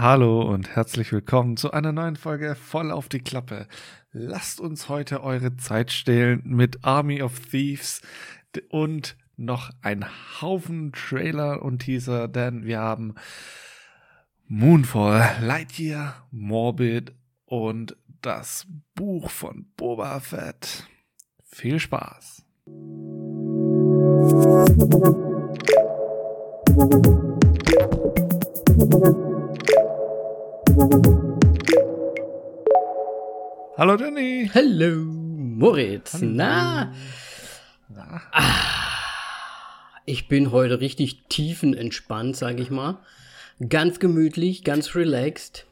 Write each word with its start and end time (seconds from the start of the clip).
Hallo 0.00 0.42
und 0.42 0.76
herzlich 0.76 1.10
willkommen 1.10 1.56
zu 1.56 1.72
einer 1.72 1.90
neuen 1.90 2.14
Folge 2.14 2.54
voll 2.54 2.92
auf 2.92 3.08
die 3.08 3.18
Klappe. 3.18 3.66
Lasst 4.12 4.60
uns 4.60 4.88
heute 4.88 5.24
eure 5.24 5.56
Zeit 5.56 5.90
stehlen 5.90 6.40
mit 6.44 6.84
Army 6.84 7.20
of 7.20 7.40
Thieves 7.40 8.00
und 8.68 9.16
noch 9.36 9.72
ein 9.82 10.04
Haufen 10.40 10.92
Trailer 10.92 11.62
und 11.62 11.80
Teaser, 11.80 12.28
denn 12.28 12.64
wir 12.64 12.78
haben 12.78 13.16
Moonfall, 14.46 15.38
Lightyear, 15.40 16.28
Morbid 16.30 17.12
und 17.44 17.96
das 18.22 18.68
Buch 18.94 19.30
von 19.30 19.66
Boba 19.76 20.20
Fett. 20.20 20.86
Viel 21.42 21.80
Spaß! 21.80 22.44
Hallo 33.76 33.96
Danny. 33.96 34.48
Hallo 34.54 35.04
Moritz. 35.04 36.14
Hallo. 36.14 36.26
Na? 36.26 36.94
Na? 37.88 38.22
Ah, 38.30 38.44
ich 40.06 40.28
bin 40.28 40.52
heute 40.52 40.80
richtig 40.80 41.24
tiefenentspannt, 41.28 42.36
sage 42.36 42.62
ich 42.62 42.70
mal. 42.70 43.00
Ganz 43.68 43.98
gemütlich, 43.98 44.62
ganz 44.62 44.94
relaxed. 44.94 45.66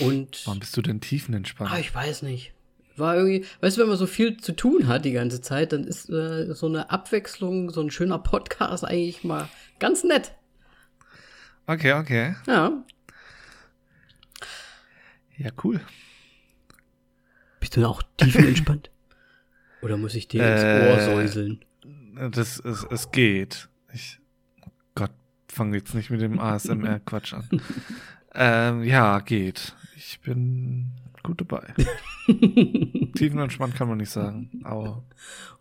Und. 0.00 0.40
Warum 0.46 0.60
bist 0.60 0.74
du 0.74 0.80
denn 0.80 1.02
tiefenentspannt? 1.02 1.70
Ah, 1.70 1.78
ich 1.78 1.94
weiß 1.94 2.22
nicht. 2.22 2.54
War 2.96 3.16
irgendwie, 3.16 3.44
weißt 3.60 3.76
du, 3.76 3.82
wenn 3.82 3.88
man 3.88 3.98
so 3.98 4.06
viel 4.06 4.38
zu 4.38 4.52
tun 4.52 4.86
hat 4.86 5.04
die 5.04 5.12
ganze 5.12 5.42
Zeit, 5.42 5.74
dann 5.74 5.84
ist 5.84 6.08
äh, 6.08 6.54
so 6.54 6.66
eine 6.66 6.90
Abwechslung, 6.90 7.68
so 7.68 7.82
ein 7.82 7.90
schöner 7.90 8.18
Podcast 8.18 8.86
eigentlich 8.86 9.22
mal 9.22 9.50
ganz 9.78 10.02
nett. 10.02 10.32
Okay, 11.66 11.92
okay. 11.92 12.36
Ja. 12.46 12.82
Ja, 15.42 15.50
cool. 15.64 15.80
Bist 17.58 17.76
du 17.76 17.88
auch 17.88 18.02
tiefenentspannt? 18.16 18.90
Oder 19.82 19.96
muss 19.96 20.14
ich 20.14 20.28
dir 20.28 20.40
ins 20.42 20.62
Ohr 20.62 20.98
äh, 20.98 21.04
säuseln? 21.04 21.64
Das, 22.30 22.60
es, 22.60 22.86
es 22.88 23.10
geht. 23.10 23.68
Ich, 23.92 24.20
oh 24.64 24.70
Gott, 24.94 25.10
fange 25.48 25.76
jetzt 25.78 25.94
nicht 25.94 26.10
mit 26.10 26.20
dem 26.20 26.38
ASMR-Quatsch 26.38 27.34
an. 27.34 27.48
ähm, 28.34 28.84
ja, 28.84 29.18
geht. 29.18 29.74
Ich 29.96 30.20
bin 30.20 30.92
gut 31.24 31.40
dabei. 31.40 31.74
Tiefenentspannt 33.16 33.74
kann 33.74 33.88
man 33.88 33.98
nicht 33.98 34.10
sagen, 34.10 34.62
aber. 34.62 35.02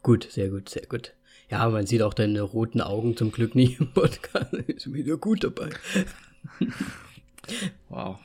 Gut, 0.04 0.28
sehr 0.30 0.50
gut, 0.50 0.70
sehr 0.70 0.86
gut. 0.86 1.14
Ja, 1.50 1.68
man 1.70 1.88
sieht 1.88 2.04
auch 2.04 2.14
deine 2.14 2.42
roten 2.42 2.82
Augen 2.82 3.18
zum 3.18 3.32
Glück 3.32 3.56
nicht 3.56 3.80
im 3.80 3.92
Podcast. 3.92 4.54
Ist 4.54 4.94
wieder 4.94 5.18
gut 5.18 5.44
dabei. 5.44 5.70
wow. 7.90 8.20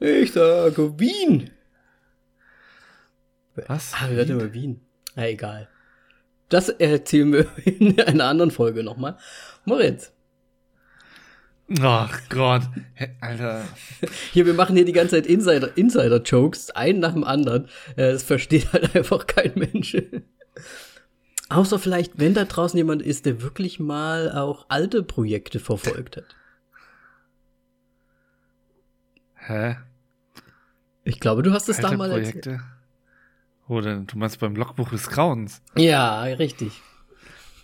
Ich 0.00 0.32
sage 0.32 0.98
Wien. 0.98 1.50
Was? 3.66 3.92
Ah, 3.94 4.08
wir 4.10 4.28
immer 4.28 4.52
Wien. 4.54 4.80
Na, 5.14 5.28
egal. 5.28 5.68
Das 6.48 6.70
erzählen 6.70 7.32
wir 7.32 7.46
in 7.64 8.00
einer 8.00 8.24
anderen 8.24 8.50
Folge 8.50 8.82
nochmal. 8.82 9.18
Moritz. 9.66 10.12
Ach 11.80 12.20
Gott, 12.30 12.62
Alter. 13.20 13.62
Hier, 14.32 14.46
wir 14.46 14.54
machen 14.54 14.74
hier 14.74 14.84
die 14.84 14.92
ganze 14.92 15.16
Zeit 15.16 15.26
Insider, 15.26 15.76
Insider-Jokes, 15.76 16.70
einen 16.70 16.98
nach 16.98 17.12
dem 17.12 17.22
anderen. 17.22 17.68
Es 17.94 18.24
versteht 18.24 18.72
halt 18.72 18.96
einfach 18.96 19.28
kein 19.28 19.52
Mensch. 19.54 19.96
Außer 21.48 21.78
vielleicht, 21.78 22.18
wenn 22.18 22.34
da 22.34 22.44
draußen 22.44 22.76
jemand 22.76 23.02
ist, 23.02 23.24
der 23.26 23.42
wirklich 23.42 23.78
mal 23.78 24.32
auch 24.32 24.66
alte 24.68 25.04
Projekte 25.04 25.60
verfolgt 25.60 26.16
hat. 26.16 26.36
Hä? 29.36 29.76
Ich 31.10 31.18
glaube, 31.18 31.42
du 31.42 31.52
hast 31.52 31.68
es 31.68 31.78
damals 31.78 32.12
Projekte? 32.12 32.50
erzählt. 32.50 32.60
Oder 33.66 33.96
du 33.96 34.16
meinst 34.16 34.38
beim 34.38 34.54
Logbuch 34.54 34.90
des 34.90 35.08
Grauens? 35.08 35.60
Ja, 35.76 36.22
richtig. 36.22 36.80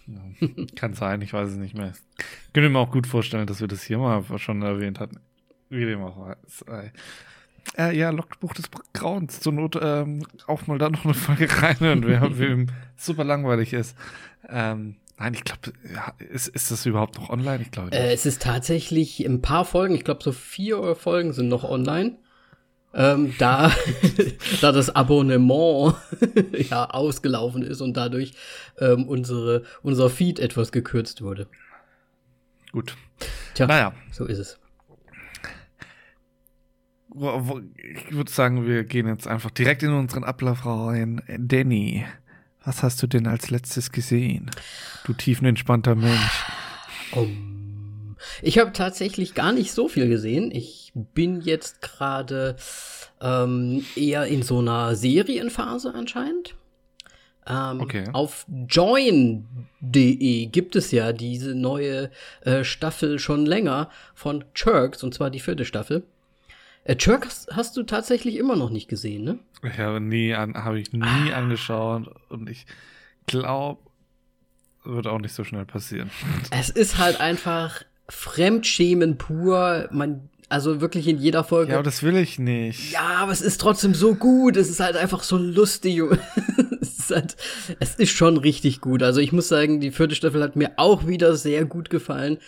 Ja, 0.09 0.47
kann 0.77 0.95
sein, 0.95 1.23
ich 1.23 1.33
weiß 1.33 1.51
es 1.51 1.57
nicht 1.57 1.77
mehr. 1.77 1.93
Ich 2.19 2.53
könnte 2.53 2.69
mir 2.69 2.79
auch 2.81 2.91
gut 2.91 3.07
vorstellen, 3.07 3.47
dass 3.47 3.61
wir 3.61 3.69
das 3.69 3.85
hier 3.85 3.99
mal 3.99 4.25
schon 4.39 4.63
erwähnt 4.63 4.99
hatten. 4.99 5.21
Wie 5.69 5.85
dem 5.85 6.03
auch 6.03 6.35
sei. 6.47 6.93
Äh, 7.79 7.97
ja, 7.97 8.11
Logbuch 8.11 8.53
des 8.55 8.65
Grauens. 8.93 9.41
Zur 9.41 9.53
Not 9.53 9.79
ähm, 9.81 10.27
auch 10.49 10.67
mal 10.67 10.79
da 10.79 10.91
noch 10.91 11.05
eine 11.05 11.15
Folge 11.15 11.49
rein 11.63 11.79
und 11.79 12.07
wir 12.07 12.21
haben, 12.21 12.39
wem 12.39 12.67
super 12.97 13.25
langweilig 13.25 13.73
ist. 13.73 13.97
Ähm, 14.49 14.97
nein, 15.19 15.35
ich 15.35 15.45
glaube, 15.45 15.73
ja, 15.93 16.13
ist, 16.19 16.49
ist 16.49 16.71
das 16.73 16.87
überhaupt 16.87 17.17
noch 17.17 17.31
online? 17.31 17.63
Ich 17.63 17.71
glaube 17.71 17.93
äh, 17.93 18.13
Es 18.13 18.27
ist 18.27 18.43
tatsächlich 18.43 19.25
ein 19.25 19.41
paar 19.41 19.65
Folgen, 19.65 19.95
ich 19.95 20.05
glaube 20.05 20.23
so 20.23 20.33
vier 20.33 20.97
Folgen 20.97 21.33
sind 21.33 21.49
noch 21.49 21.63
online 21.63 22.17
ähm, 22.97 23.35
da, 23.39 23.71
da 24.61 24.73
das 24.73 24.91
Abonnement 24.91 25.95
ja 26.71 26.91
ausgelaufen 26.91 27.63
ist 27.63 27.81
und 27.81 27.97
dadurch 27.97 28.33
ähm, 28.79 29.07
unsere, 29.07 29.65
unser 29.83 30.11
Feed 30.11 30.41
etwas 30.41 30.73
gekürzt 30.73 31.23
wurde. 31.23 31.47
Gut. 32.73 32.97
Tja, 33.55 33.67
naja. 33.67 33.93
so 34.11 34.25
ist 34.25 34.39
es. 34.39 34.59
Ich 37.15 38.13
würde 38.13 38.31
sagen, 38.31 38.67
wir 38.67 38.85
gehen 38.85 39.07
jetzt 39.07 39.27
einfach 39.27 39.51
direkt 39.51 39.83
in 39.83 39.93
unseren 39.93 40.25
Ablauf 40.25 40.67
rein. 40.67 41.23
Danny, 41.39 42.05
was 42.65 42.83
hast 42.83 43.03
du 43.03 43.07
denn 43.07 43.27
als 43.27 43.49
letztes 43.49 43.93
gesehen? 43.93 44.51
Du 45.05 45.15
tiefenentspannter 45.15 45.95
Mensch. 45.95 46.45
Um 47.13 47.66
ich 48.43 48.59
habe 48.59 48.73
tatsächlich 48.73 49.35
gar 49.35 49.53
nicht 49.53 49.73
so 49.73 49.89
viel 49.89 50.09
gesehen. 50.09 50.51
Ich 50.53 50.93
bin 50.95 51.41
jetzt 51.41 51.83
gerade 51.83 52.57
ähm, 53.21 53.85
eher 53.95 54.27
in 54.27 54.43
so 54.43 54.59
einer 54.59 54.95
Serienphase 54.95 55.95
anscheinend. 55.95 56.55
Ähm, 57.47 57.81
okay. 57.81 58.05
Auf 58.13 58.47
join.de 58.69 60.47
gibt 60.47 60.77
es 60.77 60.91
ja 60.91 61.13
diese 61.13 61.55
neue 61.55 62.11
äh, 62.43 62.65
Staffel 62.65 63.19
schon 63.19 63.47
länger 63.47 63.89
von 64.15 64.45
Jerks, 64.55 65.05
und 65.05 65.15
zwar 65.15 65.31
die 65.31 65.41
vierte 65.41 65.65
Staffel. 65.65 66.03
Äh, 66.85 66.97
Jerks 66.99 67.47
hast 67.53 67.77
du 67.77 67.85
tatsächlich 67.85 68.37
immer 68.37 68.57
noch 68.57 68.71
nicht 68.71 68.89
gesehen, 68.89 69.25
ne? 69.25 69.39
Ich 69.63 69.79
habe 69.79 70.01
nie 70.01 70.35
an, 70.35 70.55
habe 70.55 70.81
ich 70.81 70.93
nie 70.93 71.03
ah. 71.33 71.37
angeschaut 71.37 72.11
und 72.29 72.51
ich 72.51 72.67
glaube, 73.27 73.81
wird 74.85 75.07
auch 75.07 75.19
nicht 75.19 75.33
so 75.33 75.45
schnell 75.45 75.65
passieren. 75.65 76.11
Es 76.51 76.71
ist 76.71 76.99
halt 76.99 77.21
einfach 77.21 77.83
Fremdschämen 78.09 79.19
pur. 79.19 79.89
Man, 79.91 80.29
also 80.49 80.81
wirklich 80.81 81.09
in 81.09 81.19
jeder 81.19 81.45
Folge. 81.45 81.73
Ja, 81.73 81.79
aber 81.79 81.85
das 81.85 82.03
will 82.03 82.17
ich 82.17 82.39
nicht. 82.39 82.93
Ja, 82.93 83.17
aber 83.19 83.33
es 83.33 83.41
ist 83.41 83.61
trotzdem 83.61 83.95
so 83.95 84.15
gut. 84.15 84.57
Es 84.57 84.71
ist 84.71 84.81
halt 84.81 84.97
einfach 84.97 85.23
so 85.23 85.37
lustig. 85.37 86.01
es, 86.81 86.99
ist 86.99 87.11
halt, 87.11 87.37
es 87.81 87.95
ist 87.97 88.11
schon 88.11 88.37
richtig 88.37 88.81
gut. 88.81 89.03
Also 89.03 89.21
ich 89.21 89.33
muss 89.33 89.49
sagen, 89.49 89.81
die 89.81 89.91
vierte 89.91 90.15
Staffel 90.15 90.43
hat 90.43 90.57
mir 90.57 90.73
auch 90.77 91.07
wieder 91.07 91.37
sehr 91.37 91.65
gut 91.65 91.91
gefallen. 91.91 92.39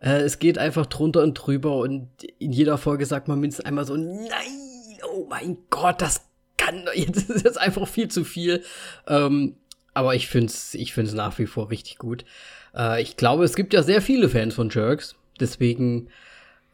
Äh, 0.00 0.20
es 0.20 0.38
geht 0.38 0.58
einfach 0.58 0.86
drunter 0.86 1.22
und 1.22 1.34
drüber 1.34 1.78
und 1.78 2.08
in 2.38 2.52
jeder 2.52 2.76
Folge 2.76 3.06
sagt 3.06 3.28
man 3.28 3.40
mindestens 3.40 3.66
einmal 3.66 3.86
so, 3.86 3.96
nein, 3.96 4.98
oh 5.12 5.26
mein 5.28 5.56
Gott, 5.70 6.02
das 6.02 6.22
kann, 6.56 6.84
jetzt 6.94 7.28
ist 7.30 7.44
jetzt 7.44 7.60
einfach 7.60 7.88
viel 7.88 8.08
zu 8.08 8.24
viel. 8.24 8.62
Ähm, 9.06 9.56
aber 9.94 10.14
ich 10.14 10.26
find's, 10.26 10.74
ich 10.74 10.92
find's 10.92 11.12
nach 11.12 11.38
wie 11.38 11.46
vor 11.46 11.70
richtig 11.70 11.98
gut. 11.98 12.24
Äh, 12.74 13.02
ich 13.02 13.16
glaube, 13.16 13.44
es 13.44 13.56
gibt 13.56 13.72
ja 13.72 13.82
sehr 13.82 14.02
viele 14.02 14.28
Fans 14.28 14.54
von 14.54 14.70
Jerks. 14.70 15.16
Deswegen 15.40 16.08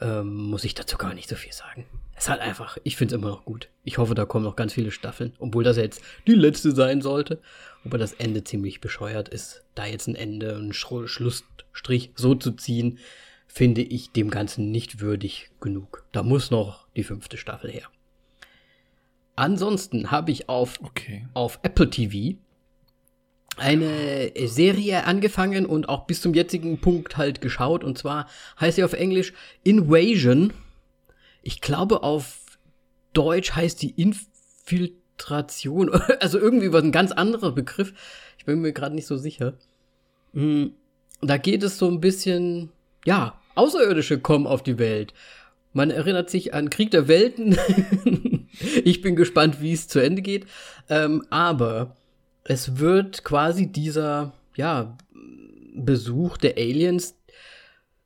ähm, 0.01 0.35
muss 0.35 0.65
ich 0.65 0.75
dazu 0.75 0.97
gar 0.99 1.15
nicht 1.15 1.29
so 1.29 1.37
viel 1.37 1.53
sagen. 1.53 1.87
Es 2.15 2.25
ist 2.25 2.31
halt 2.31 2.41
einfach, 2.41 2.77
ich 2.85 2.97
finde 2.97 3.15
es 3.15 3.19
immer 3.19 3.31
noch 3.31 3.45
gut. 3.45 3.69
Ich 3.83 3.99
hoffe, 3.99 4.15
da 4.15 4.27
kommen 4.27 4.45
noch 4.45 4.57
ganz 4.57 4.75
viele 4.75 4.91
Staffeln, 4.91 5.33
obwohl 5.39 5.65
das 5.65 5.79
jetzt 5.79 6.03
die 6.27 6.35
letzte 6.35 6.73
sein 6.73 7.01
sollte. 7.01 7.41
Aber 7.85 7.97
das 7.97 8.13
Ende 8.13 8.45
ziemlich 8.45 8.81
bescheuert 8.81 9.31
ist, 9.31 9.65
da 9.75 9.87
jetzt 9.87 10.07
ein 10.07 10.17
Ende, 10.17 10.55
ein 10.55 10.75
Sch 10.75 10.87
Schlussstrich 11.07 12.11
so 12.15 12.35
zu 12.35 12.53
ziehen, 12.53 12.99
finde 13.47 13.81
ich 13.81 14.13
dem 14.13 14.31
Ganzen 14.31 14.71
nicht 14.71 15.01
würdig 15.01 15.51
genug. 15.61 16.05
Da 16.13 16.23
muss 16.23 16.51
noch 16.51 16.87
die 16.95 17.05
fünfte 17.05 17.39
Staffel 17.39 17.71
her. 17.71 17.89
Ansonsten 19.35 20.11
habe 20.11 20.31
ich 20.31 20.51
auf, 20.51 20.79
okay. 20.83 21.27
auf 21.33 21.59
Apple 21.63 21.89
TV 21.89 22.37
eine 23.61 24.33
Serie 24.47 25.05
angefangen 25.05 25.67
und 25.67 25.89
auch 25.89 26.07
bis 26.07 26.21
zum 26.21 26.35
jetzigen 26.35 26.81
Punkt 26.81 27.17
halt 27.17 27.41
geschaut. 27.41 27.85
Und 27.85 27.99
zwar 27.99 28.29
heißt 28.59 28.77
sie 28.77 28.85
auf 28.85 28.95
Englisch 28.95 29.33
Invasion. 29.63 30.53
Ich 31.43 31.61
glaube, 31.61 32.03
auf 32.03 32.41
Deutsch 33.13 33.53
heißt 33.53 33.81
die 33.83 33.91
Infiltration. 34.01 35.91
Also 36.21 36.39
irgendwie 36.39 36.73
was 36.73 36.83
ein 36.83 36.93
ganz 36.93 37.13
anderer 37.13 37.53
Begriff. 37.53 37.93
Ich 38.39 38.47
bin 38.47 38.61
mir 38.61 38.73
gerade 38.73 38.95
nicht 38.95 39.07
so 39.07 39.17
sicher. 39.17 39.55
Hm, 40.33 40.73
da 41.21 41.37
geht 41.37 41.63
es 41.63 41.79
so 41.79 41.89
ein 41.89 42.01
bisschen, 42.01 42.71
ja, 43.05 43.39
Außerirdische 43.55 44.21
kommen 44.21 44.47
auf 44.47 44.63
die 44.63 44.79
Welt. 44.79 45.13
Man 45.73 45.91
erinnert 45.91 46.31
sich 46.31 46.55
an 46.55 46.71
Krieg 46.71 46.91
der 46.91 47.09
Welten. 47.09 47.59
ich 48.85 49.03
bin 49.03 49.17
gespannt, 49.17 49.61
wie 49.61 49.73
es 49.73 49.87
zu 49.87 50.01
Ende 50.01 50.23
geht. 50.23 50.47
Ähm, 50.89 51.25
aber 51.31 51.97
es 52.51 52.79
wird 52.79 53.23
quasi 53.23 53.71
dieser, 53.71 54.33
ja, 54.57 54.99
Besuch 55.73 56.37
der 56.37 56.57
Aliens 56.57 57.15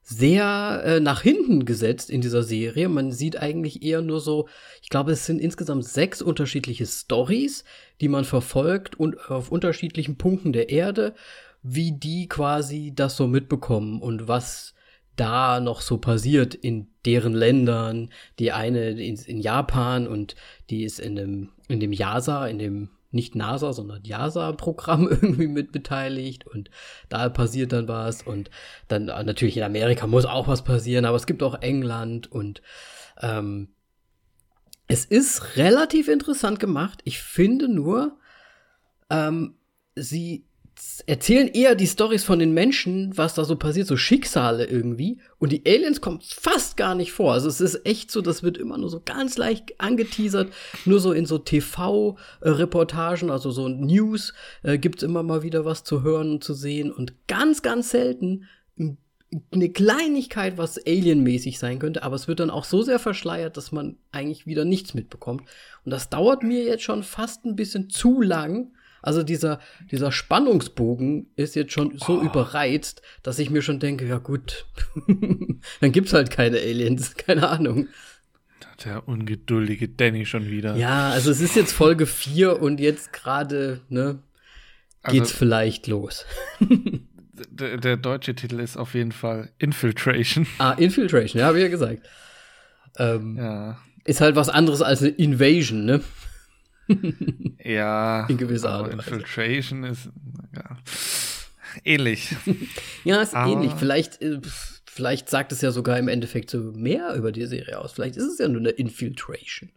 sehr 0.02 0.82
äh, 0.84 1.00
nach 1.00 1.22
hinten 1.22 1.64
gesetzt 1.64 2.10
in 2.10 2.20
dieser 2.20 2.42
Serie. 2.42 2.90
Man 2.90 3.10
sieht 3.10 3.38
eigentlich 3.38 3.82
eher 3.82 4.02
nur 4.02 4.20
so, 4.20 4.46
ich 4.82 4.90
glaube, 4.90 5.12
es 5.12 5.24
sind 5.24 5.40
insgesamt 5.40 5.86
sechs 5.86 6.20
unterschiedliche 6.20 6.84
Stories, 6.84 7.64
die 8.02 8.08
man 8.08 8.26
verfolgt 8.26 9.00
und 9.00 9.30
auf 9.30 9.50
unterschiedlichen 9.50 10.18
Punkten 10.18 10.52
der 10.52 10.68
Erde, 10.68 11.14
wie 11.62 11.92
die 11.92 12.28
quasi 12.28 12.92
das 12.94 13.16
so 13.16 13.26
mitbekommen 13.26 14.02
und 14.02 14.28
was 14.28 14.74
da 15.16 15.58
noch 15.58 15.80
so 15.80 15.96
passiert 15.96 16.54
in 16.54 16.88
deren 17.06 17.32
Ländern. 17.32 18.10
Die 18.38 18.52
eine 18.52 18.90
in, 18.90 19.16
in 19.16 19.40
Japan 19.40 20.06
und 20.06 20.36
die 20.68 20.84
ist 20.84 21.00
in 21.00 21.16
dem, 21.16 21.48
in 21.68 21.80
dem 21.80 21.94
Yasa, 21.94 22.46
in 22.46 22.58
dem 22.58 22.90
nicht 23.14 23.34
NASA, 23.34 23.72
sondern 23.72 24.02
JASA-Programm 24.04 25.08
irgendwie 25.10 25.46
mit 25.46 25.72
beteiligt 25.72 26.46
und 26.46 26.70
da 27.08 27.28
passiert 27.28 27.72
dann 27.72 27.88
was 27.88 28.22
und 28.22 28.50
dann 28.88 29.08
äh, 29.08 29.24
natürlich 29.24 29.56
in 29.56 29.62
Amerika 29.62 30.06
muss 30.06 30.26
auch 30.26 30.48
was 30.48 30.64
passieren, 30.64 31.04
aber 31.04 31.16
es 31.16 31.26
gibt 31.26 31.42
auch 31.42 31.60
England 31.62 32.30
und 32.30 32.62
ähm, 33.20 33.68
es 34.86 35.04
ist 35.04 35.56
relativ 35.56 36.08
interessant 36.08 36.60
gemacht. 36.60 37.00
Ich 37.04 37.20
finde 37.20 37.68
nur, 37.68 38.18
ähm, 39.10 39.56
sie 39.94 40.46
erzählen 41.06 41.48
eher 41.48 41.74
die 41.74 41.86
Stories 41.86 42.24
von 42.24 42.38
den 42.38 42.52
Menschen, 42.52 43.16
was 43.16 43.34
da 43.34 43.44
so 43.44 43.56
passiert, 43.56 43.86
so 43.86 43.96
Schicksale 43.96 44.66
irgendwie. 44.66 45.18
Und 45.38 45.52
die 45.52 45.62
Aliens 45.66 46.00
kommen 46.00 46.20
fast 46.22 46.76
gar 46.76 46.94
nicht 46.94 47.12
vor. 47.12 47.32
Also 47.32 47.48
es 47.48 47.60
ist 47.60 47.86
echt 47.86 48.10
so, 48.10 48.20
das 48.20 48.42
wird 48.42 48.58
immer 48.58 48.78
nur 48.78 48.90
so 48.90 49.00
ganz 49.04 49.36
leicht 49.36 49.80
angeteasert. 49.80 50.52
Nur 50.84 51.00
so 51.00 51.12
in 51.12 51.26
so 51.26 51.38
TV-Reportagen, 51.38 53.30
also 53.30 53.50
so 53.50 53.68
News, 53.68 54.34
äh, 54.62 54.78
gibt's 54.78 55.02
immer 55.02 55.22
mal 55.22 55.42
wieder 55.42 55.64
was 55.64 55.84
zu 55.84 56.02
hören 56.02 56.32
und 56.32 56.44
zu 56.44 56.54
sehen. 56.54 56.90
Und 56.90 57.14
ganz, 57.28 57.62
ganz 57.62 57.90
selten 57.90 58.46
eine 59.50 59.68
Kleinigkeit, 59.70 60.58
was 60.58 60.78
alienmäßig 60.78 61.58
sein 61.58 61.78
könnte, 61.78 62.02
aber 62.02 62.14
es 62.14 62.28
wird 62.28 62.40
dann 62.40 62.50
auch 62.50 62.64
so 62.64 62.82
sehr 62.82 62.98
verschleiert, 62.98 63.56
dass 63.56 63.72
man 63.72 63.96
eigentlich 64.12 64.46
wieder 64.46 64.64
nichts 64.64 64.94
mitbekommt. 64.94 65.42
Und 65.84 65.90
das 65.90 66.08
dauert 66.08 66.42
mir 66.42 66.62
jetzt 66.62 66.84
schon 66.84 67.02
fast 67.02 67.44
ein 67.44 67.56
bisschen 67.56 67.90
zu 67.90 68.20
lang, 68.20 68.72
also 69.04 69.22
dieser, 69.22 69.60
dieser 69.90 70.10
Spannungsbogen 70.10 71.26
ist 71.36 71.54
jetzt 71.54 71.72
schon 71.72 71.98
so 71.98 72.20
oh. 72.20 72.22
überreizt, 72.22 73.02
dass 73.22 73.38
ich 73.38 73.50
mir 73.50 73.60
schon 73.60 73.78
denke, 73.78 74.06
ja 74.06 74.16
gut, 74.16 74.64
dann 75.80 75.92
gibt's 75.92 76.14
halt 76.14 76.30
keine 76.30 76.56
Aliens, 76.56 77.14
keine 77.16 77.50
Ahnung. 77.50 77.88
Der 78.82 79.06
ungeduldige 79.06 79.90
Danny 79.90 80.24
schon 80.24 80.46
wieder. 80.46 80.76
Ja, 80.76 81.10
also 81.10 81.30
es 81.30 81.42
ist 81.42 81.54
jetzt 81.54 81.72
Folge 81.72 82.06
4 82.06 82.62
und 82.62 82.80
jetzt 82.80 83.12
gerade, 83.12 83.82
ne, 83.90 84.20
geht's 85.04 85.28
also, 85.28 85.36
vielleicht 85.36 85.86
los. 85.86 86.24
der, 87.50 87.76
der, 87.76 87.98
deutsche 87.98 88.34
Titel 88.34 88.58
ist 88.58 88.78
auf 88.78 88.94
jeden 88.94 89.12
Fall 89.12 89.50
Infiltration. 89.58 90.46
Ah, 90.58 90.72
Infiltration, 90.72 91.40
ja, 91.40 91.54
wie 91.54 91.60
ja 91.60 91.68
gesagt. 91.68 92.08
Ähm, 92.96 93.36
ja. 93.36 93.78
Ist 94.06 94.22
halt 94.22 94.34
was 94.34 94.48
anderes 94.48 94.80
als 94.80 95.02
eine 95.02 95.10
Invasion, 95.10 95.84
ne? 95.84 96.00
Ja. 97.64 98.26
In 98.26 98.36
gewisser 98.36 98.70
Art. 98.70 98.92
Infiltration 98.92 99.84
ist 99.84 100.10
ja, 100.54 100.76
ähnlich. 101.84 102.36
ja, 103.04 103.20
ist 103.22 103.34
aber 103.34 103.52
ähnlich. 103.52 103.72
Vielleicht, 103.72 104.20
äh, 104.22 104.40
vielleicht 104.86 105.28
sagt 105.28 105.52
es 105.52 105.60
ja 105.60 105.70
sogar 105.70 105.98
im 105.98 106.08
Endeffekt 106.08 106.50
so 106.50 106.58
mehr 106.58 107.14
über 107.14 107.32
die 107.32 107.46
Serie 107.46 107.78
aus. 107.78 107.92
Vielleicht 107.92 108.16
ist 108.16 108.24
es 108.24 108.38
ja 108.38 108.48
nur 108.48 108.60
eine 108.60 108.70
Infiltration. 108.70 109.70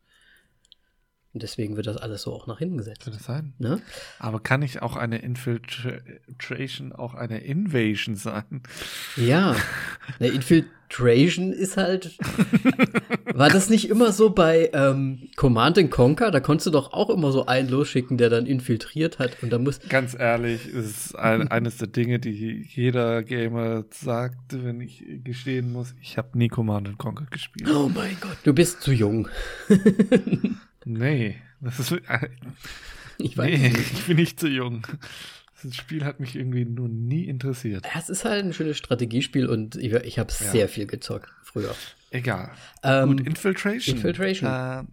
Und 1.34 1.44
deswegen 1.44 1.76
wird 1.76 1.86
das 1.86 1.98
alles 1.98 2.24
so 2.24 2.34
auch 2.34 2.48
nach 2.48 2.58
hinten 2.58 2.78
gesetzt. 2.78 3.04
Könnte 3.04 3.22
sein. 3.22 3.54
Ne? 3.60 3.80
Aber 4.18 4.40
kann 4.40 4.62
nicht 4.62 4.82
auch 4.82 4.96
eine 4.96 5.20
Infiltration 5.20 6.94
auch 6.94 7.14
eine 7.14 7.44
Invasion 7.44 8.16
sein? 8.16 8.64
Ja. 9.16 9.56
Eine 10.20 10.30
Infiltration 10.90 11.52
ist 11.52 11.78
halt. 11.78 12.18
war 13.34 13.50
das 13.50 13.70
nicht 13.70 13.90
immer 13.90 14.12
so 14.12 14.30
bei 14.30 14.70
ähm, 14.74 15.30
Command 15.36 15.78
Conquer? 15.92 16.32
Da 16.32 16.40
konntest 16.40 16.68
du 16.68 16.72
doch 16.72 16.94
auch 16.94 17.10
immer 17.10 17.32
so 17.32 17.46
einen 17.46 17.70
losschicken, 17.70 18.18
der 18.18 18.30
dann 18.30 18.46
infiltriert 18.46 19.20
hat. 19.20 19.44
Und 19.44 19.52
da 19.52 19.60
muss. 19.60 19.80
Ganz 19.90 20.16
ehrlich, 20.18 20.66
es 20.68 20.86
ist 20.86 21.16
ein, 21.16 21.50
eines 21.50 21.78
der 21.78 21.88
Dinge, 21.88 22.20
die 22.20 22.66
jeder 22.70 23.24
Gamer 23.24 23.86
sagt, 23.92 24.64
wenn 24.64 24.82
ich 24.82 25.04
gestehen 25.24 25.72
muss, 25.72 25.94
ich 26.02 26.18
habe 26.18 26.38
nie 26.38 26.48
Command 26.48 26.98
Conquer 26.98 27.28
gespielt. 27.30 27.70
Oh 27.70 27.90
mein 27.94 28.18
Gott, 28.20 28.38
du 28.44 28.54
bist 28.54 28.82
zu 28.82 28.92
jung. 28.92 29.28
Nee, 30.90 31.36
das 31.60 31.80
ist. 31.80 31.92
Äh, 31.92 32.30
ich 33.18 33.38
weiß 33.38 33.50
nee, 33.50 33.70
nicht. 33.70 33.92
ich 33.92 34.04
bin 34.06 34.16
nicht 34.16 34.40
zu 34.40 34.48
jung. 34.48 34.88
Das 35.64 35.76
Spiel 35.76 36.06
hat 36.06 36.20
mich 36.20 36.36
irgendwie 36.36 36.66
nur 36.66 36.88
nie 36.88 37.26
interessiert. 37.26 37.86
Es 37.98 38.10
ist 38.10 38.26
halt 38.26 38.46
ein 38.46 38.54
schönes 38.54 38.78
Strategiespiel 38.78 39.48
und 39.48 39.76
ich, 39.76 39.92
ich 39.94 40.20
habe 40.20 40.32
ja. 40.40 40.52
sehr 40.52 40.70
viel 40.70 40.86
gezockt 40.86 41.30
früher. 41.44 41.74
Egal. 42.12 42.52
Ähm, 42.84 43.10
und 43.10 43.26
Infiltration. 43.26 43.96
Infiltration. 43.96 44.50
Äh, 44.50 44.84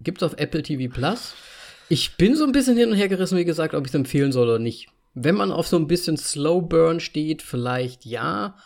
Gibt's 0.00 0.22
auf 0.22 0.34
Apple 0.36 0.62
TV 0.62 0.92
Plus. 0.92 1.34
Ich 1.88 2.16
bin 2.16 2.36
so 2.36 2.44
ein 2.44 2.52
bisschen 2.52 2.76
hin 2.76 2.90
und 2.90 2.96
her 2.96 3.08
gerissen, 3.08 3.38
wie 3.38 3.44
gesagt, 3.44 3.74
ob 3.74 3.84
ich 3.84 3.90
es 3.90 3.94
empfehlen 3.94 4.32
soll 4.32 4.48
oder 4.48 4.58
nicht. 4.58 4.88
Wenn 5.14 5.34
man 5.34 5.52
auf 5.52 5.66
so 5.66 5.76
ein 5.76 5.86
bisschen 5.86 6.16
Slow 6.16 6.62
Burn 6.62 7.00
steht, 7.00 7.42
vielleicht 7.42 8.04
ja. 8.04 8.56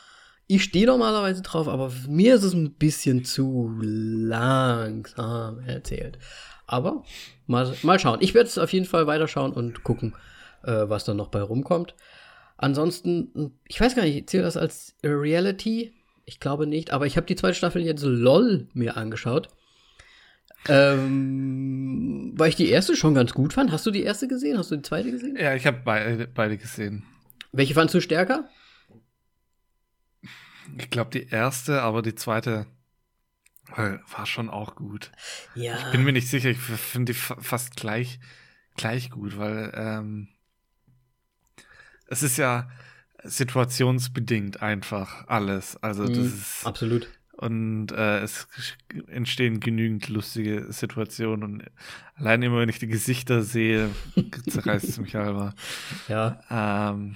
Ich 0.46 0.64
stehe 0.64 0.86
normalerweise 0.86 1.42
drauf, 1.42 1.68
aber 1.68 1.92
mir 2.08 2.36
ist 2.36 2.42
es 2.42 2.54
ein 2.54 2.72
bisschen 2.74 3.24
zu 3.24 3.70
langsam 3.80 5.60
erzählt. 5.60 6.18
Aber 6.66 7.04
mal, 7.46 7.74
mal 7.82 7.98
schauen. 7.98 8.18
Ich 8.20 8.34
werde 8.34 8.48
es 8.48 8.56
auf 8.56 8.72
jeden 8.72 8.86
Fall 8.86 9.06
weiterschauen 9.06 9.52
und 9.52 9.82
gucken, 9.82 10.14
äh, 10.68 10.88
was 10.88 11.04
dann 11.04 11.16
noch 11.16 11.28
bei 11.28 11.40
rumkommt. 11.40 11.94
Ansonsten, 12.56 13.58
ich 13.66 13.80
weiß 13.80 13.94
gar 13.94 14.02
nicht, 14.02 14.28
zählt 14.28 14.44
das 14.44 14.56
als 14.56 14.94
Reality? 15.02 15.94
Ich 16.24 16.40
glaube 16.40 16.66
nicht, 16.66 16.90
aber 16.90 17.06
ich 17.06 17.16
habe 17.16 17.26
die 17.26 17.36
zweite 17.36 17.54
Staffel 17.54 17.82
jetzt 17.82 18.02
LOL 18.02 18.68
mir 18.74 18.96
angeschaut. 18.96 19.48
Ähm, 20.68 22.34
weil 22.36 22.50
ich 22.50 22.56
die 22.56 22.68
erste 22.68 22.96
schon 22.96 23.14
ganz 23.14 23.32
gut 23.32 23.52
fand. 23.52 23.72
Hast 23.72 23.86
du 23.86 23.90
die 23.90 24.02
erste 24.02 24.28
gesehen? 24.28 24.58
Hast 24.58 24.70
du 24.70 24.76
die 24.76 24.82
zweite 24.82 25.10
gesehen? 25.10 25.36
Ja, 25.36 25.54
ich 25.54 25.66
habe 25.66 25.80
beide, 25.84 26.26
beide 26.26 26.58
gesehen. 26.58 27.04
Welche 27.52 27.74
fandst 27.74 27.94
du 27.94 28.00
stärker? 28.00 28.48
Ich 30.76 30.90
glaube 30.90 31.10
die 31.10 31.28
erste, 31.28 31.80
aber 31.80 32.02
die 32.02 32.14
zweite 32.14 32.66
war 33.76 34.26
schon 34.26 34.50
auch 34.50 34.74
gut. 34.74 35.12
Ja. 35.54 35.78
Ich 35.78 35.92
bin 35.92 36.02
mir 36.02 36.12
nicht 36.12 36.28
sicher, 36.28 36.50
ich 36.50 36.58
finde 36.58 37.12
die 37.12 37.18
fast 37.18 37.76
gleich, 37.76 38.18
gleich 38.76 39.10
gut, 39.10 39.38
weil 39.38 39.72
ähm, 39.74 40.28
es 42.08 42.22
ist 42.22 42.36
ja 42.36 42.68
situationsbedingt 43.22 44.62
einfach 44.62 45.26
alles. 45.28 45.76
Also 45.82 46.06
das 46.06 46.16
mhm, 46.16 46.24
ist 46.24 46.66
absolut. 46.66 47.08
Und 47.32 47.92
äh, 47.92 48.18
es 48.20 48.48
entstehen 49.06 49.60
genügend 49.60 50.08
lustige 50.08 50.72
Situationen 50.72 51.44
und 51.44 51.62
allein 52.16 52.42
immer, 52.42 52.58
wenn 52.58 52.68
ich 52.68 52.80
die 52.80 52.88
Gesichter 52.88 53.42
sehe, 53.42 53.90
zerreißt 54.48 54.88
es 54.88 54.98
mich 54.98 55.14
halber. 55.14 55.54
Ja. 56.08 56.40
Ähm, 56.50 57.14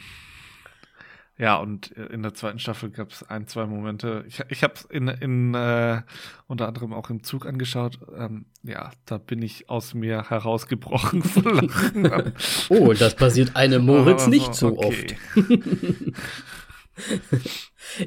ja, 1.43 1.57
und 1.57 1.91
in 1.91 2.23
der 2.23 2.35
zweiten 2.35 2.61
Staffel 2.61 2.91
gab 2.91 3.11
es 3.11 3.25
ein, 3.25 3.49
zwei 3.49 3.67
Momente. 3.67 4.25
Ich, 4.29 4.41
ich 4.49 4.63
habe 4.63 4.75
es 4.77 4.85
in, 4.85 5.09
in 5.09 5.55
äh, 5.55 6.03
unter 6.47 6.69
anderem 6.69 6.93
auch 6.93 7.11
im 7.11 7.25
Zug 7.25 7.47
angeschaut. 7.47 7.99
Ähm, 8.17 8.45
ja, 8.63 8.93
da 9.07 9.19
bin 9.19 9.43
ich 9.43 9.69
aus 9.69 9.93
mir 9.93 10.31
herausgebrochen 10.31 11.23
von 11.25 11.67
Lachen. 11.67 12.33
oh, 12.69 12.93
das 12.93 13.17
passiert 13.17 13.57
einem 13.57 13.85
Moritz 13.87 14.29
nicht 14.29 14.55
so 14.55 14.79
okay. 14.79 15.17
oft. 15.35 15.59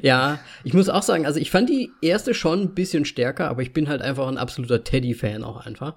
ja, 0.00 0.38
ich 0.64 0.72
muss 0.72 0.88
auch 0.88 1.02
sagen, 1.02 1.26
also 1.26 1.38
ich 1.38 1.50
fand 1.50 1.68
die 1.68 1.90
erste 2.00 2.32
schon 2.32 2.62
ein 2.62 2.74
bisschen 2.74 3.04
stärker, 3.04 3.50
aber 3.50 3.60
ich 3.60 3.74
bin 3.74 3.90
halt 3.90 4.00
einfach 4.00 4.28
ein 4.28 4.38
absoluter 4.38 4.82
Teddy-Fan 4.82 5.44
auch 5.44 5.66
einfach. 5.66 5.96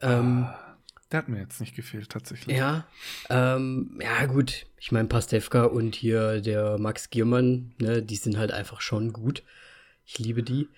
Ähm, 0.00 0.46
ah. 0.48 0.69
Der 1.12 1.18
hat 1.18 1.28
mir 1.28 1.40
jetzt 1.40 1.60
nicht 1.60 1.74
gefehlt, 1.74 2.08
tatsächlich. 2.08 2.56
Ja, 2.56 2.84
ähm, 3.28 3.98
ja 4.00 4.26
gut. 4.26 4.66
Ich 4.78 4.92
meine, 4.92 5.08
Pastewka 5.08 5.64
und 5.64 5.96
hier 5.96 6.40
der 6.40 6.78
Max 6.78 7.10
Giermann, 7.10 7.72
ne, 7.78 8.02
die 8.02 8.16
sind 8.16 8.38
halt 8.38 8.52
einfach 8.52 8.80
schon 8.80 9.12
gut. 9.12 9.42
Ich 10.06 10.18
liebe 10.18 10.42
die. 10.42 10.68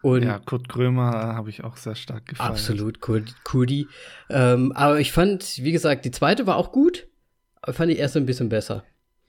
Und 0.00 0.22
ja, 0.22 0.38
Kurt 0.38 0.68
Krömer 0.68 1.34
habe 1.34 1.48
ich 1.48 1.64
auch 1.64 1.76
sehr 1.76 1.94
stark 1.94 2.26
gefallen. 2.26 2.50
Absolut, 2.50 3.00
Kurt, 3.00 3.34
Kurdi. 3.44 3.88
Ähm, 4.28 4.72
aber 4.72 5.00
ich 5.00 5.12
fand, 5.12 5.58
wie 5.62 5.72
gesagt, 5.72 6.04
die 6.04 6.10
zweite 6.10 6.46
war 6.46 6.56
auch 6.56 6.72
gut, 6.72 7.06
aber 7.62 7.72
ich 7.72 7.76
fand 7.76 7.90
die 7.90 7.96
erste 7.96 8.18
ein 8.18 8.26
bisschen 8.26 8.50
besser. 8.50 8.84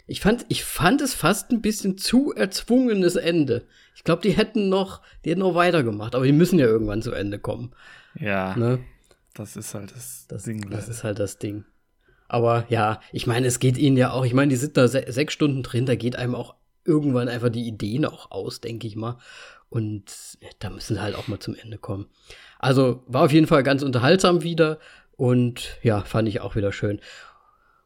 Ich 0.07 0.21
fand, 0.21 0.45
ich 0.49 0.63
fand 0.63 1.01
es 1.01 1.13
fast 1.13 1.51
ein 1.51 1.61
bisschen 1.61 1.97
zu 1.97 2.33
erzwungenes 2.33 3.15
Ende. 3.15 3.65
Ich 3.95 4.03
glaube, 4.03 4.21
die 4.21 4.31
hätten 4.31 4.69
noch, 4.69 5.01
die 5.23 5.31
hätten 5.31 5.39
noch 5.39 5.55
weitergemacht, 5.55 6.13
aber 6.13 6.25
die 6.25 6.33
müssen 6.33 6.59
ja 6.59 6.65
irgendwann 6.65 7.01
zu 7.01 7.13
Ende 7.13 7.39
kommen. 7.39 7.73
Ja. 8.15 8.55
Ne? 8.55 8.79
Das 9.35 9.55
ist 9.55 9.75
halt 9.75 9.91
das, 9.95 10.25
das 10.27 10.43
Ding. 10.43 10.69
Das 10.69 10.89
ist 10.89 11.03
halt 11.03 11.19
das 11.19 11.37
Ding. 11.37 11.65
Aber 12.27 12.65
ja, 12.69 12.99
ich 13.11 13.27
meine, 13.27 13.45
es 13.45 13.59
geht 13.59 13.77
ihnen 13.77 13.97
ja 13.97 14.11
auch, 14.11 14.25
ich 14.25 14.33
meine, 14.33 14.49
die 14.49 14.55
sind 14.55 14.77
da 14.77 14.87
se 14.87 15.05
sechs 15.07 15.33
Stunden 15.33 15.61
drin, 15.61 15.85
da 15.85 15.95
geht 15.95 16.15
einem 16.15 16.33
auch 16.33 16.55
irgendwann 16.83 17.29
einfach 17.29 17.49
die 17.49 17.67
Ideen 17.67 18.05
auch 18.05 18.31
aus, 18.31 18.61
denke 18.61 18.87
ich 18.87 18.95
mal. 18.95 19.19
Und 19.69 20.05
da 20.59 20.69
müssen 20.69 20.95
sie 20.95 21.01
halt 21.01 21.15
auch 21.15 21.27
mal 21.27 21.39
zum 21.39 21.55
Ende 21.55 21.77
kommen. 21.77 22.07
Also 22.59 23.03
war 23.07 23.25
auf 23.25 23.31
jeden 23.31 23.47
Fall 23.47 23.61
ganz 23.61 23.83
unterhaltsam 23.83 24.41
wieder 24.41 24.79
und 25.17 25.77
ja, 25.83 26.01
fand 26.01 26.27
ich 26.27 26.41
auch 26.41 26.55
wieder 26.55 26.71
schön. 26.71 26.99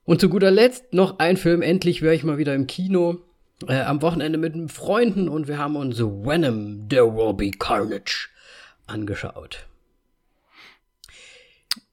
Und 0.05 0.21
zu 0.21 0.29
guter 0.29 0.51
Letzt 0.51 0.93
noch 0.93 1.19
ein 1.19 1.37
Film, 1.37 1.61
endlich 1.61 2.01
wäre 2.01 2.15
ich 2.15 2.23
mal 2.23 2.37
wieder 2.37 2.55
im 2.55 2.67
Kino. 2.67 3.19
äh, 3.67 3.81
am 3.81 4.01
Wochenende 4.01 4.37
mit 4.37 4.71
Freunden 4.71 5.27
und 5.27 5.47
wir 5.47 5.57
haben 5.57 5.75
uns 5.75 5.99
Venom, 5.99 6.87
There 6.89 7.13
Will 7.13 7.33
Be 7.33 7.51
Carnage 7.51 8.29
angeschaut. 8.87 9.67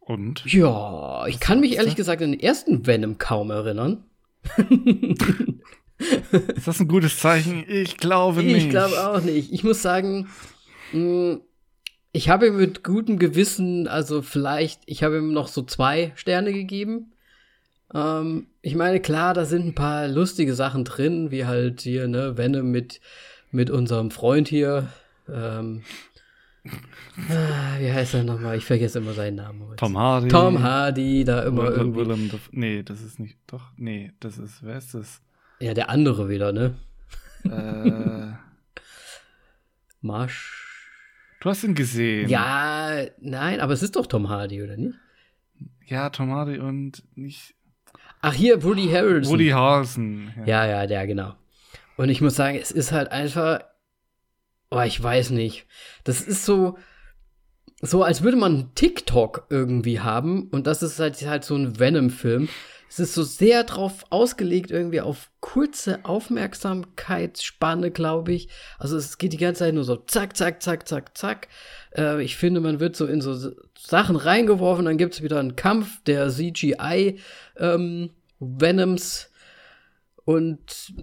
Und? 0.06 0.44
Ja, 0.46 1.26
ich 1.26 1.40
kann 1.40 1.58
mich 1.58 1.76
ehrlich 1.76 1.96
gesagt 1.96 2.22
an 2.22 2.30
den 2.30 2.40
ersten 2.40 2.86
Venom 2.86 3.18
kaum 3.18 3.50
erinnern. 3.50 4.04
Ist 6.54 6.68
das 6.68 6.78
ein 6.78 6.86
gutes 6.86 7.18
Zeichen? 7.18 7.64
Ich 7.66 7.96
glaube 7.96 8.44
nicht. 8.44 8.66
Ich 8.66 8.70
glaube 8.70 9.08
auch 9.08 9.20
nicht. 9.20 9.52
Ich 9.52 9.64
muss 9.64 9.82
sagen, 9.82 10.28
mh, 10.92 11.38
ich 12.12 12.28
habe 12.28 12.46
ihm 12.46 12.56
mit 12.56 12.84
gutem 12.84 13.18
Gewissen, 13.18 13.88
also 13.88 14.22
vielleicht, 14.22 14.82
ich 14.86 15.02
habe 15.02 15.18
ihm 15.18 15.32
noch 15.32 15.48
so 15.48 15.62
zwei 15.62 16.12
Sterne 16.14 16.52
gegeben. 16.52 17.12
Ähm, 17.92 18.46
ich 18.62 18.76
meine, 18.76 19.00
klar, 19.00 19.34
da 19.34 19.44
sind 19.44 19.66
ein 19.66 19.75
paar 19.75 20.06
lustige 20.06 20.54
Sachen 20.54 20.84
drin, 20.84 21.32
wie 21.32 21.46
halt 21.46 21.80
hier, 21.80 22.06
ne, 22.06 22.38
Venom 22.38 22.70
mit, 22.70 23.00
mit 23.50 23.70
unserem 23.70 24.12
Freund 24.12 24.46
hier. 24.46 24.88
Ähm, 25.28 25.82
wie 27.78 27.92
heißt 27.92 28.14
er 28.14 28.25
nochmal? 28.25 28.56
Ich 28.56 28.64
vergesse 28.64 28.99
immer 28.99 29.12
seinen 29.12 29.37
Namen. 29.37 29.62
Heute. 29.66 29.76
Tom 29.76 29.96
Hardy. 29.96 30.28
Tom 30.28 30.62
Hardy, 30.62 31.25
da 31.25 31.42
immer 31.42 31.64
Will, 31.64 31.73
irgendwie. 31.73 32.00
Willem, 32.00 32.30
nee, 32.52 32.82
das 32.82 33.02
ist 33.02 33.18
nicht. 33.18 33.38
Doch, 33.46 33.70
nee, 33.76 34.12
das 34.20 34.38
ist. 34.38 34.62
Wer 34.62 34.78
ist 34.78 34.94
das? 34.94 35.20
Ja, 35.61 35.75
der 35.75 35.90
andere 35.90 36.28
wieder, 36.28 36.52
ne? 36.52 36.75
äh, 37.44 38.32
Marsch. 40.00 40.90
du 41.40 41.50
hast 41.50 41.64
ihn 41.64 41.75
gesehen. 41.75 42.28
Ja, 42.28 43.04
nein, 43.18 43.61
aber 43.61 43.73
es 43.73 43.82
ist 43.82 43.96
doch 43.96 44.06
Tom 44.06 44.28
Hardy, 44.28 44.62
oder 44.62 44.76
nicht? 44.76 44.99
Ja, 45.87 46.11
Tom 46.11 46.30
Hardy 46.32 46.58
und 46.58 47.02
nicht. 47.16 47.54
Ach, 48.20 48.35
hier, 48.35 48.62
Woody 48.62 48.88
Harrelson. 48.88 49.32
Woody 49.32 49.49
Harrelson. 49.50 50.32
Ja, 50.44 50.66
ja, 50.66 50.87
der, 50.87 51.06
genau. 51.06 51.35
Und 51.96 52.08
ich 52.08 52.20
muss 52.20 52.35
sagen, 52.35 52.58
es 52.61 52.70
ist 52.70 52.92
halt 52.92 53.11
einfach. 53.11 53.61
Oh, 54.70 54.80
ich 54.80 55.02
weiß 55.02 55.30
nicht. 55.30 55.66
Das 56.04 56.20
ist 56.20 56.44
so. 56.44 56.76
So, 57.82 58.02
als 58.02 58.23
würde 58.23 58.38
man 58.38 58.75
TikTok 58.75 59.46
irgendwie 59.50 60.00
haben. 60.00 60.49
Und 60.49 60.66
das 60.66 60.82
ist 60.82 60.99
halt, 60.99 61.20
halt 61.26 61.44
so 61.44 61.54
ein 61.54 61.78
Venom-Film. 61.78 62.49
Es 62.88 62.99
ist 63.00 63.14
so 63.14 63.23
sehr 63.23 63.64
drauf 63.64 64.04
ausgelegt, 64.11 64.70
irgendwie 64.70 65.00
auf 65.00 65.30
kurze 65.40 66.04
Aufmerksamkeitsspanne, 66.04 67.90
glaube 67.90 68.32
ich. 68.32 68.49
Also 68.78 68.96
es 68.96 69.18
geht 69.18 69.35
die 69.35 69.38
ganze 69.38 69.61
Zeit 69.61 69.75
nur 69.75 69.85
so 69.85 69.96
zack, 69.96 70.37
zack, 70.37 70.62
zack, 70.62 70.88
zack, 70.88 71.18
zack. 71.18 71.49
Äh, 71.94 72.23
ich 72.23 72.37
finde, 72.37 72.61
man 72.61 72.80
wird 72.80 72.96
so 72.96 73.06
in 73.06 73.20
so 73.20 73.52
Sachen 73.78 74.16
reingeworfen, 74.16 74.85
dann 74.85 74.96
gibt 74.96 75.14
es 75.14 75.23
wieder 75.23 75.40
einen 75.40 75.56
Kampf 75.56 76.02
der 76.04 76.30
CGI 76.30 77.18
ähm, 77.58 78.11
Venoms 78.38 79.30
und 80.25 80.94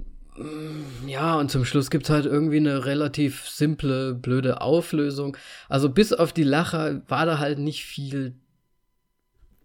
ja, 1.06 1.36
und 1.36 1.52
zum 1.52 1.64
Schluss 1.64 1.92
gibt 1.92 2.06
es 2.06 2.10
halt 2.10 2.26
irgendwie 2.26 2.58
eine 2.58 2.86
relativ 2.86 3.48
simple, 3.48 4.16
blöde 4.16 4.62
Auflösung. 4.62 5.38
Also 5.70 5.90
bis 5.90 6.12
auf 6.12 6.34
die 6.34 6.44
Lacher 6.44 7.02
war 7.08 7.26
da 7.26 7.38
halt 7.38 7.60
nicht 7.60 7.86
viel 7.86 8.36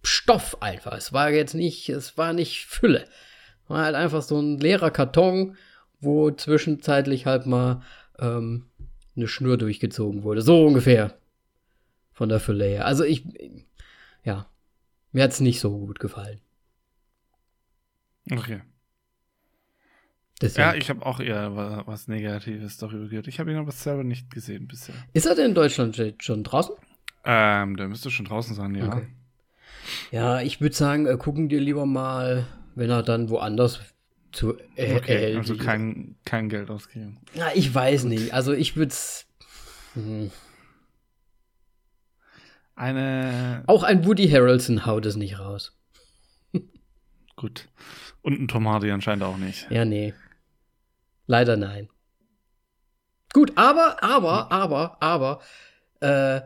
Stoff 0.02 0.60
einfach. 0.60 0.92
Es 0.92 1.12
war 1.12 1.30
jetzt 1.30 1.54
nicht, 1.54 1.88
es 1.88 2.18
war 2.18 2.32
nicht 2.32 2.66
Fülle. 2.66 3.06
War 3.66 3.84
halt 3.84 3.94
einfach 3.94 4.22
so 4.22 4.38
ein 4.40 4.58
leerer 4.58 4.90
Karton, 4.90 5.56
wo 6.00 6.30
zwischenzeitlich 6.30 7.26
halt 7.26 7.46
mal 7.46 7.82
ähm, 8.18 8.66
eine 9.16 9.28
Schnur 9.28 9.56
durchgezogen 9.56 10.22
wurde. 10.22 10.42
So 10.42 10.66
ungefähr. 10.66 11.18
Von 12.12 12.28
der 12.28 12.40
Fülle 12.40 12.64
her. 12.64 12.84
Also 12.84 13.04
ich, 13.04 13.24
ja, 14.24 14.50
mir 15.12 15.22
hat 15.22 15.30
es 15.30 15.40
nicht 15.40 15.60
so 15.60 15.78
gut 15.78 16.00
gefallen. 16.00 16.40
Okay. 18.30 18.62
Deswegen. 20.40 20.68
Ja, 20.68 20.74
ich 20.74 20.88
habe 20.88 21.04
auch 21.04 21.18
eher 21.20 21.56
wa- 21.56 21.82
was 21.86 22.06
Negatives 22.06 22.76
darüber 22.76 23.08
gehört. 23.08 23.26
Ich 23.26 23.40
habe 23.40 23.50
ihn 23.50 23.56
aber 23.56 23.72
selber 23.72 24.04
nicht 24.04 24.30
gesehen 24.30 24.68
bisher. 24.68 24.94
Ist 25.12 25.26
er 25.26 25.34
denn 25.34 25.46
in 25.50 25.54
Deutschland 25.54 26.00
schon 26.20 26.44
draußen? 26.44 26.74
Ähm, 27.24 27.76
der 27.76 27.88
müsste 27.88 28.10
schon 28.10 28.26
draußen 28.26 28.54
sein, 28.54 28.74
ja. 28.74 28.86
Okay. 28.88 29.06
Ja, 30.12 30.40
ich 30.40 30.60
würde 30.60 30.74
sagen, 30.76 31.06
äh, 31.06 31.16
gucken 31.16 31.48
dir 31.48 31.60
lieber 31.60 31.86
mal, 31.86 32.46
wenn 32.74 32.90
er 32.90 33.02
dann 33.02 33.30
woanders 33.30 33.80
zu 34.32 34.56
äh, 34.76 34.94
Okay, 34.94 35.34
also 35.36 35.56
kein, 35.56 36.14
kein 36.24 36.48
Geld 36.48 36.70
ausgeben. 36.70 37.18
Na, 37.34 37.48
ich 37.54 37.74
weiß 37.74 38.04
nicht. 38.04 38.32
Also 38.32 38.52
ich 38.52 38.76
würde 38.76 38.90
es. 38.92 39.26
Hm. 39.94 40.30
Eine. 42.74 43.64
Auch 43.66 43.82
ein 43.82 44.04
Woody 44.06 44.28
Harrelson 44.28 44.86
haut 44.86 45.04
es 45.06 45.16
nicht 45.16 45.38
raus. 45.38 45.74
Gut. 47.36 47.68
Und 48.22 48.40
ein 48.40 48.48
Tom 48.48 48.68
Hardy 48.68 48.90
anscheinend 48.90 49.22
auch 49.24 49.36
nicht. 49.36 49.68
Ja, 49.70 49.84
nee. 49.84 50.12
Leider 51.28 51.56
nein. 51.56 51.88
Gut, 53.32 53.52
aber, 53.56 54.02
aber, 54.02 54.50
aber, 54.50 55.00
aber, 55.00 55.40
äh, 56.00 56.40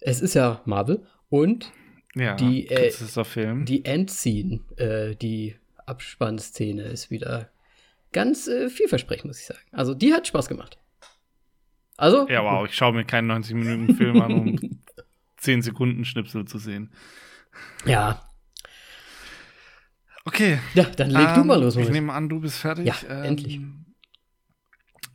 es 0.00 0.20
ist 0.20 0.34
ja 0.34 0.60
Marvel 0.66 1.04
und 1.30 1.72
Ja, 2.14 2.36
Die, 2.36 2.68
äh, 2.68 2.90
Film. 2.92 3.64
die 3.64 3.84
Endscene, 3.84 4.60
äh, 4.76 5.16
die 5.16 5.56
Abspannszene 5.86 6.82
ist 6.82 7.10
wieder 7.10 7.50
ganz 8.12 8.46
äh, 8.46 8.68
vielversprechend, 8.68 9.24
muss 9.24 9.40
ich 9.40 9.46
sagen. 9.46 9.60
Also 9.72 9.94
die 9.94 10.12
hat 10.12 10.26
Spaß 10.26 10.46
gemacht. 10.48 10.78
Also, 11.96 12.28
ja, 12.28 12.44
wow, 12.44 12.64
ich 12.68 12.74
schaue 12.76 12.92
mir 12.92 13.04
keinen 13.04 13.30
90-Minuten-Film 13.32 14.20
an, 14.20 14.32
um 14.34 14.80
10 15.38 15.62
Sekunden 15.62 16.04
Schnipsel 16.04 16.44
zu 16.44 16.58
sehen. 16.58 16.92
ja, 17.86 18.22
Okay. 20.24 20.58
ja, 20.74 20.84
dann 20.84 21.08
leg 21.10 21.34
du 21.34 21.40
ähm, 21.40 21.46
mal 21.46 21.58
los. 21.60 21.74
Ich 21.76 21.88
nehme 21.88 22.12
an, 22.12 22.28
du 22.28 22.38
bist 22.38 22.58
fertig. 22.58 22.84
Ja, 22.84 22.94
Ähm, 23.08 23.24
endlich. 23.24 23.60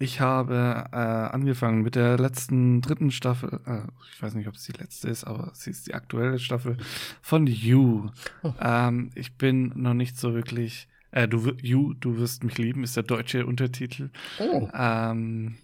Ich 0.03 0.19
habe 0.19 0.89
äh, 0.91 0.97
angefangen 0.97 1.81
mit 1.81 1.95
der 1.95 2.17
letzten 2.17 2.81
dritten 2.81 3.09
Staffel. 3.09 3.61
Äh, 3.65 3.87
ich 4.11 4.21
weiß 4.21 4.33
nicht, 4.33 4.49
ob 4.49 4.55
es 4.55 4.65
die 4.65 4.73
letzte 4.73 5.07
ist, 5.07 5.23
aber 5.23 5.51
sie 5.53 5.69
ist 5.69 5.87
die 5.87 5.93
aktuelle 5.93 6.39
Staffel 6.39 6.75
von 7.21 7.47
You. 7.47 8.09
Oh. 8.41 8.53
Ähm, 8.59 9.11
ich 9.15 9.37
bin 9.37 9.71
noch 9.77 9.93
nicht 9.93 10.17
so 10.17 10.33
wirklich. 10.33 10.89
Äh, 11.11 11.29
du, 11.29 11.53
You, 11.61 11.93
du 11.93 12.17
wirst 12.17 12.43
mich 12.43 12.57
lieben, 12.57 12.83
ist 12.83 12.97
der 12.97 13.03
deutsche 13.03 13.45
Untertitel. 13.45 14.09
Oh. 14.39 14.67
Ähm, 14.73 15.55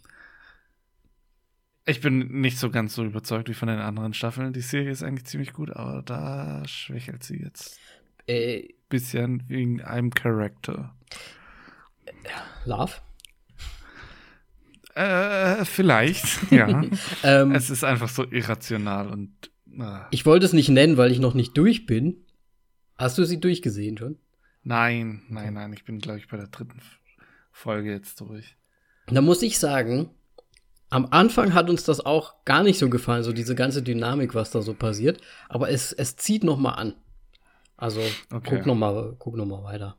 ich 1.86 2.00
bin 2.00 2.40
nicht 2.40 2.60
so 2.60 2.70
ganz 2.70 2.96
so 2.96 3.04
überzeugt 3.04 3.50
wie 3.50 3.54
von 3.54 3.68
den 3.68 3.80
anderen 3.80 4.14
Staffeln. 4.14 4.54
Die 4.54 4.62
Serie 4.62 4.92
ist 4.92 5.04
eigentlich 5.04 5.26
ziemlich 5.26 5.52
gut, 5.52 5.72
aber 5.76 6.02
da 6.02 6.66
schwächelt 6.66 7.24
sie 7.24 7.42
jetzt 7.42 7.78
Äh, 8.26 8.70
bisschen 8.88 9.44
wegen 9.50 9.82
einem 9.82 10.12
Charakter. 10.12 10.96
Love? 12.64 12.94
Äh, 15.00 15.64
vielleicht, 15.66 16.26
ja. 16.52 16.84
Ähm, 17.24 17.52
es 17.54 17.70
ist 17.70 17.84
einfach 17.84 18.10
so 18.10 18.26
irrational 18.30 19.08
und. 19.10 19.32
Äh, 19.80 20.02
ich 20.12 20.26
wollte 20.26 20.46
es 20.46 20.54
nicht 20.54 20.70
nennen, 20.70 20.98
weil 20.98 21.12
ich 21.12 21.20
noch 21.20 21.34
nicht 21.34 21.58
durch 21.58 21.86
bin. 21.86 22.26
Hast 22.98 23.18
du 23.18 23.24
sie 23.24 23.40
durchgesehen 23.40 23.98
schon? 23.98 24.18
nein, 24.64 25.22
nein, 25.30 25.54
nein, 25.54 25.72
ich 25.74 25.86
bin, 25.86 26.00
glaube 26.00 26.20
ich, 26.20 26.28
bei 26.28 26.36
der 26.38 26.48
dritten 26.48 26.82
Folge 27.52 27.92
jetzt 27.92 28.20
durch. 28.20 28.58
Da 29.08 29.22
muss 29.22 29.42
ich 29.42 29.58
sagen, 29.58 30.10
am 30.90 31.08
Anfang 31.12 31.54
hat 31.54 31.70
uns 31.70 31.84
das 31.86 32.06
auch 32.06 32.44
gar 32.46 32.62
nicht 32.62 32.78
so 32.78 32.90
gefallen, 32.90 33.24
so 33.24 33.32
diese 33.32 33.56
ganze 33.56 33.82
Dynamik, 33.82 34.36
was 34.36 34.52
da 34.52 34.62
so 34.62 34.74
passiert. 34.74 35.22
Aber 35.48 35.70
es, 35.70 35.94
es 35.94 36.18
zieht 36.18 36.44
noch 36.44 36.58
mal 36.58 36.74
an. 36.74 36.94
Also 37.78 38.02
Okay. 38.32 38.58
guck 38.58 38.66
noch 38.66 38.76
mal, 38.76 39.16
guck 39.18 39.38
noch 39.38 39.46
mal 39.46 39.64
weiter. 39.64 39.98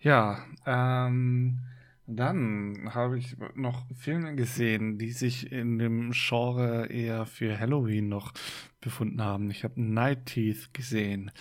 Ja, 0.00 0.38
ähm, 0.66 1.60
dann 2.06 2.90
habe 2.94 3.18
ich 3.18 3.36
noch 3.54 3.84
Filme 3.94 4.34
gesehen, 4.36 4.98
die 4.98 5.10
sich 5.10 5.50
in 5.50 5.78
dem 5.78 6.12
Genre 6.12 6.86
eher 6.86 7.26
für 7.26 7.58
Halloween 7.58 8.08
noch 8.08 8.32
befunden 8.80 9.22
haben. 9.22 9.50
Ich 9.50 9.64
habe 9.64 9.80
Night 9.82 10.26
Teeth 10.26 10.72
gesehen. 10.72 11.32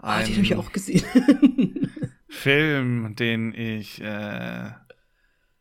Ah, 0.00 0.22
die 0.22 0.32
habe 0.32 0.42
ich 0.42 0.54
auch 0.56 0.72
gesehen. 0.72 1.04
Film, 2.28 3.14
den 3.14 3.54
ich 3.54 4.00
äh, 4.00 4.70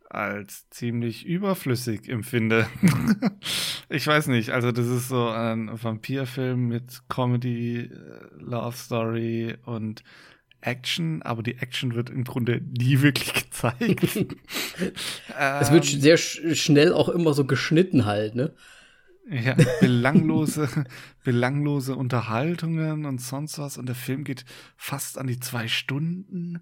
als 0.10 0.70
ziemlich 0.70 1.26
überflüssig 1.26 2.10
empfinde. 2.10 2.68
ich 3.90 4.08
weiß 4.08 4.28
nicht, 4.28 4.52
also 4.52 4.72
das 4.72 4.88
ist 4.88 5.08
so 5.08 5.28
ein 5.30 5.70
Vampirfilm 5.72 6.68
mit 6.68 7.04
Comedy, 7.10 7.82
äh, 7.82 7.90
Love 8.40 8.76
Story 8.76 9.56
und 9.66 10.04
Action, 10.62 11.22
aber 11.22 11.44
die 11.44 11.58
Action 11.58 11.96
wird 11.96 12.10
im 12.10 12.24
Grunde 12.24 12.62
nie 12.62 13.02
wirklich 13.02 13.34
gezeigt. 13.34 14.04
es 15.62 15.72
wird 15.72 15.94
Ähm, 15.94 16.02
sehr 16.02 16.18
sch 16.18 16.42
schnell 16.54 16.94
auch 16.94 17.10
immer 17.10 17.34
so 17.34 17.46
geschnitten 17.46 18.06
halt, 18.06 18.36
ne? 18.36 18.54
Ja, 19.30 19.56
belanglose, 19.82 20.70
belanglose 21.24 21.96
Unterhaltungen 21.96 23.06
und 23.06 23.20
sonst 23.20 23.60
was. 23.60 23.78
Und 23.78 23.88
der 23.88 23.96
Film 23.96 24.24
geht 24.24 24.46
fast 24.78 25.18
an 25.18 25.28
die 25.28 25.40
zwei 25.40 25.68
Stunden. 25.68 26.62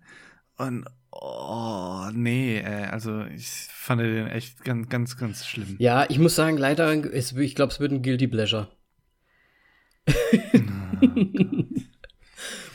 Und 0.57 0.85
oh, 1.11 2.09
nee, 2.13 2.57
äh, 2.57 2.85
also 2.85 3.23
ich 3.25 3.47
fand 3.47 4.01
den 4.01 4.27
echt 4.27 4.63
ganz, 4.63 4.89
ganz, 4.89 5.17
ganz 5.17 5.45
schlimm. 5.45 5.75
Ja, 5.77 6.05
ich 6.09 6.17
muss 6.17 6.35
sagen, 6.35 6.57
leider, 6.57 6.91
ich 7.13 7.55
glaube, 7.55 7.71
es 7.71 7.79
wird 7.79 7.91
ein 7.91 8.01
Guilty 8.01 8.27
Pleasure. 8.27 8.69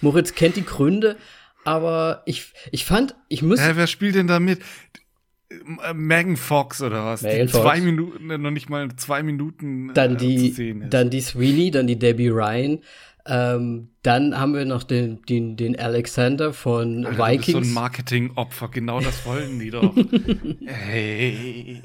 Moritz 0.01 0.35
kennt 0.35 0.57
die 0.57 0.65
Gründe, 0.65 1.17
Aber 1.65 2.23
ich, 2.27 2.53
ich 2.73 2.85
fand, 2.85 3.15
ich 3.29 3.43
muss. 3.43 3.61
Äh, 3.61 3.77
wer 3.77 3.87
spielt 3.87 4.15
denn 4.15 4.27
da 4.27 4.41
mit? 4.41 4.61
Äh, 5.51 5.95
Megan 5.95 6.37
Fox 6.37 6.81
oder 6.81 7.05
was? 7.05 7.23
Megan 7.23 7.47
die 7.47 7.53
Fox. 7.53 7.63
zwei 7.63 7.81
Minuten, 7.81 8.31
äh, 8.31 8.39
noch 8.39 8.51
nicht 8.51 8.71
mal 8.71 8.89
zwei 8.97 9.23
Minuten 9.23 9.93
dann 9.95 10.15
äh, 10.15 10.19
die, 10.19 10.51
zu 10.51 10.57
sehen 10.57 10.83
ist. 10.83 10.95
dann 10.95 11.11
die 11.11 11.21
Sweeney, 11.21 11.71
dann 11.71 11.87
die 11.87 11.99
Debbie 11.99 12.29
Ryan. 12.29 12.79
Ähm, 13.27 13.91
dann 14.03 14.39
haben 14.39 14.55
wir 14.55 14.65
noch 14.65 14.83
den, 14.83 15.21
den, 15.29 15.57
den 15.57 15.79
Alexander 15.79 16.55
von 16.55 17.05
Alter, 17.05 17.11
du 17.11 17.37
bist 17.37 17.51
so 17.51 17.59
ein 17.59 17.65
Vikings. 17.65 17.75
Marketingopfer, 17.75 18.69
genau 18.69 19.01
das 19.01 19.27
wollen 19.27 19.59
die 19.59 19.71
doch. 19.71 19.95
hey. 20.67 21.83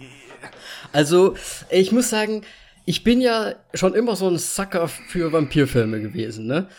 Also, 0.94 1.36
ich 1.70 1.92
muss 1.92 2.10
sagen, 2.10 2.44
ich 2.86 3.04
bin 3.04 3.20
ja 3.20 3.56
schon 3.74 3.94
immer 3.96 4.16
so 4.16 4.30
ein 4.30 4.38
Sucker 4.38 4.88
für 4.88 5.34
Vampirfilme 5.34 6.02
gewesen, 6.02 6.48
ne? 6.48 6.70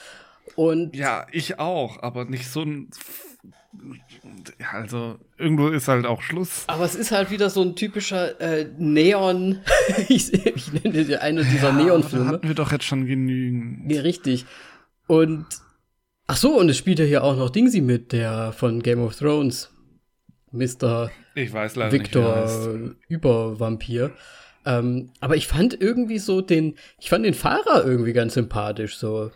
Und 0.57 0.97
Ja, 0.97 1.27
ich 1.33 1.59
auch, 1.59 2.03
aber 2.03 2.25
nicht 2.25 2.49
so 2.49 2.63
ein. 2.63 2.89
Also, 4.73 5.19
irgendwo 5.37 5.69
ist 5.69 5.87
halt 5.89 6.07
auch 6.07 6.23
Schluss. 6.23 6.65
aber 6.67 6.85
es 6.85 6.95
ist 6.95 7.13
halt 7.13 7.31
wieder 7.31 7.51
so 7.51 7.63
ein 7.63 7.77
typischer 7.77 8.41
äh, 8.41 8.67
Neon. 8.79 9.61
ich, 10.09 10.33
ich 10.33 10.73
nenne 10.73 11.05
den 11.05 11.19
eine 11.19 11.45
dieser 11.45 11.69
Ja, 11.69 11.69
aber 11.71 11.79
da 11.79 11.85
Neonfilme. 11.85 12.27
hatten 12.29 12.49
wir 12.49 12.55
doch 12.55 12.73
jetzt 12.73 12.85
schon 12.85 13.07
genügend. 13.07 13.91
Ja, 13.93 14.01
richtig. 14.01 14.47
Und 15.07 15.45
ach 16.27 16.37
so, 16.39 16.59
und 16.59 16.71
es 16.71 16.79
spielt 16.79 16.99
ja 16.99 17.05
hier 17.05 17.23
auch 17.23 17.37
noch 17.37 17.51
Dingsy 17.51 17.83
mit, 17.83 18.13
der 18.13 18.53
von 18.53 18.83
Game 18.83 19.01
of 19.01 19.17
Thrones. 19.17 19.71
Mr. 20.53 21.11
Ich 21.35 21.53
weiß 21.53 21.77
leider 21.77 21.93
nicht, 21.99 22.15
er. 22.17 22.65
Victor 22.65 22.95
Übervampir. 23.09 24.13
Ähm, 24.65 25.11
aber 25.21 25.37
ich 25.37 25.47
fand 25.47 25.79
irgendwie 25.79 26.19
so 26.19 26.41
den, 26.41 26.77
ich 26.99 27.11
fand 27.11 27.25
den 27.27 27.35
Fahrer 27.35 27.85
irgendwie 27.85 28.15
ganz 28.15 28.35
sympathisch, 28.35 28.97
so. 28.97 29.31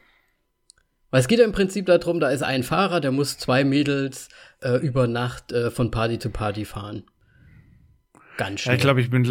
Weil 1.11 1.21
es 1.21 1.29
geht 1.29 1.38
ja 1.40 1.45
im 1.45 1.52
Prinzip 1.52 1.87
darum, 1.87 2.21
da 2.21 2.31
ist 2.31 2.43
ein 2.43 2.62
Fahrer, 2.62 3.00
der 3.00 3.11
muss 3.12 3.37
zwei 3.38 3.64
Mädels 3.64 4.29
äh, 4.62 4.76
über 4.76 5.07
Nacht 5.09 5.52
äh, 5.52 5.71
von 5.71 5.90
Party 5.90 6.19
zu 6.19 6.31
Party 6.31 6.64
fahren. 6.64 7.02
Ganz 8.37 8.61
Ja, 8.61 8.64
schnell. 8.64 8.76
ich 8.76 8.81
glaube, 8.81 9.00
ich 9.02 9.11
bin 9.11 9.23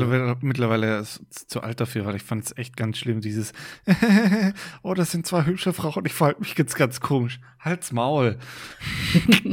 mittlerweile, 0.41 1.03
zu 1.03 1.61
alt 1.61 1.79
dafür, 1.79 2.05
weil 2.05 2.15
ich 2.17 2.21
fand 2.23 2.45
es 2.45 2.57
echt 2.57 2.77
ganz 2.77 2.97
schlimm, 2.99 3.21
dieses 3.21 3.53
Oh, 4.83 4.93
das 4.93 5.11
sind 5.11 5.25
zwei 5.25 5.45
hübsche 5.45 5.73
Frauen, 5.73 6.05
ich 6.05 6.13
verhalte 6.13 6.41
mich 6.41 6.55
jetzt 6.57 6.75
ganz 6.75 6.99
komisch. 7.01 7.39
Halt's 7.59 7.91
Maul. 7.91 8.37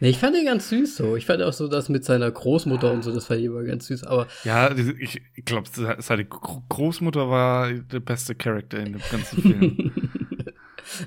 nee, 0.00 0.10
ich 0.10 0.18
fand 0.18 0.36
ihn 0.36 0.44
ganz 0.46 0.68
süß 0.68 0.96
so. 0.96 1.16
Ich 1.16 1.26
fand 1.26 1.42
auch 1.42 1.52
so 1.52 1.68
das 1.68 1.88
mit 1.88 2.04
seiner 2.04 2.30
Großmutter 2.30 2.92
und 2.92 3.02
so, 3.02 3.12
das 3.12 3.26
fand 3.26 3.40
ich 3.40 3.46
immer 3.46 3.62
ganz 3.64 3.86
süß. 3.86 4.04
Aber 4.04 4.26
Ja, 4.44 4.70
ich 4.74 5.20
glaube, 5.44 5.68
seine 5.98 6.24
Gro- 6.24 6.62
Großmutter 6.68 7.28
war 7.28 7.72
der 7.72 8.00
beste 8.00 8.34
Charakter 8.34 8.78
in 8.78 8.92
dem 8.92 9.02
ganzen 9.10 9.42
Film. 9.42 9.92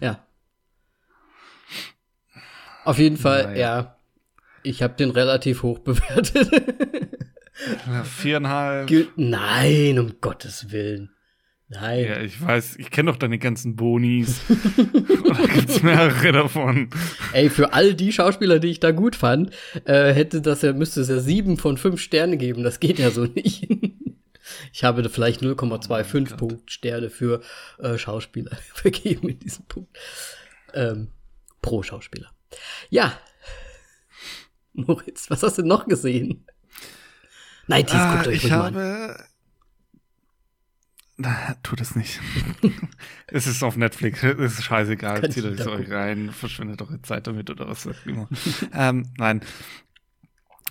Ja. 0.01 0.25
Auf 2.85 2.97
jeden 2.97 3.17
Fall, 3.17 3.43
Naja. 3.43 3.57
ja. 3.59 3.95
Ich 4.63 4.81
habe 4.83 4.95
den 4.95 5.11
relativ 5.11 5.63
hoch 5.63 5.79
bewertet. 5.79 6.49
Ja, 7.87 8.03
Viereinhalb. 8.03 8.89
Nein, 9.15 9.99
um 9.99 10.13
Gottes 10.21 10.71
Willen. 10.71 11.11
Nein. 11.71 12.05
Ja, 12.05 12.21
ich 12.21 12.41
weiß, 12.41 12.77
ich 12.77 12.89
kenne 12.89 13.11
doch 13.11 13.17
deine 13.17 13.37
ganzen 13.37 13.75
Bonis. 13.75 14.41
da 14.77 15.45
gibt's 15.45 15.83
mehrere 15.83 16.31
davon. 16.31 16.89
Ey, 17.31 17.49
für 17.49 17.73
all 17.73 17.93
die 17.93 18.11
Schauspieler, 18.11 18.59
die 18.59 18.69
ich 18.69 18.79
da 18.79 18.91
gut 18.91 19.15
fand, 19.15 19.51
äh, 19.85 20.11
hätte 20.13 20.41
das 20.41 20.63
ja, 20.63 20.73
müsste 20.73 21.01
es 21.01 21.09
ja 21.09 21.19
sieben 21.19 21.57
von 21.57 21.77
fünf 21.77 22.01
Sterne 22.01 22.37
geben. 22.37 22.63
Das 22.63 22.79
geht 22.79 22.97
ja 22.97 23.11
so 23.11 23.25
nicht. 23.25 23.67
Ich 24.73 24.83
habe 24.83 25.01
da 25.01 25.09
vielleicht 25.09 25.41
0,25 25.41 26.29
Gott. 26.29 26.37
Punkt 26.37 26.71
Sterne 26.71 27.09
für 27.09 27.41
äh, 27.79 27.97
Schauspieler 27.97 28.55
vergeben 28.73 29.29
in 29.29 29.39
diesem 29.39 29.65
Punkt. 29.65 29.97
Ähm, 30.73 31.09
pro 31.61 31.83
Schauspieler. 31.83 32.31
Ja. 32.89 33.17
Moritz, 34.73 35.29
was 35.29 35.43
hast 35.43 35.57
du 35.57 35.63
noch 35.63 35.85
gesehen? 35.87 36.45
Nein, 37.67 37.85
dies 37.85 37.95
Ah, 37.95 38.15
guckt 38.15 38.27
euch 38.27 38.45
ich 38.45 38.51
an. 38.53 38.75
habe. 38.75 39.23
Na, 41.21 41.53
tut 41.63 41.81
es 41.81 41.95
nicht. 41.97 42.19
es 43.27 43.45
ist 43.45 43.61
auf 43.61 43.75
Netflix. 43.75 44.23
Es 44.23 44.53
ist 44.59 44.63
scheißegal. 44.63 45.19
Kannst 45.19 45.35
Zieht 45.35 45.43
euch 45.45 45.59
so 45.61 45.71
rein. 45.73 46.31
Verschwendet 46.31 46.81
eure 46.81 47.01
Zeit 47.01 47.27
damit 47.27 47.49
oder 47.49 47.67
was 47.67 47.85
auch 47.87 48.05
immer. 48.05 48.29
ähm, 48.73 49.11
nein. 49.17 49.41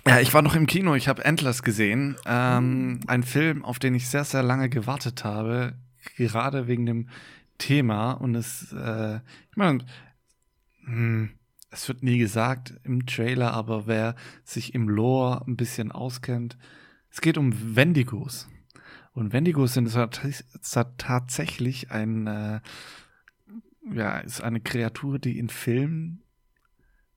Ja, 0.07 0.19
ich 0.19 0.33
war 0.33 0.41
noch 0.41 0.55
im 0.55 0.65
Kino. 0.65 0.95
Ich 0.95 1.07
habe 1.07 1.23
Endless 1.25 1.61
gesehen. 1.63 2.15
Ähm, 2.25 3.01
ein 3.07 3.23
Film, 3.23 3.63
auf 3.65 3.79
den 3.79 3.93
ich 3.95 4.07
sehr, 4.07 4.23
sehr 4.23 4.43
lange 4.43 4.69
gewartet 4.69 5.23
habe. 5.23 5.75
Gerade 6.15 6.67
wegen 6.67 6.85
dem 6.85 7.09
Thema. 7.57 8.11
Und 8.13 8.35
es, 8.35 8.71
äh, 8.73 9.17
ich 9.51 9.57
meine, 9.57 9.85
hm, 10.85 11.31
es 11.69 11.87
wird 11.87 12.01
nie 12.01 12.17
gesagt 12.17 12.73
im 12.83 13.05
Trailer, 13.05 13.53
aber 13.53 13.85
wer 13.87 14.15
sich 14.43 14.73
im 14.73 14.89
Lore 14.89 15.45
ein 15.45 15.57
bisschen 15.57 15.91
auskennt, 15.91 16.57
es 17.11 17.21
geht 17.21 17.37
um 17.37 17.75
Wendigos. 17.75 18.47
Und 19.13 19.33
Wendigos 19.33 19.73
sind 19.73 19.91
tat- 19.91 20.21
tat- 20.61 20.97
tatsächlich 20.97 21.91
ein, 21.91 22.25
äh, 22.27 22.61
ja, 23.91 24.19
ist 24.19 24.41
eine 24.41 24.61
Kreatur, 24.61 25.19
die 25.19 25.37
in 25.37 25.49
Filmen 25.49 26.23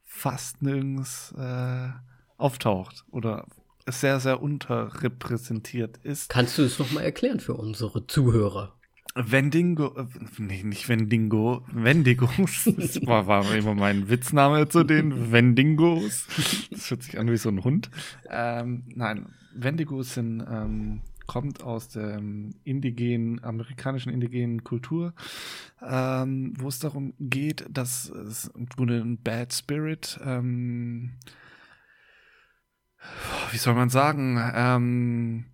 fast 0.04 0.62
nirgends 0.62 1.32
äh, 1.38 1.88
auftaucht 2.38 3.04
oder 3.10 3.46
sehr, 3.86 4.20
sehr 4.20 4.42
unterrepräsentiert 4.42 5.98
ist. 5.98 6.28
Kannst 6.28 6.58
du 6.58 6.62
es 6.62 6.78
noch 6.78 6.92
mal 6.92 7.02
erklären 7.02 7.40
für 7.40 7.54
unsere 7.54 8.06
Zuhörer? 8.06 8.74
Wendigo, 9.14 9.94
äh, 9.98 10.06
nee, 10.38 10.62
nicht 10.62 10.88
Wendingo, 10.88 11.64
Wendigos. 11.72 12.68
Das 12.76 13.04
war, 13.06 13.26
war 13.26 13.54
immer 13.54 13.74
mein 13.74 14.08
Witzname 14.08 14.68
zu 14.68 14.84
den 14.84 15.32
Wendigos. 15.32 16.26
Das 16.70 16.90
hört 16.90 17.02
sich 17.02 17.18
an 17.18 17.30
wie 17.30 17.36
so 17.36 17.50
ein 17.50 17.62
Hund. 17.62 17.90
Ähm, 18.30 18.84
nein, 18.94 19.26
Wendigos 19.54 20.14
sind, 20.14 20.42
ähm, 20.48 21.02
kommt 21.26 21.62
aus 21.62 21.88
der 21.88 22.22
indigenen, 22.64 23.42
amerikanischen 23.44 24.12
indigenen 24.12 24.64
Kultur, 24.64 25.12
ähm, 25.86 26.54
wo 26.58 26.68
es 26.68 26.78
darum 26.78 27.12
geht, 27.20 27.66
dass 27.70 28.08
es 28.08 28.50
im 28.56 28.66
Grunde 28.66 29.00
ein 29.00 29.18
Bad 29.18 29.52
Spirit, 29.52 30.18
ähm, 30.24 31.12
wie 33.50 33.58
soll 33.58 33.74
man 33.74 33.90
sagen, 33.90 34.38
ähm, 34.54 35.46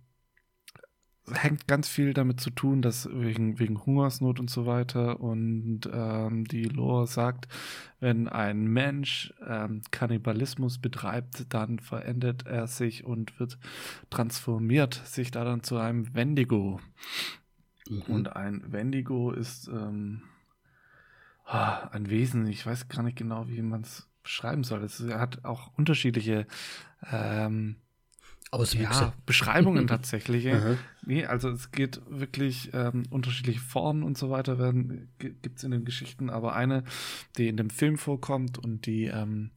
hängt 1.31 1.67
ganz 1.67 1.87
viel 1.87 2.13
damit 2.13 2.39
zu 2.39 2.49
tun, 2.49 2.81
dass 2.81 3.09
wegen, 3.11 3.59
wegen 3.59 3.85
Hungersnot 3.85 4.39
und 4.39 4.49
so 4.49 4.65
weiter 4.65 5.19
und 5.19 5.81
ähm, 5.91 6.45
die 6.45 6.63
Lore 6.63 7.07
sagt, 7.07 7.47
wenn 7.99 8.27
ein 8.27 8.65
Mensch 8.65 9.33
ähm, 9.45 9.81
Kannibalismus 9.91 10.79
betreibt, 10.79 11.53
dann 11.53 11.79
verändert 11.79 12.45
er 12.45 12.67
sich 12.67 13.03
und 13.03 13.39
wird 13.39 13.57
transformiert, 14.09 15.01
sich 15.05 15.31
da 15.31 15.43
dann 15.43 15.63
zu 15.63 15.77
einem 15.77 16.13
Wendigo. 16.13 16.79
Mhm. 17.89 18.01
Und 18.07 18.35
ein 18.35 18.63
Wendigo 18.71 19.31
ist 19.31 19.67
ähm, 19.67 20.23
ah, 21.45 21.89
ein 21.91 22.09
Wesen, 22.09 22.47
ich 22.47 22.65
weiß 22.65 22.87
gar 22.87 23.03
nicht 23.03 23.17
genau, 23.17 23.47
wie 23.47 23.61
man 23.61 23.81
es 23.81 24.08
beschreiben 24.29 24.63
soll. 24.63 24.83
Es 24.83 24.99
hat 24.99 25.43
auch 25.43 25.71
unterschiedliche 25.75 26.45
ähm, 27.11 27.77
Auswüchse. 28.51 29.01
ja, 29.01 29.13
Beschreibungen 29.25 29.87
tatsächlich. 29.95 30.47
Nee, 31.03 31.25
also 31.25 31.49
es 31.49 31.71
geht 31.71 31.99
wirklich 32.07 32.69
ähm, 32.73 33.03
unterschiedliche 33.09 33.59
Formen 33.59 34.03
und 34.03 34.19
so 34.19 34.29
weiter 34.29 34.59
werden 34.59 35.09
gibt 35.17 35.57
es 35.57 35.63
in 35.63 35.71
den 35.71 35.83
Geschichten, 35.83 36.29
aber 36.29 36.55
eine, 36.55 36.83
die 37.37 37.47
in 37.47 37.57
dem 37.57 37.71
Film 37.71 37.97
vorkommt 37.97 38.59
und 38.59 38.85
die 38.85 39.05
ähm, 39.05 39.49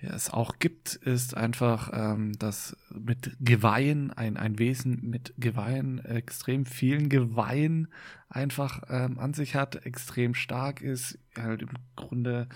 ja, 0.00 0.14
es 0.14 0.30
auch 0.30 0.60
gibt, 0.60 0.94
ist 0.94 1.36
einfach, 1.36 1.90
ähm, 1.92 2.38
dass 2.38 2.76
mit 2.92 3.36
Geweihen, 3.40 4.12
ein, 4.12 4.36
ein 4.36 4.60
Wesen 4.60 5.00
mit 5.10 5.34
Geweihen, 5.38 6.04
extrem 6.04 6.66
vielen 6.66 7.08
Geweihen 7.08 7.88
einfach 8.28 8.82
ähm, 8.88 9.18
an 9.18 9.34
sich 9.34 9.56
hat, 9.56 9.86
extrem 9.86 10.34
stark 10.34 10.82
ist, 10.82 11.18
halt 11.36 11.62
im 11.62 11.70
Grunde 11.96 12.48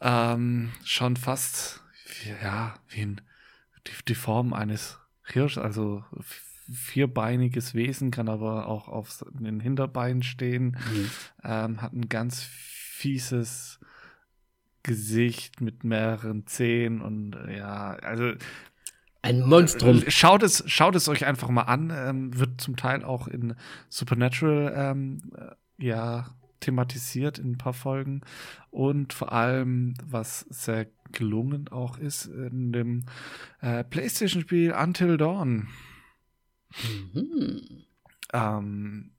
ähm, 0.00 0.70
schon 0.84 1.16
fast, 1.16 1.82
ja, 2.42 2.74
wie 2.88 3.02
ein 3.02 3.20
die, 3.86 3.92
die 4.08 4.14
Form 4.14 4.52
eines 4.52 4.98
Hirsch, 5.24 5.58
also 5.58 6.04
vierbeiniges 6.72 7.74
Wesen, 7.74 8.10
kann 8.10 8.28
aber 8.28 8.66
auch 8.66 8.88
auf 8.88 9.24
den 9.30 9.60
Hinterbeinen 9.60 10.22
stehen, 10.22 10.76
Mhm. 10.90 11.10
ähm, 11.44 11.82
hat 11.82 11.92
ein 11.92 12.08
ganz 12.08 12.42
fieses 12.42 13.78
Gesicht 14.82 15.60
mit 15.60 15.84
mehreren 15.84 16.46
Zähnen 16.46 17.00
und 17.00 17.34
äh, 17.34 17.58
ja, 17.58 17.94
also 18.02 18.32
Ein 19.22 19.40
Monstrum. 19.40 20.04
Schaut 20.08 20.42
es, 20.42 20.62
schaut 20.66 20.94
es 20.94 21.08
euch 21.08 21.26
einfach 21.26 21.48
mal 21.48 21.62
an. 21.62 21.92
Ähm, 21.94 22.38
wird 22.38 22.60
zum 22.60 22.76
Teil 22.76 23.04
auch 23.04 23.26
in 23.26 23.56
Supernatural 23.88 24.72
ähm, 24.76 25.32
äh, 25.36 25.84
ja 25.84 26.26
thematisiert 26.60 27.38
in 27.38 27.52
ein 27.52 27.58
paar 27.58 27.72
Folgen 27.72 28.22
und 28.70 29.12
vor 29.12 29.32
allem 29.32 29.94
was 30.04 30.40
sehr 30.50 30.86
gelungen 31.12 31.68
auch 31.68 31.98
ist 31.98 32.26
in 32.26 32.72
dem 32.72 33.04
äh, 33.60 33.84
PlayStation-Spiel 33.84 34.72
Until 34.72 35.16
Dawn. 35.16 35.68
Mhm. 37.12 37.62
Ähm, 38.32 39.10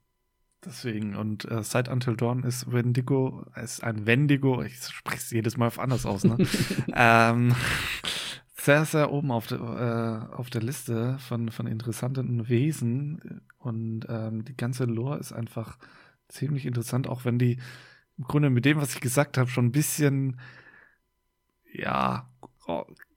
Deswegen, 0.66 1.16
und 1.16 1.50
äh, 1.50 1.64
Sight 1.64 1.88
Until 1.88 2.18
Dawn 2.18 2.44
ist 2.44 2.72
Wendigo, 2.72 3.46
ist 3.56 3.84
ein 3.84 4.06
Wendigo, 4.06 4.64
ich 4.64 4.78
spreche 4.84 5.18
es 5.18 5.32
jedes 5.32 5.56
Mal 5.56 5.72
anders 5.78 6.06
aus, 6.06 6.26
ne? 6.26 6.36
ähm, 6.94 7.56
sehr, 8.56 8.84
sehr 8.84 9.14
oben 9.14 9.32
auf, 9.32 9.48
de, 9.48 9.58
äh, 9.60 10.34
auf 10.34 10.50
der 10.50 10.62
Liste 10.62 11.18
von, 11.20 11.52
von 11.52 11.68
interessanten 11.68 12.50
Wesen. 12.50 13.42
Und 13.60 14.06
ähm, 14.10 14.44
die 14.44 14.58
ganze 14.58 14.84
Lore 14.84 15.20
ist 15.20 15.32
einfach 15.32 15.78
ziemlich 16.30 16.66
interessant, 16.66 17.08
auch 17.08 17.26
wenn 17.26 17.40
die 17.40 17.60
im 18.18 18.24
Grunde 18.24 18.50
mit 18.50 18.66
dem, 18.66 18.78
was 18.78 18.96
ich 18.96 19.02
gesagt 19.02 19.38
habe, 19.38 19.50
schon 19.50 19.68
ein 19.68 19.72
bisschen, 19.72 20.40
ja, 21.74 22.30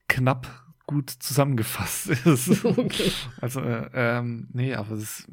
knapp 0.07 0.47
gut 0.85 1.09
zusammengefasst 1.09 2.07
ist. 2.25 2.65
Okay. 2.65 3.11
Also, 3.39 3.61
äh, 3.61 3.89
ähm, 3.93 4.49
nee, 4.53 4.73
aber 4.75 4.95
ist, 4.95 5.27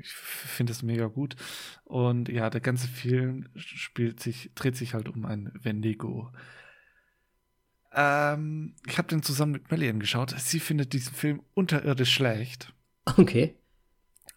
ich 0.00 0.08
finde 0.12 0.72
es 0.72 0.82
mega 0.82 1.06
gut. 1.06 1.36
Und 1.84 2.28
ja, 2.28 2.50
der 2.50 2.60
ganze 2.60 2.88
Film 2.88 3.48
spielt 3.54 4.20
sich, 4.20 4.50
dreht 4.54 4.76
sich 4.76 4.94
halt 4.94 5.08
um 5.08 5.24
ein 5.24 5.52
Wendigo. 5.54 6.32
Ähm, 7.92 8.74
ich 8.86 8.98
habe 8.98 9.08
den 9.08 9.22
zusammen 9.22 9.52
mit 9.52 9.70
Melly 9.70 9.92
geschaut. 9.94 10.34
Sie 10.38 10.60
findet 10.60 10.92
diesen 10.92 11.14
Film 11.14 11.42
unterirdisch 11.54 12.12
schlecht. 12.12 12.72
Okay. 13.04 13.54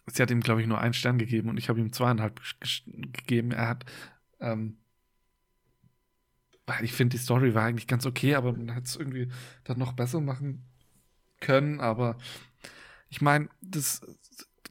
Sie 0.06 0.22
hat 0.22 0.30
ihm, 0.30 0.40
glaube 0.40 0.60
ich, 0.60 0.66
nur 0.66 0.80
einen 0.80 0.94
Stern 0.94 1.18
gegeben 1.18 1.48
und 1.48 1.56
ich 1.56 1.68
habe 1.68 1.80
ihm 1.80 1.92
zweieinhalb 1.92 2.40
gegeben. 2.86 3.52
Er 3.52 3.68
hat, 3.68 3.84
ähm, 4.40 4.78
ich 6.82 6.92
finde, 6.92 7.16
die 7.16 7.22
Story 7.22 7.54
war 7.54 7.64
eigentlich 7.64 7.86
ganz 7.86 8.06
okay, 8.06 8.34
aber 8.34 8.52
man 8.52 8.70
hätte 8.70 8.86
es 8.86 8.96
irgendwie 8.96 9.30
dann 9.64 9.78
noch 9.78 9.92
besser 9.92 10.20
machen 10.20 10.64
können. 11.40 11.80
Aber 11.80 12.16
ich 13.08 13.20
meine, 13.20 13.48
das 13.60 14.00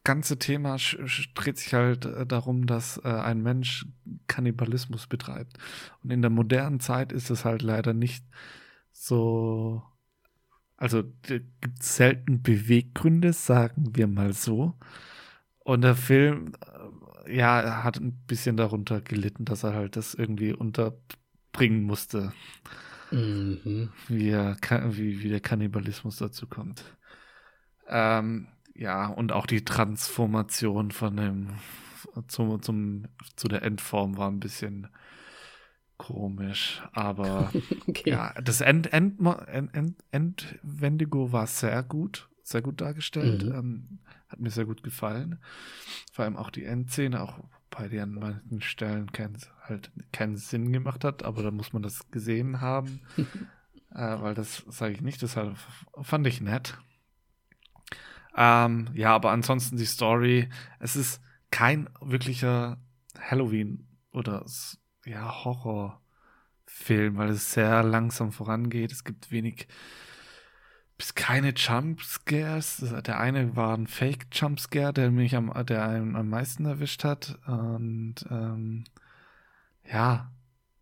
ganze 0.03 0.39
Thema 0.39 0.77
dreht 1.35 1.57
sich 1.57 1.73
halt 1.73 2.05
äh, 2.05 2.25
darum, 2.25 2.65
dass 2.67 2.97
äh, 3.03 3.07
ein 3.07 3.41
Mensch 3.41 3.85
Kannibalismus 4.27 5.07
betreibt. 5.07 5.57
Und 6.03 6.11
in 6.11 6.21
der 6.21 6.31
modernen 6.31 6.79
Zeit 6.79 7.11
ist 7.11 7.29
es 7.29 7.45
halt 7.45 7.61
leider 7.61 7.93
nicht 7.93 8.25
so. 8.91 9.83
Also 10.77 11.03
gibt 11.23 11.83
selten 11.83 12.41
Beweggründe, 12.41 13.33
sagen 13.33 13.95
wir 13.95 14.07
mal 14.07 14.31
so. 14.31 14.75
Und 15.59 15.81
der 15.81 15.95
Film, 15.95 16.53
äh, 17.25 17.35
ja, 17.35 17.83
hat 17.83 17.97
ein 17.97 18.13
bisschen 18.27 18.57
darunter 18.57 19.01
gelitten, 19.01 19.45
dass 19.45 19.63
er 19.63 19.73
halt 19.73 19.95
das 19.95 20.13
irgendwie 20.13 20.53
unterbringen 20.53 21.83
musste. 21.83 22.33
Mhm. 23.11 23.89
Wie, 24.07 24.29
er, 24.29 24.57
wie, 24.89 25.21
wie 25.21 25.29
der 25.29 25.39
Kannibalismus 25.39 26.17
dazu 26.17 26.47
kommt. 26.47 26.83
Ähm, 27.87 28.47
ja, 28.75 29.07
und 29.07 29.31
auch 29.31 29.45
die 29.45 29.65
Transformation 29.65 30.91
von 30.91 31.17
dem 31.17 31.49
zum, 32.27 32.61
zum, 32.61 33.03
zu 33.35 33.47
der 33.47 33.63
Endform 33.63 34.17
war 34.17 34.29
ein 34.29 34.39
bisschen 34.39 34.87
komisch, 35.97 36.81
aber 36.93 37.51
okay. 37.87 38.09
ja, 38.09 38.33
das 38.41 38.61
End, 38.61 38.93
End, 38.93 39.19
End, 39.47 39.75
End, 39.75 39.95
Endwendigo 40.11 41.31
war 41.31 41.45
sehr 41.47 41.83
gut, 41.83 42.29
sehr 42.41 42.61
gut 42.61 42.81
dargestellt. 42.81 43.43
Mhm. 43.43 43.51
Ähm, 43.51 43.99
hat 44.29 44.39
mir 44.39 44.51
sehr 44.51 44.65
gut 44.65 44.83
gefallen. 44.83 45.39
Vor 46.11 46.25
allem 46.25 46.37
auch 46.37 46.49
die 46.49 46.63
Endszene, 46.63 47.21
auch 47.21 47.39
bei 47.69 47.87
der 47.87 48.03
an 48.03 48.13
manchen 48.13 48.61
Stellen 48.61 49.11
kein, 49.11 49.37
halt 49.63 49.91
keinen 50.11 50.37
Sinn 50.37 50.71
gemacht 50.71 51.03
hat, 51.03 51.23
aber 51.23 51.43
da 51.43 51.51
muss 51.51 51.73
man 51.73 51.81
das 51.81 52.09
gesehen 52.11 52.61
haben. 52.61 53.01
äh, 53.91 54.21
weil 54.21 54.35
das 54.35 54.63
sage 54.69 54.93
ich 54.93 55.01
nicht, 55.01 55.21
deshalb 55.21 55.57
fand 56.01 56.27
ich 56.27 56.41
nett. 56.41 56.77
Ähm, 58.35 58.89
ja, 58.93 59.13
aber 59.13 59.31
ansonsten 59.31 59.77
die 59.77 59.85
Story, 59.85 60.49
es 60.79 60.95
ist 60.95 61.21
kein 61.51 61.89
wirklicher 61.99 62.77
Halloween 63.19 63.87
oder 64.11 64.45
ja, 65.05 65.43
Horrorfilm, 65.43 67.17
weil 67.17 67.29
es 67.29 67.53
sehr 67.53 67.83
langsam 67.83 68.31
vorangeht. 68.31 68.91
Es 68.91 69.03
gibt 69.03 69.31
wenig 69.31 69.67
keine 71.15 71.53
Jumpscares. 71.55 72.83
Der 73.05 73.19
eine 73.19 73.55
war 73.55 73.75
ein 73.75 73.88
Fake 73.88 74.27
Jumpscare, 74.33 74.93
der 74.93 75.12
mich 75.12 75.35
am, 75.35 75.51
der 75.65 75.88
einen 75.88 76.15
am 76.15 76.29
meisten 76.29 76.65
erwischt 76.65 77.03
hat. 77.03 77.39
Und 77.47 78.15
ähm, 78.29 78.83
ja, 79.89 80.31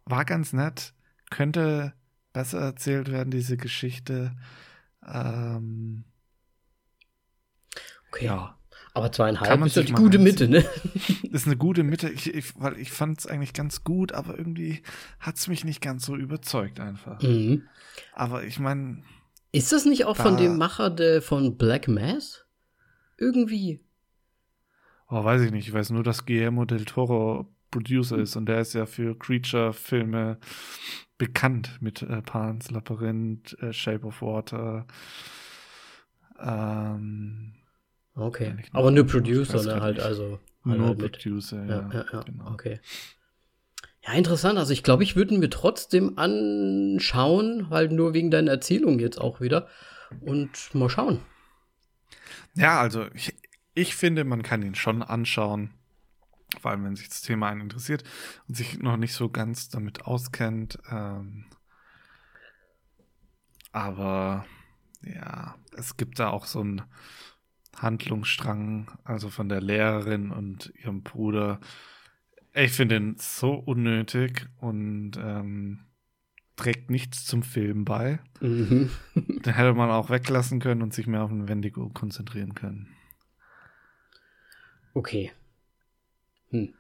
war 0.05 0.25
ganz 0.25 0.53
nett. 0.53 0.93
Könnte 1.29 1.93
besser 2.33 2.59
erzählt 2.59 3.11
werden, 3.11 3.31
diese 3.31 3.57
Geschichte. 3.57 4.35
Ähm, 5.05 6.03
okay. 8.09 8.25
Ja. 8.25 8.57
Aber 8.93 9.11
zweieinhalb 9.11 9.63
ist 9.63 9.77
eine 9.77 9.91
gute 9.91 10.17
Mitte, 10.17 10.47
ne? 10.47 10.65
Ist 11.31 11.45
eine 11.45 11.55
gute 11.55 11.83
Mitte, 11.83 12.09
ich, 12.09 12.33
ich, 12.33 12.59
weil 12.59 12.79
ich 12.79 12.91
fand 12.91 13.19
es 13.19 13.27
eigentlich 13.27 13.53
ganz 13.53 13.83
gut, 13.83 14.11
aber 14.11 14.35
irgendwie 14.35 14.81
hat 15.19 15.35
es 15.35 15.47
mich 15.47 15.63
nicht 15.63 15.81
ganz 15.81 16.03
so 16.03 16.15
überzeugt 16.15 16.79
einfach. 16.79 17.21
Mhm. 17.21 17.67
Aber 18.13 18.43
ich 18.43 18.57
meine, 18.57 19.03
ist 19.51 19.71
das 19.71 19.85
nicht 19.85 20.05
auch 20.05 20.17
da, 20.17 20.23
von 20.23 20.37
dem 20.37 20.57
Macher 20.57 20.89
de, 20.89 21.21
von 21.21 21.57
Black 21.57 21.87
Mass? 21.87 22.45
Irgendwie. 23.17 23.81
Oh, 25.09 25.23
weiß 25.23 25.41
ich 25.41 25.51
nicht. 25.51 25.67
Ich 25.67 25.73
weiß 25.73 25.91
nur, 25.91 26.03
dass 26.03 26.25
Guillermo 26.25 26.65
del 26.65 26.85
Toro 26.85 27.47
Producer 27.71 28.17
ist 28.17 28.35
und 28.35 28.45
der 28.45 28.61
ist 28.61 28.73
ja 28.73 28.85
für 28.85 29.17
Creature-Filme 29.17 30.37
bekannt 31.17 31.77
mit 31.81 32.01
äh, 32.01 32.21
Pan's 32.21 32.71
Labyrinth, 32.71 33.57
äh, 33.61 33.73
Shape 33.73 34.05
of 34.05 34.21
Water. 34.21 34.85
Ähm, 36.39 37.53
okay. 38.15 38.55
Aber 38.71 38.91
nur 38.91 39.05
Producer, 39.05 39.63
ne? 39.63 39.81
Halt, 39.81 39.99
also. 39.99 40.39
Nur 40.63 40.87
halt 40.87 40.97
Producer, 40.97 41.65
ja. 41.65 41.81
ja, 41.81 41.89
ja, 41.93 42.05
ja. 42.13 42.19
Genau. 42.21 42.51
Okay. 42.51 42.79
Ja, 44.07 44.13
interessant. 44.13 44.57
Also 44.57 44.71
ich 44.71 44.83
glaube, 44.83 45.03
ich 45.03 45.17
würde 45.17 45.37
mir 45.37 45.49
trotzdem 45.49 46.17
anschauen, 46.17 47.69
halt 47.69 47.91
nur 47.91 48.13
wegen 48.13 48.31
deiner 48.31 48.51
Erzählung 48.51 48.99
jetzt 48.99 49.19
auch 49.19 49.41
wieder. 49.41 49.67
Und 50.21 50.73
mal 50.73 50.89
schauen. 50.89 51.19
Ja, 52.53 52.79
also 52.79 53.07
ich, 53.13 53.35
ich 53.73 53.95
finde, 53.95 54.23
man 54.23 54.43
kann 54.43 54.63
ihn 54.63 54.75
schon 54.75 55.03
anschauen. 55.03 55.73
Vor 56.61 56.71
allem, 56.71 56.85
wenn 56.85 56.95
sich 56.95 57.09
das 57.09 57.21
Thema 57.21 57.49
einen 57.49 57.61
interessiert 57.61 58.05
und 58.47 58.55
sich 58.55 58.79
noch 58.79 58.95
nicht 58.95 59.13
so 59.13 59.29
ganz 59.29 59.67
damit 59.67 60.05
auskennt. 60.05 60.79
Ähm, 60.89 61.45
aber 63.73 64.45
ja, 65.01 65.55
es 65.75 65.97
gibt 65.97 66.17
da 66.19 66.29
auch 66.29 66.45
so 66.45 66.61
einen 66.61 66.83
Handlungsstrang, 67.75 68.89
also 69.03 69.29
von 69.29 69.49
der 69.49 69.61
Lehrerin 69.61 70.31
und 70.31 70.71
ihrem 70.81 71.03
Bruder, 71.03 71.59
ich 72.63 72.71
finde 72.71 72.97
ihn 72.97 73.15
so 73.17 73.53
unnötig 73.53 74.47
und 74.59 75.11
ähm, 75.17 75.79
trägt 76.55 76.89
nichts 76.89 77.25
zum 77.25 77.43
Film 77.43 77.85
bei. 77.85 78.19
Mhm. 78.41 78.89
Den 79.15 79.53
hätte 79.53 79.73
man 79.73 79.89
auch 79.89 80.09
weglassen 80.09 80.59
können 80.59 80.81
und 80.81 80.93
sich 80.93 81.07
mehr 81.07 81.23
auf 81.23 81.29
den 81.29 81.47
Wendigo 81.47 81.89
konzentrieren 81.89 82.55
können. 82.55 82.87
Okay. 84.93 85.31
Hm. 86.49 86.73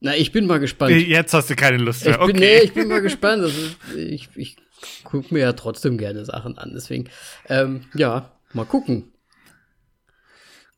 Na, 0.00 0.14
ich 0.16 0.32
bin 0.32 0.46
mal 0.46 0.60
gespannt. 0.60 0.94
Jetzt 0.94 1.32
hast 1.32 1.48
du 1.48 1.56
keine 1.56 1.78
Lust 1.78 2.04
mehr. 2.04 2.14
Ich 2.14 2.18
bin, 2.18 2.36
okay. 2.36 2.40
Nee, 2.40 2.58
ich 2.64 2.72
bin 2.74 2.88
mal 2.88 3.00
gespannt. 3.00 3.42
Also 3.42 3.76
ich 3.96 4.28
ich 4.36 4.56
gucke 5.04 5.32
mir 5.32 5.40
ja 5.40 5.52
trotzdem 5.52 5.96
gerne 5.96 6.24
Sachen 6.24 6.58
an. 6.58 6.72
Deswegen, 6.74 7.08
ähm, 7.48 7.84
ja, 7.94 8.38
mal 8.52 8.66
gucken. 8.66 9.12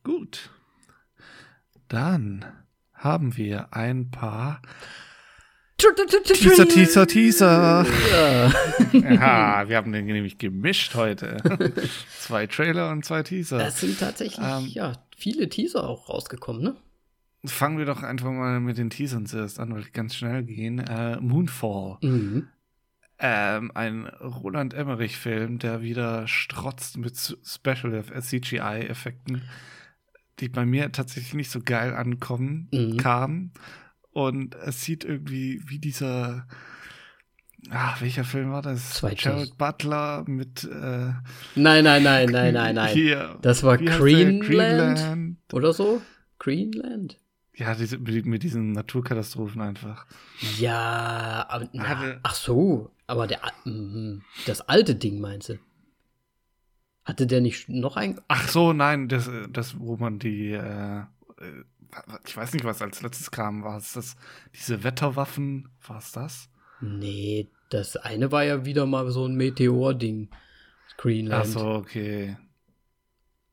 Gut. 0.03 0.49
Dann 1.87 2.45
haben 2.99 3.37
wir 3.37 3.73
ein 3.73 4.11
paar 4.11 4.61
Teaser, 5.77 6.67
Teaser, 6.67 7.07
Teaser. 7.07 7.85
Ja. 8.11 8.51
ja, 8.91 9.69
wir 9.69 9.77
haben 9.77 9.93
den 9.93 10.05
nämlich 10.05 10.37
gemischt 10.37 10.93
heute. 10.95 11.37
zwei 12.19 12.47
Trailer 12.47 12.91
und 12.91 13.05
zwei 13.05 13.23
Teaser. 13.23 13.65
Es 13.65 13.79
sind 13.79 13.97
tatsächlich 13.97 14.45
ähm, 14.45 14.65
ja 14.67 14.93
viele 15.15 15.47
Teaser 15.47 15.87
auch 15.87 16.09
rausgekommen, 16.09 16.61
ne? 16.61 16.75
Fangen 17.45 17.77
wir 17.77 17.85
doch 17.85 18.03
einfach 18.03 18.29
mal 18.29 18.59
mit 18.59 18.77
den 18.77 18.89
Teasern 18.89 19.25
zuerst 19.25 19.59
an, 19.59 19.73
weil 19.73 19.83
die 19.83 19.91
ganz 19.91 20.15
schnell 20.15 20.43
gehen. 20.43 20.79
Äh, 20.79 21.17
Moonfall. 21.21 21.97
Mhm. 22.01 22.49
Ähm, 23.17 23.71
ein 23.73 24.07
Roland 24.07 24.73
Emmerich-Film, 24.73 25.59
der 25.59 25.81
wieder 25.81 26.27
strotzt 26.27 26.97
mit 26.97 27.17
Special 27.17 28.03
CGI-Effekten 28.21 29.43
die 30.39 30.49
bei 30.49 30.65
mir 30.65 30.91
tatsächlich 30.91 31.33
nicht 31.33 31.51
so 31.51 31.59
geil 31.63 31.93
ankommen, 31.93 32.67
mhm. 32.71 32.97
kamen. 32.97 33.51
Und 34.11 34.55
es 34.55 34.81
sieht 34.81 35.03
irgendwie 35.03 35.61
wie 35.65 35.79
dieser, 35.79 36.47
ach, 37.69 38.01
welcher 38.01 38.23
Film 38.23 38.51
war 38.51 38.61
das? 38.61 38.95
Zweites. 38.95 39.23
Jared 39.23 39.57
Butler 39.57 40.23
mit, 40.27 40.63
äh, 40.63 41.13
Nein, 41.55 41.83
nein, 41.83 42.03
nein, 42.03 42.29
nein, 42.29 42.53
nein, 42.53 42.75
nein. 42.75 42.93
Hier, 42.93 43.37
das 43.41 43.63
war 43.63 43.77
Greenland, 43.77 44.43
Greenland 44.43 45.37
oder 45.53 45.73
so? 45.73 46.01
Greenland? 46.39 47.17
Ja, 47.55 47.75
diese, 47.75 47.97
mit 47.97 48.43
diesen 48.43 48.71
Naturkatastrophen 48.71 49.61
einfach. 49.61 50.05
Ja, 50.57 51.45
aber, 51.49 51.67
na, 51.73 52.19
ach 52.23 52.35
so, 52.35 52.91
aber 53.05 53.27
der, 53.27 53.41
mm, 53.65 54.21
das 54.45 54.61
alte 54.61 54.95
Ding 54.95 55.19
meinst 55.19 55.49
du? 55.49 55.59
Hatte 57.09 57.25
der 57.25 57.41
nicht 57.41 57.69
noch 57.69 57.97
ein? 57.97 58.21
Ach 58.27 58.47
so, 58.47 58.71
nein, 58.71 59.07
das, 59.07 59.29
das 59.51 59.79
wo 59.79 59.97
man 59.97 60.19
die, 60.19 60.51
äh, 60.51 61.01
ich 62.25 62.37
weiß 62.37 62.53
nicht, 62.53 62.65
was 62.65 62.83
als 62.83 63.01
letztes 63.01 63.31
kam. 63.31 63.63
War 63.63 63.77
es 63.77 63.93
das, 63.93 64.15
diese 64.53 64.83
Wetterwaffen? 64.83 65.69
War 65.87 65.97
es 65.97 66.11
das? 66.11 66.49
Nee, 66.81 67.47
das 67.69 67.97
eine 67.97 68.31
war 68.31 68.43
ja 68.43 68.63
wieder 68.63 68.85
mal 68.85 69.09
so 69.09 69.25
ein 69.25 69.35
Meteor-Ding. 69.35 70.29
Greenland. 70.97 71.45
Ach 71.47 71.51
so, 71.51 71.67
okay. 71.67 72.37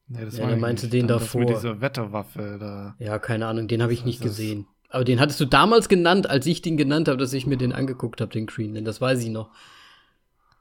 Nee, 0.09 0.25
das 0.25 0.37
ja, 0.37 0.45
war 0.45 0.51
dann 0.51 0.61
meinst 0.61 0.85
du 0.85 0.88
den 0.88 1.07
dann 1.09 1.19
davor? 1.19 1.40
Mit 1.40 1.51
dieser 1.51 1.81
Wetterwaffe 1.81 2.59
da. 2.61 2.95
Ja, 2.99 3.19
keine 3.19 3.47
Ahnung, 3.47 3.69
den 3.69 3.83
habe 3.83 3.92
ich 3.92 4.05
nicht 4.05 4.21
gesehen. 4.21 4.66
Aber 4.90 5.05
den 5.05 5.19
hattest 5.19 5.40
du 5.40 5.47
damals 5.47 5.88
genannt, 5.88 6.29
als 6.29 6.47
ich 6.47 6.62
den 6.62 6.77
genannt 6.77 7.09
habe, 7.09 7.19
dass 7.19 7.33
ich 7.33 7.47
mir 7.47 7.57
den 7.57 7.73
angeguckt 7.73 8.21
habe, 8.21 8.33
den 8.33 8.47
Greenland. 8.47 8.87
Das 8.87 9.01
weiß 9.01 9.23
ich 9.23 9.31
noch. 9.31 9.51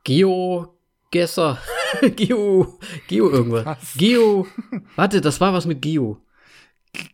Geo 0.04 0.78
Gesser. 1.12 1.58
Geo. 2.16 2.80
Geo 3.08 3.30
irgendwas. 3.30 3.66
Was? 3.66 3.94
Geo. 3.98 4.48
Warte, 4.96 5.22
das 5.22 5.40
war 5.42 5.54
was 5.54 5.66
mit 5.66 5.82
Geo. 5.82 6.22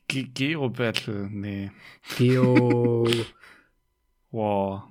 Ge 0.08 0.24
Geo 0.34 0.70
Battle, 0.70 1.28
nee. 1.32 1.72
Geo. 2.18 3.08
wow. 4.32 4.84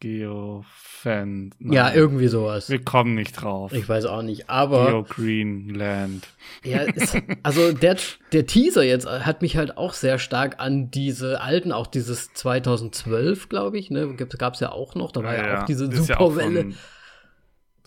Geo-Fan. 0.00 1.50
Ja, 1.58 1.92
irgendwie 1.92 2.28
sowas. 2.28 2.70
Wir 2.70 2.84
kommen 2.84 3.14
nicht 3.14 3.32
drauf. 3.32 3.72
Ich 3.72 3.88
weiß 3.88 4.04
auch 4.04 4.22
nicht, 4.22 4.48
aber. 4.48 4.86
Geo 4.86 5.02
Greenland. 5.02 6.28
Ja, 6.62 6.82
es, 6.94 7.16
also 7.42 7.72
der, 7.72 7.96
der 8.32 8.46
Teaser 8.46 8.84
jetzt 8.84 9.08
hat 9.08 9.42
mich 9.42 9.56
halt 9.56 9.76
auch 9.76 9.94
sehr 9.94 10.18
stark 10.18 10.60
an 10.60 10.90
diese 10.90 11.40
alten, 11.40 11.72
auch 11.72 11.88
dieses 11.88 12.32
2012, 12.32 13.48
glaube 13.48 13.78
ich, 13.78 13.90
ne, 13.90 14.14
gab 14.14 14.54
es 14.54 14.60
ja 14.60 14.70
auch 14.70 14.94
noch, 14.94 15.10
da 15.10 15.24
war 15.24 15.36
ja, 15.36 15.46
ja 15.46 15.62
auch 15.62 15.66
diese 15.66 15.90
Superwelle. 15.92 16.60
Ja 16.60 16.76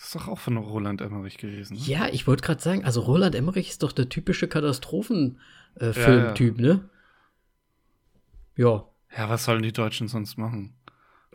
das 0.02 0.08
ist 0.08 0.16
doch 0.16 0.30
auch 0.30 0.40
von 0.40 0.58
Roland 0.58 1.00
Emmerich 1.00 1.38
gewesen. 1.38 1.76
Ne? 1.76 1.82
Ja, 1.86 2.08
ich 2.12 2.26
wollte 2.26 2.42
gerade 2.42 2.60
sagen, 2.60 2.84
also 2.84 3.02
Roland 3.02 3.36
Emmerich 3.36 3.70
ist 3.70 3.84
doch 3.84 3.92
der 3.92 4.10
typische 4.10 4.48
Katastrophen-Filmtyp, 4.48 6.58
äh, 6.58 6.62
ja, 6.64 6.74
ne? 6.74 6.90
Ja. 8.56 8.88
Ja, 9.16 9.30
was 9.30 9.46
sollen 9.46 9.62
die 9.62 9.72
Deutschen 9.72 10.08
sonst 10.08 10.38
machen? 10.38 10.74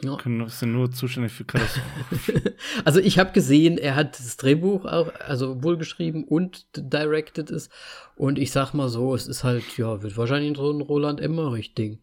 Ja. 0.02 0.16
Können, 0.16 0.48
sind 0.48 0.72
nur 0.72 0.90
zuständig 0.90 1.30
für 1.30 1.44
Katastrophen. 1.44 2.54
also 2.84 2.98
ich 2.98 3.20
habe 3.20 3.30
gesehen, 3.30 3.78
er 3.78 3.94
hat 3.94 4.18
das 4.18 4.36
Drehbuch 4.36 4.84
auch, 4.84 5.14
also 5.20 5.62
wohl 5.62 5.76
geschrieben 5.76 6.24
und 6.24 6.66
directed 6.74 7.52
es. 7.52 7.70
Und 8.16 8.36
ich 8.36 8.50
sag 8.50 8.74
mal 8.74 8.88
so, 8.88 9.14
es 9.14 9.28
ist 9.28 9.44
halt, 9.44 9.78
ja, 9.78 10.02
wird 10.02 10.16
wahrscheinlich 10.16 10.56
so 10.56 10.72
ein 10.72 10.80
Roland 10.80 11.20
Emmerich-Ding. 11.20 12.00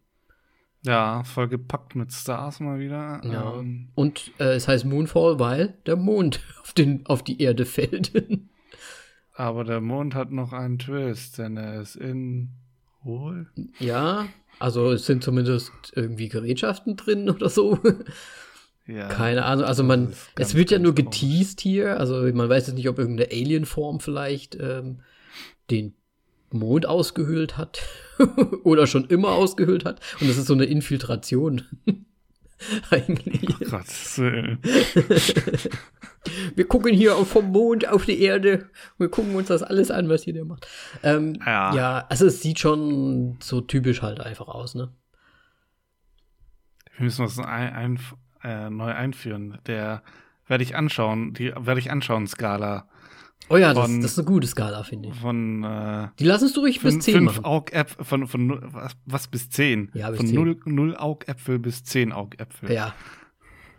Ja, 0.84 1.24
voll 1.24 1.48
gepackt 1.48 1.94
mit 1.94 2.12
Stars 2.12 2.60
mal 2.60 2.78
wieder. 2.78 3.22
Ja. 3.24 3.54
Ähm, 3.58 3.88
und 3.94 4.32
äh, 4.38 4.54
es 4.54 4.68
heißt 4.68 4.84
Moonfall, 4.84 5.38
weil 5.38 5.74
der 5.86 5.96
Mond 5.96 6.40
auf, 6.62 6.72
den, 6.72 7.06
auf 7.06 7.22
die 7.22 7.40
Erde 7.40 7.64
fällt. 7.64 8.12
Aber 9.34 9.64
der 9.64 9.80
Mond 9.80 10.14
hat 10.14 10.30
noch 10.30 10.52
einen 10.52 10.78
Twist, 10.78 11.38
denn 11.38 11.56
er 11.56 11.80
ist 11.80 11.96
in 11.96 12.50
Hohl. 13.02 13.48
Ja, 13.78 14.26
also 14.58 14.92
es 14.92 15.06
sind 15.06 15.24
zumindest 15.24 15.72
irgendwie 15.94 16.28
Gerätschaften 16.28 16.96
drin 16.96 17.28
oder 17.30 17.48
so. 17.48 17.78
Ja, 18.86 19.08
Keine 19.08 19.44
Ahnung. 19.44 19.64
Also 19.64 19.82
man, 19.82 20.12
ganz, 20.34 20.50
es 20.50 20.54
wird 20.54 20.70
ja 20.70 20.78
nur 20.78 20.94
geteased 20.94 21.60
hier. 21.60 21.98
Also 21.98 22.22
man 22.34 22.48
weiß 22.48 22.66
jetzt 22.66 22.76
nicht, 22.76 22.88
ob 22.88 22.98
irgendeine 22.98 23.30
Alienform 23.30 24.00
vielleicht 24.00 24.56
ähm, 24.60 25.00
den 25.70 25.94
Mond 26.54 26.86
ausgehöhlt 26.86 27.56
hat 27.56 27.82
oder 28.64 28.86
schon 28.86 29.04
immer 29.06 29.32
ausgehöhlt 29.32 29.84
hat. 29.84 30.00
Und 30.20 30.28
das 30.28 30.36
ist 30.36 30.46
so 30.46 30.54
eine 30.54 30.64
Infiltration. 30.64 31.62
Eigentlich. 32.90 33.48
Oh 33.50 33.70
Gott. 33.70 33.86
Wir 36.54 36.66
gucken 36.66 36.94
hier 36.94 37.14
vom 37.26 37.50
Mond 37.50 37.88
auf 37.88 38.06
die 38.06 38.22
Erde. 38.22 38.70
Wir 38.96 39.08
gucken 39.08 39.34
uns 39.34 39.48
das 39.48 39.62
alles 39.62 39.90
an, 39.90 40.08
was 40.08 40.22
hier 40.22 40.32
der 40.32 40.44
macht. 40.44 40.66
Ähm, 41.02 41.38
ja. 41.44 41.74
ja, 41.74 42.06
also 42.08 42.26
es 42.26 42.40
sieht 42.40 42.60
schon 42.60 43.36
so 43.40 43.60
typisch 43.60 44.00
halt 44.02 44.20
einfach 44.20 44.48
aus, 44.48 44.74
ne? 44.74 44.90
Wir 46.96 47.04
müssen 47.04 47.24
was 47.24 47.38
ein, 47.38 47.72
ein, 47.74 48.00
äh, 48.42 48.70
neu 48.70 48.92
einführen. 48.92 49.58
Der 49.66 50.02
werde 50.46 50.64
ich 50.64 50.76
anschauen, 50.76 51.34
die 51.34 51.52
werde 51.56 51.80
ich 51.80 51.90
anschauen, 51.90 52.26
Skala. 52.26 52.88
Oh 53.48 53.56
ja, 53.56 53.74
das, 53.74 53.90
das, 54.00 54.12
ist 54.12 54.18
eine 54.18 54.26
gute 54.26 54.46
Skala, 54.46 54.82
finde 54.84 55.10
ich. 55.10 55.14
Von, 55.16 55.64
äh, 55.64 56.08
Die 56.18 56.24
lassen 56.24 56.50
du 56.52 56.60
ruhig 56.60 56.80
bis 56.80 56.98
10 56.98 57.14
fünf 57.14 57.40
Augäpfel, 57.44 58.04
von, 58.04 58.26
von, 58.26 58.58
was, 58.72 58.96
was 59.04 59.28
bis 59.28 59.50
10? 59.50 59.90
Ja, 59.94 60.10
bis 60.10 60.18
von 60.18 60.26
10. 60.26 60.34
0, 60.34 60.60
0 60.64 60.96
Augäpfel 60.96 61.58
bis 61.58 61.84
10 61.84 62.12
Augäpfel. 62.12 62.72
Ja. 62.72 62.94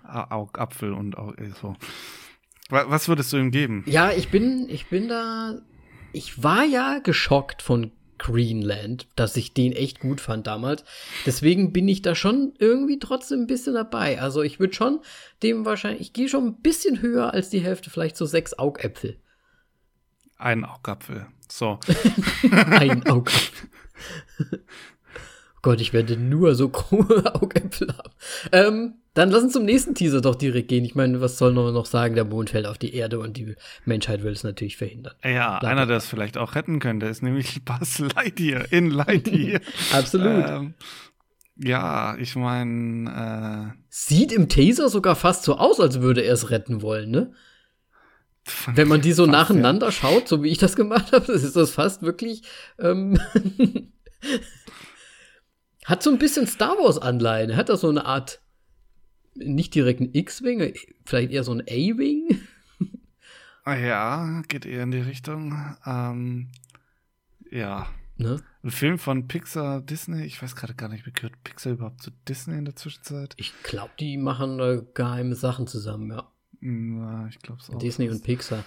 Augapfel 0.04 0.94
und 0.94 1.18
Aug, 1.18 1.40
äh, 1.40 1.50
so. 1.60 1.76
Was 2.70 3.08
würdest 3.08 3.32
du 3.32 3.38
ihm 3.38 3.52
geben? 3.52 3.84
Ja, 3.86 4.12
ich 4.12 4.30
bin, 4.30 4.68
ich 4.70 4.88
bin 4.88 5.08
da, 5.08 5.62
ich 6.14 6.42
war 6.44 6.64
ja 6.64 7.00
geschockt 7.00 7.62
von 7.62 7.92
Greenland, 8.18 9.08
dass 9.16 9.36
ich 9.36 9.54
den 9.54 9.72
echt 9.72 10.00
gut 10.00 10.22
fand 10.22 10.48
damals. 10.48 10.84
Deswegen 11.26 11.74
bin 11.74 11.88
ich 11.88 12.02
da 12.02 12.16
schon 12.16 12.54
irgendwie 12.58 12.98
trotzdem 12.98 13.42
ein 13.42 13.48
bisschen 13.48 13.74
dabei. 13.74 14.22
Also 14.22 14.42
ich 14.42 14.60
würde 14.60 14.74
schon 14.74 15.00
dem 15.44 15.66
wahrscheinlich, 15.66 16.02
ich 16.02 16.14
gehe 16.14 16.30
schon 16.30 16.46
ein 16.46 16.62
bisschen 16.62 17.02
höher 17.02 17.34
als 17.34 17.50
die 17.50 17.60
Hälfte, 17.60 17.90
vielleicht 17.90 18.18
so 18.18 18.26
sechs 18.26 18.58
Augäpfel. 18.58 19.18
Ein 20.38 20.66
Augapfel. 20.66 21.28
So. 21.50 21.80
Ein 22.52 23.06
Augapfel. 23.08 23.68
oh 24.52 24.58
Gott, 25.62 25.82
ich 25.82 25.94
werde 25.94 26.18
nur 26.18 26.56
so 26.56 26.70
krumme 26.70 27.34
Augäpfel 27.42 27.88
haben. 27.98 28.12
Ähm, 28.52 28.94
dann 29.14 29.32
lass 29.32 29.44
uns 29.44 29.54
zum 29.54 29.64
nächsten 29.64 29.96
Teaser 29.96 30.20
doch 30.20 30.36
direkt 30.36 30.68
gehen. 30.68 30.84
Ich 30.84 30.94
meine, 30.94 31.22
was 31.22 31.38
soll 31.38 31.54
man 31.54 31.74
noch 31.74 31.86
sagen? 31.86 32.16
Der 32.16 32.26
Mond 32.26 32.50
fällt 32.50 32.66
auf 32.66 32.78
die 32.78 32.94
Erde 32.94 33.20
und 33.20 33.38
die 33.38 33.56
Menschheit 33.86 34.24
will 34.24 34.34
es 34.34 34.44
natürlich 34.44 34.76
verhindern. 34.76 35.14
Ja, 35.24 35.60
Bleib 35.60 35.72
einer, 35.72 35.86
der 35.86 35.98
es 35.98 36.06
vielleicht 36.06 36.38
auch 36.38 36.56
retten 36.56 36.80
könnte, 36.80 37.06
ist 37.06 37.24
nämlich 37.24 37.64
Buzz 37.64 38.00
Lightyear 38.00 38.72
in 38.74 38.90
Lightyear. 38.90 39.62
Absolut. 39.94 40.46
Ähm, 40.50 40.74
ja, 41.56 42.18
ich 42.18 42.36
meine. 42.36 43.74
Äh, 43.74 43.82
Sieht 43.88 44.34
im 44.34 44.50
Teaser 44.50 44.90
sogar 44.90 45.16
fast 45.16 45.44
so 45.44 45.56
aus, 45.58 45.80
als 45.80 46.02
würde 46.02 46.20
er 46.22 46.34
es 46.34 46.50
retten 46.50 46.82
wollen, 46.82 47.10
ne? 47.12 47.32
Wenn 48.74 48.88
man 48.88 49.02
die 49.02 49.14
so 49.14 49.26
nacheinander 49.26 49.88
ja. 49.88 49.92
schaut, 49.92 50.28
so 50.28 50.44
wie 50.44 50.50
ich 50.50 50.58
das 50.58 50.76
gemacht 50.76 51.12
habe, 51.12 51.32
ist 51.32 51.56
das 51.56 51.72
fast 51.72 52.02
wirklich. 52.04 52.44
Ähm, 52.80 53.20
hat 55.86 56.04
so 56.04 56.12
ein 56.12 56.20
bisschen 56.20 56.48
Star 56.48 56.78
Wars-Anleihen. 56.78 57.56
Hat 57.56 57.70
das 57.70 57.82
so 57.82 57.90
eine 57.90 58.06
Art, 58.06 58.42
nicht 59.34 59.74
direkt 59.74 60.02
ein 60.02 60.14
X-Wing, 60.14 60.74
vielleicht 61.06 61.32
eher 61.32 61.44
so 61.44 61.54
ein 61.54 61.62
A-Wing? 61.62 62.40
Ah 63.64 63.76
ja, 63.76 64.44
geht 64.48 64.68
eher 64.68 64.84
in 64.84 64.92
die 64.92 65.00
Richtung. 65.00 65.76
Ähm, 65.88 66.52
ja. 67.50 67.88
Ne? 68.18 68.40
Ein 68.64 68.72
Film 68.72 69.00
von 69.00 69.28
Pixar, 69.28 69.82
Disney. 69.82 70.24
Ich 70.24 70.42
weiß 70.42 70.56
gerade 70.56 70.76
gar 70.76 70.88
nicht, 70.88 71.08
wie 71.08 71.12
gehört 71.12 71.44
Pixar 71.44 71.74
überhaupt 71.74 72.02
zu 72.02 72.12
Disney 72.28 72.60
in 72.60 72.66
der 72.66 72.76
Zwischenzeit? 72.76 73.34
Ich 73.38 73.54
glaube, 73.64 73.92
die 74.00 74.18
machen 74.18 74.60
äh, 74.60 74.84
geheime 74.94 75.36
Sachen 75.36 75.66
zusammen, 75.66 76.12
ja. 76.12 76.32
Ja, 76.66 77.28
ich 77.30 77.38
glaube 77.40 77.62
auch. 77.72 77.78
Disney 77.78 78.10
und 78.10 78.24
Pixar. 78.24 78.66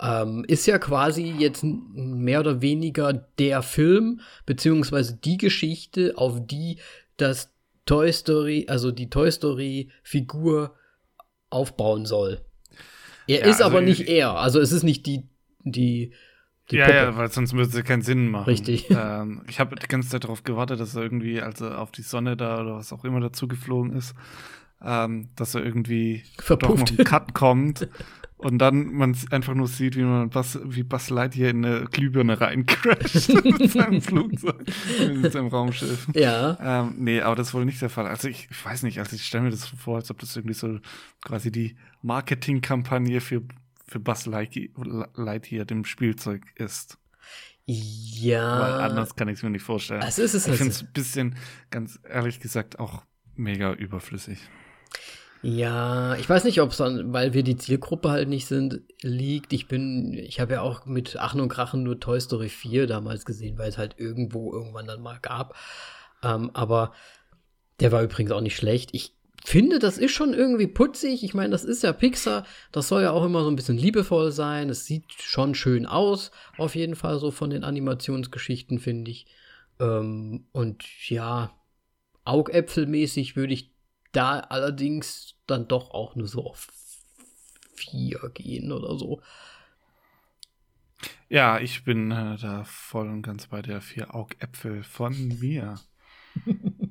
Ähm, 0.00 0.44
ist 0.46 0.66
ja 0.66 0.78
quasi 0.78 1.34
jetzt 1.36 1.64
mehr 1.64 2.40
oder 2.40 2.62
weniger 2.62 3.12
der 3.12 3.62
Film, 3.62 4.20
beziehungsweise 4.46 5.16
die 5.16 5.36
Geschichte, 5.36 6.12
auf 6.16 6.46
die 6.46 6.78
das 7.16 7.52
Toy 7.86 8.12
Story, 8.12 8.66
also 8.68 8.92
die 8.92 9.10
Toy 9.10 9.32
Story-Figur 9.32 10.76
aufbauen 11.50 12.06
soll. 12.06 12.40
Er 13.26 13.40
ja, 13.40 13.46
ist 13.46 13.60
also 13.60 13.64
aber 13.64 13.80
nicht 13.80 14.08
er. 14.08 14.36
Also 14.36 14.60
es 14.60 14.70
ist 14.70 14.84
nicht 14.84 15.06
die, 15.06 15.28
die, 15.64 16.12
ja, 16.70 16.84
Puppe. 16.84 16.96
ja, 16.96 17.16
weil 17.16 17.32
sonst 17.32 17.52
würde 17.52 17.76
es 17.76 17.84
keinen 17.84 18.02
Sinn 18.02 18.28
machen. 18.28 18.44
Richtig. 18.44 18.86
Ähm, 18.96 19.42
ich 19.48 19.58
habe 19.58 19.76
die 19.76 19.88
ganze 19.88 20.08
Zeit 20.08 20.24
darauf 20.24 20.44
gewartet, 20.44 20.78
dass 20.78 20.94
er 20.94 21.02
irgendwie, 21.02 21.40
als 21.40 21.60
er 21.60 21.80
auf 21.80 21.90
die 21.90 22.02
Sonne 22.02 22.36
da 22.36 22.60
oder 22.60 22.76
was 22.76 22.92
auch 22.92 23.04
immer 23.04 23.20
dazu 23.20 23.48
geflogen 23.48 23.92
ist, 23.96 24.14
ähm, 24.84 25.28
dass 25.36 25.54
er 25.54 25.64
irgendwie 25.64 26.22
Verpufft. 26.38 26.72
doch 26.72 26.90
noch 26.92 26.98
ein 26.98 27.04
Cut 27.04 27.34
kommt 27.34 27.88
und 28.40 28.58
dann 28.58 28.92
man 28.94 29.14
einfach 29.30 29.54
nur 29.54 29.68
sieht, 29.68 29.96
wie 29.96 30.02
man 30.02 30.30
Buzz, 30.30 30.58
wie 30.64 30.82
Buzz 30.82 31.10
Lightyear 31.10 31.50
in 31.50 31.64
eine 31.64 31.84
Glühbirne 31.84 32.40
reincrasht 32.40 33.28
mit 33.44 33.70
seinem 33.70 34.00
Flugzeug, 34.00 34.66
mit 35.14 35.32
seinem 35.32 35.48
Raumschiff. 35.48 36.08
Ja. 36.14 36.58
Ähm, 36.60 36.94
nee, 36.98 37.20
aber 37.20 37.36
das 37.36 37.48
ist 37.48 37.54
wohl 37.54 37.66
nicht 37.66 37.82
der 37.82 37.90
Fall. 37.90 38.06
Also 38.06 38.28
ich, 38.28 38.48
ich 38.50 38.64
weiß 38.64 38.82
nicht, 38.84 38.98
also 38.98 39.14
ich 39.14 39.26
stelle 39.26 39.44
mir 39.44 39.50
das 39.50 39.66
vor, 39.66 39.96
als 39.96 40.10
ob 40.10 40.18
das 40.20 40.34
irgendwie 40.36 40.54
so 40.54 40.78
quasi 41.22 41.52
die 41.52 41.76
Marketingkampagne 42.00 43.20
für, 43.20 43.42
für 43.86 44.00
Buzz 44.00 44.24
Lightyear, 44.26 45.64
dem 45.66 45.84
Spielzeug 45.84 46.42
ist. 46.54 46.96
Ja. 47.66 48.58
Weil 48.58 48.72
anders 48.90 49.16
kann 49.16 49.28
ich 49.28 49.36
es 49.36 49.42
mir 49.42 49.50
nicht 49.50 49.62
vorstellen. 49.62 50.02
Also 50.02 50.22
ist 50.22 50.32
es 50.34 50.46
ich 50.46 50.56
finde 50.56 50.72
es 50.72 50.82
ein 50.82 50.92
bisschen, 50.94 51.36
ganz 51.70 52.00
ehrlich 52.08 52.40
gesagt, 52.40 52.78
auch 52.78 53.04
mega 53.36 53.74
überflüssig. 53.74 54.38
Ja, 55.42 56.16
ich 56.16 56.28
weiß 56.28 56.44
nicht, 56.44 56.60
ob 56.60 56.70
es 56.70 56.76
dann, 56.76 57.14
weil 57.14 57.32
wir 57.32 57.42
die 57.42 57.56
Zielgruppe 57.56 58.10
halt 58.10 58.28
nicht 58.28 58.46
sind, 58.46 58.82
liegt. 59.00 59.54
Ich 59.54 59.68
bin, 59.68 60.12
ich 60.12 60.38
habe 60.38 60.54
ja 60.54 60.60
auch 60.60 60.84
mit 60.84 61.16
Achen 61.18 61.40
und 61.40 61.48
Krachen 61.48 61.82
nur 61.82 61.98
Toy 61.98 62.20
Story 62.20 62.50
4 62.50 62.86
damals 62.86 63.24
gesehen, 63.24 63.56
weil 63.56 63.70
es 63.70 63.78
halt 63.78 63.94
irgendwo 63.96 64.52
irgendwann 64.52 64.86
dann 64.86 65.00
mal 65.00 65.18
gab. 65.22 65.54
Ähm, 66.22 66.50
aber 66.52 66.92
der 67.80 67.90
war 67.90 68.02
übrigens 68.02 68.32
auch 68.32 68.42
nicht 68.42 68.56
schlecht. 68.56 68.90
Ich 68.92 69.14
finde, 69.42 69.78
das 69.78 69.96
ist 69.96 70.12
schon 70.12 70.34
irgendwie 70.34 70.66
putzig. 70.66 71.24
Ich 71.24 71.32
meine, 71.32 71.50
das 71.50 71.64
ist 71.64 71.82
ja 71.82 71.94
Pixar. 71.94 72.44
Das 72.70 72.88
soll 72.88 73.02
ja 73.02 73.12
auch 73.12 73.24
immer 73.24 73.42
so 73.42 73.50
ein 73.50 73.56
bisschen 73.56 73.78
liebevoll 73.78 74.32
sein. 74.32 74.68
Es 74.68 74.84
sieht 74.84 75.10
schon 75.14 75.54
schön 75.54 75.86
aus. 75.86 76.30
Auf 76.58 76.74
jeden 76.74 76.96
Fall 76.96 77.18
so 77.18 77.30
von 77.30 77.48
den 77.48 77.64
Animationsgeschichten, 77.64 78.78
finde 78.78 79.10
ich. 79.10 79.26
Ähm, 79.78 80.44
und 80.52 80.84
ja, 81.08 81.56
Augäpfelmäßig 82.24 83.36
würde 83.36 83.54
ich 83.54 83.72
da 84.12 84.40
allerdings 84.40 85.36
dann 85.46 85.68
doch 85.68 85.90
auch 85.90 86.16
nur 86.16 86.28
so 86.28 86.46
auf 86.46 86.68
vier 87.74 88.30
gehen 88.34 88.72
oder 88.72 88.98
so. 88.98 89.22
Ja, 91.28 91.60
ich 91.60 91.84
bin 91.84 92.10
äh, 92.10 92.36
da 92.38 92.64
voll 92.64 93.08
und 93.08 93.22
ganz 93.22 93.46
bei 93.46 93.62
der 93.62 93.80
vier 93.80 94.14
Augäpfel 94.14 94.82
von 94.82 95.28
mir. 95.40 95.80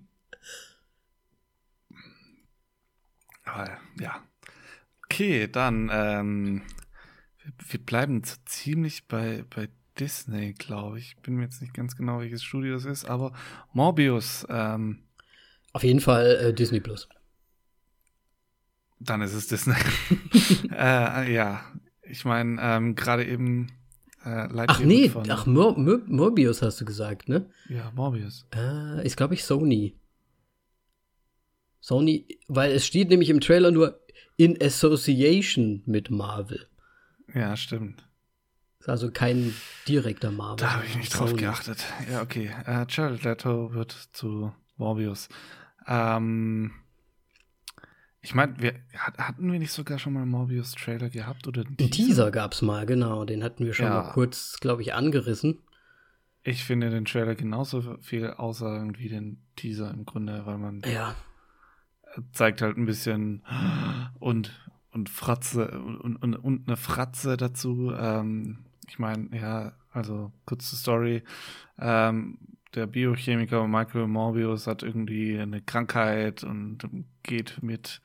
Aber, 3.43 3.77
ja. 3.99 4.23
Okay, 5.05 5.47
dann, 5.47 5.89
ähm, 5.91 6.61
wir, 7.67 7.83
bleiben 7.83 8.23
so 8.23 8.35
ziemlich 8.45 9.07
bei, 9.07 9.43
bei 9.49 9.69
Disney, 9.99 10.53
glaube 10.53 10.99
ich. 10.99 11.17
Bin 11.17 11.35
mir 11.35 11.43
jetzt 11.43 11.61
nicht 11.61 11.73
ganz 11.73 11.95
genau, 11.95 12.19
welches 12.19 12.43
Studio 12.43 12.73
das 12.73 12.85
ist, 12.85 13.05
aber 13.05 13.33
Morbius. 13.73 14.45
Ähm, 14.49 15.03
Auf 15.73 15.83
jeden 15.83 15.99
Fall 15.99 16.35
äh, 16.41 16.53
Disney 16.53 16.79
Plus. 16.79 17.07
Dann 18.99 19.21
ist 19.21 19.33
es 19.33 19.47
Disney. 19.47 19.75
äh, 20.71 21.33
ja, 21.33 21.63
ich 22.03 22.25
meine, 22.25 22.59
ähm, 22.61 22.95
gerade 22.95 23.25
eben 23.25 23.71
äh, 24.25 24.47
Ach 24.67 24.79
nee, 24.81 25.09
von, 25.09 25.29
ach 25.29 25.45
Mor 25.45 25.77
Mor 25.79 26.01
Morbius 26.05 26.61
hast 26.61 26.81
du 26.81 26.85
gesagt, 26.85 27.29
ne? 27.29 27.49
Ja, 27.69 27.91
Morbius. 27.95 28.45
Äh, 28.53 29.05
ist, 29.05 29.15
glaube 29.15 29.33
ich, 29.33 29.45
Sony. 29.45 29.95
Sony, 31.79 32.27
weil 32.47 32.71
es 32.71 32.85
steht 32.85 33.09
nämlich 33.09 33.29
im 33.29 33.39
Trailer 33.39 33.71
nur 33.71 34.01
in 34.35 34.61
Association 34.61 35.83
mit 35.85 36.11
Marvel. 36.11 36.67
Ja, 37.33 37.55
stimmt. 37.55 38.03
Ist 38.79 38.89
also 38.89 39.11
kein 39.11 39.53
direkter 39.87 40.31
Marvel. 40.31 40.57
Da 40.57 40.73
habe 40.73 40.85
ich 40.85 40.97
nicht 40.97 41.11
Sony. 41.11 41.29
drauf 41.29 41.39
geachtet. 41.39 41.85
Ja, 42.11 42.21
okay. 42.21 42.51
Äh, 42.65 42.85
Jared 42.89 43.23
Leto 43.23 43.73
wird 43.73 43.91
zu 44.11 44.53
Morbius. 44.75 45.29
Ähm, 45.89 46.71
ich 48.21 48.35
meine, 48.35 48.53
wir 48.59 48.75
hatten 48.93 49.51
wir 49.51 49.59
nicht 49.59 49.71
sogar 49.71 49.97
schon 49.97 50.13
mal 50.13 50.21
einen 50.21 50.31
Morbius-Trailer 50.31 51.09
gehabt 51.09 51.47
oder 51.47 51.65
einen 51.65 51.77
Teaser? 51.77 51.91
Teaser 51.91 52.31
gab 52.31 52.53
es 52.53 52.61
mal, 52.61 52.85
genau. 52.85 53.25
Den 53.25 53.43
hatten 53.43 53.65
wir 53.65 53.73
schon 53.73 53.87
ja. 53.87 54.03
mal 54.03 54.11
kurz, 54.11 54.59
glaube 54.59 54.83
ich, 54.83 54.93
angerissen. 54.93 55.59
Ich 56.43 56.63
finde 56.63 56.89
den 56.89 57.05
Trailer 57.05 57.35
genauso 57.35 57.97
viel 58.01 58.29
aussagend 58.29 58.99
wie 58.99 59.09
den 59.09 59.41
Teaser 59.55 59.91
im 59.91 60.05
Grunde, 60.05 60.45
weil 60.45 60.57
man 60.57 60.81
ja. 60.85 61.15
zeigt 62.31 62.61
halt 62.61 62.77
ein 62.77 62.85
bisschen 62.85 63.43
und 64.19 64.51
und 64.91 65.09
Fratze 65.09 65.79
und, 65.79 66.15
und, 66.17 66.35
und 66.35 66.67
eine 66.67 66.77
Fratze 66.77 67.37
dazu. 67.37 67.93
Ähm, 67.95 68.65
ich 68.87 68.99
meine, 68.99 69.29
ja, 69.37 69.73
also 69.91 70.31
kurze 70.45 70.75
Story. 70.75 71.23
Ähm, 71.77 72.39
der 72.75 72.87
Biochemiker 72.87 73.67
Michael 73.67 74.07
Morbius 74.07 74.67
hat 74.67 74.83
irgendwie 74.83 75.39
eine 75.39 75.61
Krankheit 75.61 76.43
und 76.43 76.79
geht 77.23 77.61
mit 77.61 78.01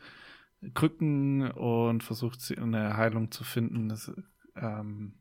Krücken 0.72 1.50
und 1.50 2.02
versucht 2.02 2.40
eine 2.56 2.96
Heilung 2.96 3.30
zu 3.30 3.44
finden. 3.44 3.88
Das, 3.88 4.10
ähm, 4.56 5.14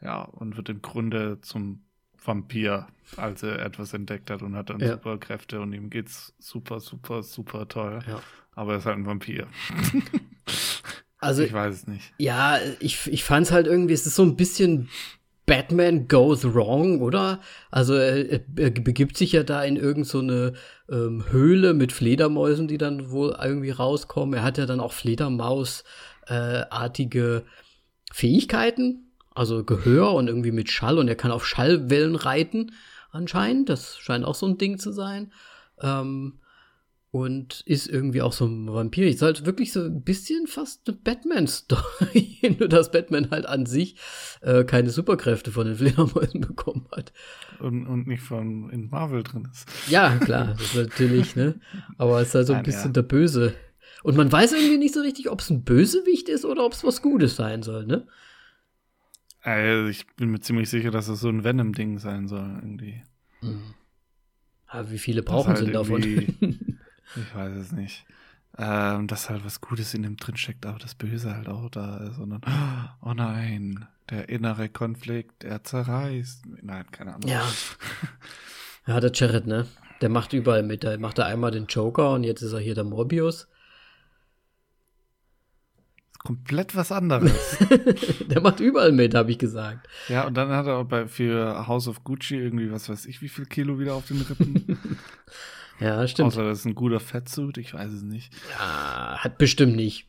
ja, 0.00 0.22
und 0.22 0.56
wird 0.56 0.68
im 0.68 0.82
Grunde 0.82 1.40
zum 1.40 1.84
Vampir, 2.22 2.86
als 3.16 3.42
er 3.42 3.60
etwas 3.60 3.92
entdeckt 3.94 4.30
hat 4.30 4.42
und 4.42 4.54
hat 4.54 4.70
dann 4.70 4.80
ja. 4.80 4.92
Superkräfte 4.92 5.60
und 5.60 5.72
ihm 5.72 5.90
geht's 5.90 6.34
super, 6.38 6.80
super, 6.80 7.22
super 7.22 7.66
toll. 7.68 8.00
Ja. 8.06 8.22
Aber 8.52 8.72
er 8.72 8.78
ist 8.78 8.86
halt 8.86 8.98
ein 8.98 9.06
Vampir. 9.06 9.46
Also, 11.18 11.42
ich 11.44 11.52
weiß 11.52 11.74
es 11.74 11.86
nicht. 11.86 12.12
Ja, 12.18 12.58
ich, 12.80 13.06
ich 13.10 13.24
fand 13.24 13.46
es 13.46 13.52
halt 13.52 13.66
irgendwie, 13.66 13.94
es 13.94 14.06
ist 14.06 14.16
so 14.16 14.22
ein 14.22 14.36
bisschen 14.36 14.88
Batman 15.50 16.06
Goes 16.06 16.54
Wrong, 16.54 17.00
oder? 17.00 17.40
Also 17.72 17.94
er, 17.94 18.40
er 18.56 18.70
begibt 18.70 19.16
sich 19.16 19.32
ja 19.32 19.42
da 19.42 19.64
in 19.64 19.74
irgendeine 19.74 20.52
so 20.86 20.94
ähm, 20.94 21.24
Höhle 21.28 21.74
mit 21.74 21.90
Fledermäusen, 21.90 22.68
die 22.68 22.78
dann 22.78 23.10
wohl 23.10 23.36
irgendwie 23.42 23.72
rauskommen. 23.72 24.34
Er 24.34 24.44
hat 24.44 24.58
ja 24.58 24.66
dann 24.66 24.78
auch 24.78 24.92
Fledermaus-artige 24.92 27.38
äh, 27.38 27.42
Fähigkeiten, 28.12 29.10
also 29.34 29.64
Gehör 29.64 30.14
und 30.14 30.28
irgendwie 30.28 30.52
mit 30.52 30.70
Schall 30.70 30.98
und 30.98 31.08
er 31.08 31.16
kann 31.16 31.32
auf 31.32 31.44
Schallwellen 31.44 32.14
reiten 32.14 32.70
anscheinend. 33.10 33.70
Das 33.70 33.98
scheint 33.98 34.24
auch 34.24 34.36
so 34.36 34.46
ein 34.46 34.56
Ding 34.56 34.78
zu 34.78 34.92
sein. 34.92 35.32
Ähm, 35.82 36.38
und 37.12 37.62
ist 37.66 37.88
irgendwie 37.88 38.22
auch 38.22 38.32
so 38.32 38.46
ein 38.46 38.72
Vampir. 38.72 39.06
Ich 39.06 39.20
halt 39.20 39.44
wirklich 39.44 39.72
so 39.72 39.80
ein 39.80 40.02
bisschen 40.02 40.46
fast 40.46 40.86
eine 40.86 40.96
Batman-Story, 40.96 42.56
nur 42.58 42.68
dass 42.68 42.92
Batman 42.92 43.30
halt 43.30 43.46
an 43.46 43.66
sich 43.66 43.96
äh, 44.42 44.64
keine 44.64 44.90
Superkräfte 44.90 45.50
von 45.50 45.66
den 45.66 45.76
Fledermäusen 45.76 46.40
bekommen 46.46 46.86
hat. 46.92 47.12
Und, 47.58 47.86
und 47.86 48.06
nicht 48.06 48.22
von 48.22 48.70
in 48.70 48.88
Marvel 48.90 49.24
drin 49.24 49.48
ist. 49.50 49.68
Ja, 49.88 50.16
klar, 50.18 50.54
das 50.58 50.74
ist 50.74 50.76
natürlich, 50.76 51.34
ne? 51.34 51.60
Aber 51.98 52.20
es 52.20 52.28
ist 52.28 52.34
halt 52.36 52.46
so 52.46 52.52
ein 52.52 52.58
Nein, 52.58 52.64
bisschen 52.64 52.90
ja. 52.90 52.92
der 52.92 53.02
Böse. 53.02 53.54
Und 54.02 54.16
man 54.16 54.30
weiß 54.30 54.52
irgendwie 54.52 54.78
nicht 54.78 54.94
so 54.94 55.00
richtig, 55.00 55.30
ob 55.30 55.40
es 55.40 55.50
ein 55.50 55.64
Bösewicht 55.64 56.28
ist 56.28 56.44
oder 56.44 56.64
ob 56.64 56.72
es 56.72 56.84
was 56.84 57.02
Gutes 57.02 57.36
sein 57.36 57.62
soll, 57.62 57.86
ne? 57.86 58.06
Also 59.42 59.88
ich 59.88 60.06
bin 60.16 60.30
mir 60.30 60.40
ziemlich 60.40 60.70
sicher, 60.70 60.90
dass 60.90 61.08
es 61.08 61.20
so 61.20 61.28
ein 61.28 61.44
Venom-Ding 61.44 61.98
sein 61.98 62.28
soll, 62.28 62.60
irgendwie. 62.62 63.02
Mhm. 63.40 63.74
Aber 64.66 64.90
wie 64.92 64.98
viele 64.98 65.22
brauchen 65.22 65.54
halt 65.54 65.66
sie 65.66 65.72
davon? 65.72 66.00
Ich 67.16 67.34
weiß 67.34 67.56
es 67.56 67.72
nicht. 67.72 68.04
Ähm, 68.58 69.06
dass 69.06 69.30
halt 69.30 69.44
was 69.44 69.60
Gutes 69.60 69.94
in 69.94 70.02
dem 70.02 70.16
drin 70.16 70.36
steckt, 70.36 70.66
aber 70.66 70.78
das 70.78 70.94
Böse 70.94 71.34
halt 71.34 71.48
auch 71.48 71.70
da 71.70 71.98
ist. 71.98 72.16
Sondern, 72.16 72.40
oh 73.02 73.14
nein, 73.14 73.86
der 74.10 74.28
innere 74.28 74.68
Konflikt, 74.68 75.44
er 75.44 75.62
zerreißt. 75.64 76.44
Nein, 76.62 76.84
keine 76.90 77.14
Ahnung. 77.14 77.28
Ja. 77.28 77.44
Ja, 78.86 78.98
der 78.98 79.12
Jared, 79.12 79.46
ne? 79.46 79.66
Der 80.00 80.08
macht 80.08 80.32
überall 80.32 80.62
mit. 80.62 80.82
Der 80.82 80.98
macht 80.98 81.18
da 81.18 81.26
einmal 81.26 81.50
den 81.50 81.66
Joker 81.66 82.12
und 82.12 82.24
jetzt 82.24 82.42
ist 82.42 82.52
er 82.52 82.58
hier 82.58 82.74
der 82.74 82.82
Morbius. 82.82 83.46
Komplett 86.18 86.74
was 86.74 86.90
anderes. 86.90 87.56
der 88.28 88.40
macht 88.40 88.60
überall 88.60 88.92
mit, 88.92 89.14
habe 89.14 89.30
ich 89.30 89.38
gesagt. 89.38 89.88
Ja, 90.08 90.26
und 90.26 90.34
dann 90.34 90.50
hat 90.50 90.66
er 90.66 90.76
auch 90.78 90.84
bei, 90.84 91.06
für 91.06 91.66
House 91.66 91.88
of 91.88 92.04
Gucci 92.04 92.36
irgendwie, 92.36 92.72
was 92.72 92.88
weiß 92.88 93.06
ich, 93.06 93.22
wie 93.22 93.28
viel 93.28 93.46
Kilo 93.46 93.78
wieder 93.78 93.94
auf 93.94 94.06
den 94.06 94.22
Rippen. 94.22 94.78
Ja, 95.80 96.06
stimmt. 96.06 96.28
Außer 96.28 96.44
das 96.44 96.60
ist 96.60 96.66
ein 96.66 96.74
guter 96.74 97.00
Fettsuit, 97.00 97.58
ich 97.58 97.74
weiß 97.74 97.90
es 97.90 98.02
nicht. 98.02 98.32
Ja, 98.50 99.18
hat 99.18 99.38
bestimmt 99.38 99.76
nicht. 99.76 100.06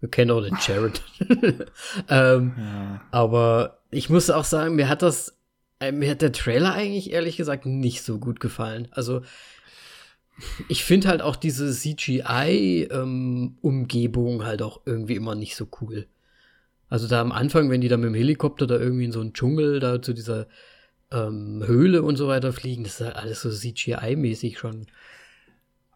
Wir 0.00 0.10
kennen 0.10 0.30
auch 0.30 0.42
den 0.42 0.58
Jared. 0.66 1.02
ähm, 2.08 2.54
ja. 2.56 3.02
Aber 3.10 3.78
ich 3.90 4.10
muss 4.10 4.30
auch 4.30 4.44
sagen, 4.44 4.74
mir 4.74 4.88
hat 4.88 5.02
das, 5.02 5.36
äh, 5.80 5.92
mir 5.92 6.10
hat 6.10 6.22
der 6.22 6.32
Trailer 6.32 6.74
eigentlich 6.74 7.12
ehrlich 7.12 7.36
gesagt 7.36 7.66
nicht 7.66 8.02
so 8.02 8.18
gut 8.18 8.40
gefallen. 8.40 8.88
Also, 8.90 9.22
ich 10.68 10.84
finde 10.84 11.08
halt 11.08 11.22
auch 11.22 11.36
diese 11.36 11.72
CGI-Umgebung 11.72 14.34
ähm, 14.34 14.44
halt 14.44 14.62
auch 14.62 14.82
irgendwie 14.84 15.14
immer 15.14 15.34
nicht 15.34 15.56
so 15.56 15.66
cool. 15.80 16.06
Also 16.88 17.08
da 17.08 17.20
am 17.20 17.32
Anfang, 17.32 17.68
wenn 17.70 17.80
die 17.80 17.88
da 17.88 17.96
mit 17.96 18.06
dem 18.06 18.14
Helikopter 18.14 18.66
da 18.66 18.78
irgendwie 18.78 19.06
in 19.06 19.12
so 19.12 19.20
einen 19.20 19.32
Dschungel 19.32 19.80
da 19.80 20.02
zu 20.02 20.12
dieser 20.12 20.46
ähm, 21.12 21.62
Höhle 21.66 22.02
und 22.02 22.16
so 22.16 22.28
weiter 22.28 22.52
fliegen. 22.52 22.84
Das 22.84 23.00
ist 23.00 23.06
halt 23.06 23.16
alles 23.16 23.42
so 23.42 23.50
CGI-mäßig 23.50 24.58
schon. 24.58 24.86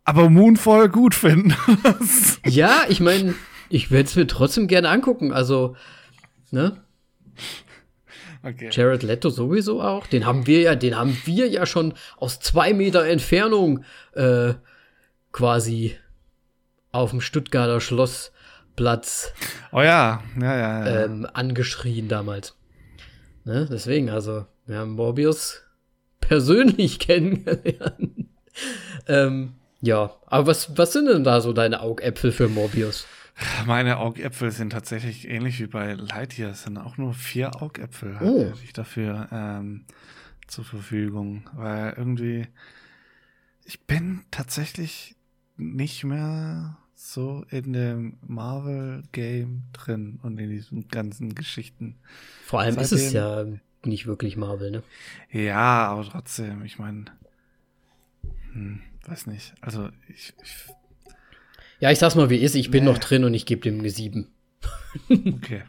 Aber 0.05 0.31
Moonfall 0.31 0.89
gut 0.89 1.15
finden. 1.15 1.55
ja, 2.47 2.85
ich 2.89 3.01
meine, 3.01 3.35
ich 3.69 3.91
werde 3.91 4.09
es 4.09 4.17
mir 4.17 4.27
trotzdem 4.27 4.67
gerne 4.67 4.89
angucken. 4.89 5.33
Also, 5.33 5.77
ne? 6.51 6.83
Okay. 8.43 8.71
Jared 8.73 9.03
Leto 9.03 9.29
sowieso 9.29 9.83
auch. 9.83 10.07
Den 10.07 10.25
haben 10.25 10.47
wir 10.47 10.61
ja, 10.61 10.75
den 10.75 10.97
haben 10.97 11.17
wir 11.25 11.49
ja 11.49 11.67
schon 11.67 11.95
aus 12.17 12.41
zwei 12.41 12.73
Meter 12.73 13.07
Entfernung 13.07 13.85
äh, 14.15 14.55
quasi 15.33 15.97
auf 16.91 17.11
dem 17.11 17.21
Stuttgarter 17.21 17.81
Schlossplatz. 17.81 19.33
Oh 19.73 19.83
ja, 19.83 20.23
ja, 20.41 20.57
ja. 20.57 20.87
ja. 20.87 21.05
Ähm, 21.05 21.27
angeschrien 21.33 22.09
damals. 22.09 22.57
Ne? 23.45 23.69
Deswegen, 23.71 24.11
also, 24.11 24.47
wir 24.71 24.79
haben 24.79 24.93
Morbius 24.93 25.63
persönlich 26.21 26.99
kennengelernt. 27.01 28.29
ähm, 29.09 29.55
ja, 29.81 30.15
aber 30.27 30.47
was, 30.47 30.77
was 30.79 30.93
sind 30.93 31.07
denn 31.07 31.25
da 31.25 31.41
so 31.41 31.53
deine 31.53 31.81
Augäpfel 31.81 32.31
für 32.31 32.49
Morbius? 32.49 33.07
Meine 33.67 33.99
Augäpfel 33.99 34.53
sind 34.53 34.71
tatsächlich 34.71 35.27
ähnlich 35.29 35.59
wie 35.59 35.67
bei 35.67 35.95
Lightyear. 35.95 36.51
Es 36.51 36.65
sind 36.65 36.79
auch 36.79 36.99
nur 36.99 37.15
vier 37.15 37.61
Augäpfel 37.61 38.17
oh. 38.21 38.51
habe 38.51 38.59
ich 38.63 38.73
dafür 38.73 39.29
ähm, 39.33 39.87
zur 40.47 40.65
Verfügung. 40.65 41.49
Weil 41.55 41.95
irgendwie, 41.97 42.47
ich 43.65 43.81
bin 43.87 44.21
tatsächlich 44.31 45.17
nicht 45.57 46.05
mehr 46.05 46.77
so 46.95 47.45
in 47.49 47.73
dem 47.73 48.19
Marvel-Game 48.21 49.63
drin 49.73 50.21
und 50.23 50.39
in 50.39 50.51
diesen 50.51 50.87
ganzen 50.89 51.35
Geschichten. 51.35 51.97
Vor 52.45 52.61
allem 52.61 52.75
Seitdem, 52.75 52.99
ist 52.99 53.07
es 53.07 53.13
ja 53.13 53.47
nicht 53.87 54.07
wirklich 54.07 54.37
Marvel, 54.37 54.71
ne? 54.71 54.83
Ja, 55.31 55.89
aber 55.89 56.05
trotzdem, 56.05 56.65
ich 56.65 56.79
meine, 56.79 57.07
hm, 58.53 58.83
weiß 59.07 59.27
nicht. 59.27 59.55
Also 59.61 59.89
ich, 60.09 60.33
ich 60.43 60.75
Ja, 61.81 61.91
ich 61.91 61.99
sag's 61.99 62.15
mal, 62.15 62.31
wie 62.31 62.39
ist. 62.39 62.55
Ich 62.55 62.71
bin 62.71 62.85
nee. 62.85 62.91
noch 62.91 62.99
drin 62.99 63.25
und 63.25 63.35
ich 63.35 63.47
gebe 63.47 63.63
dem 63.63 63.79
eine 63.79 63.91
7. 63.91 64.29
okay. 65.09 65.63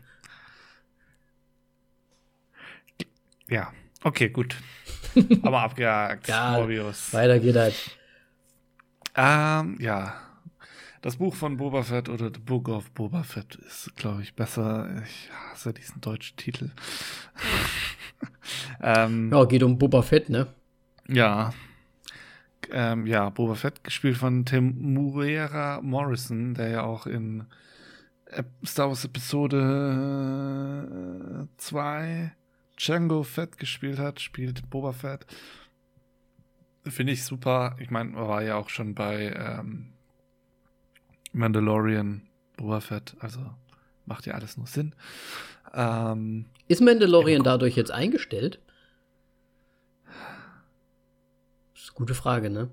Ja, 3.48 3.74
okay, 4.04 4.30
gut. 4.30 4.56
Aber 5.44 5.62
abgehakt. 5.62 6.28
Ja, 6.28 6.54
Morbius. 6.54 7.14
Weiter 7.14 7.40
geht 7.40 7.56
halt. 7.56 7.76
Ähm, 9.16 9.78
ja. 9.80 10.31
Das 11.02 11.18
Buch 11.18 11.34
von 11.34 11.58
Boba 11.58 11.82
Fett 11.82 12.10
oder 12.10 12.32
The 12.32 12.40
Book 12.40 12.70
of 12.70 12.92
Boba 12.92 13.24
Fett 13.24 13.56
ist, 13.56 13.96
glaube 13.96 14.22
ich, 14.22 14.36
besser. 14.36 15.02
Ich 15.04 15.32
hasse 15.32 15.74
diesen 15.74 16.00
deutschen 16.00 16.38
Titel. 16.38 16.70
ähm, 18.82 19.32
Ja, 19.32 19.46
geht 19.46 19.64
um 19.64 19.80
Boba 19.80 20.04
Fett, 20.04 20.30
ne? 20.30 20.48
ja. 21.08 21.54
Ähm, 22.74 23.06
ja, 23.06 23.30
Boba 23.30 23.56
Fett, 23.56 23.84
gespielt 23.84 24.16
von 24.16 24.46
Tim 24.46 24.94
Murera 24.94 25.82
Morrison, 25.82 26.54
der 26.54 26.70
ja 26.70 26.84
auch 26.84 27.06
in 27.06 27.44
Star 28.64 28.88
Wars 28.88 29.04
Episode 29.04 29.58
2 31.58 32.32
Django 32.78 33.24
Fett 33.24 33.58
gespielt 33.58 34.00
hat, 34.00 34.22
spielt 34.22 34.70
Boba 34.70 34.94
Fett. 34.94 35.26
Finde 36.86 37.12
ich 37.14 37.26
super. 37.26 37.76
Ich 37.80 37.90
meine, 37.92 38.16
er 38.16 38.28
war 38.28 38.42
ja 38.42 38.56
auch 38.56 38.70
schon 38.70 38.96
bei 38.96 39.34
ähm, 39.36 39.92
Mandalorian 41.34 42.22
Boba 42.58 42.80
Fett, 42.82 43.16
also 43.20 43.40
macht 44.06 44.26
ja 44.26 44.34
alles 44.34 44.58
nur 44.58 44.68
Sinn. 44.68 44.94
Ähm, 45.74 46.46
Ist 46.68 46.82
Mandalorian 46.82 47.44
dadurch 47.44 47.76
jetzt 47.76 47.92
eingestellt? 47.92 48.60
Das 51.74 51.84
ist 51.84 51.90
eine 51.90 51.96
gute 51.96 52.14
Frage, 52.16 52.50
ne? 52.50 52.70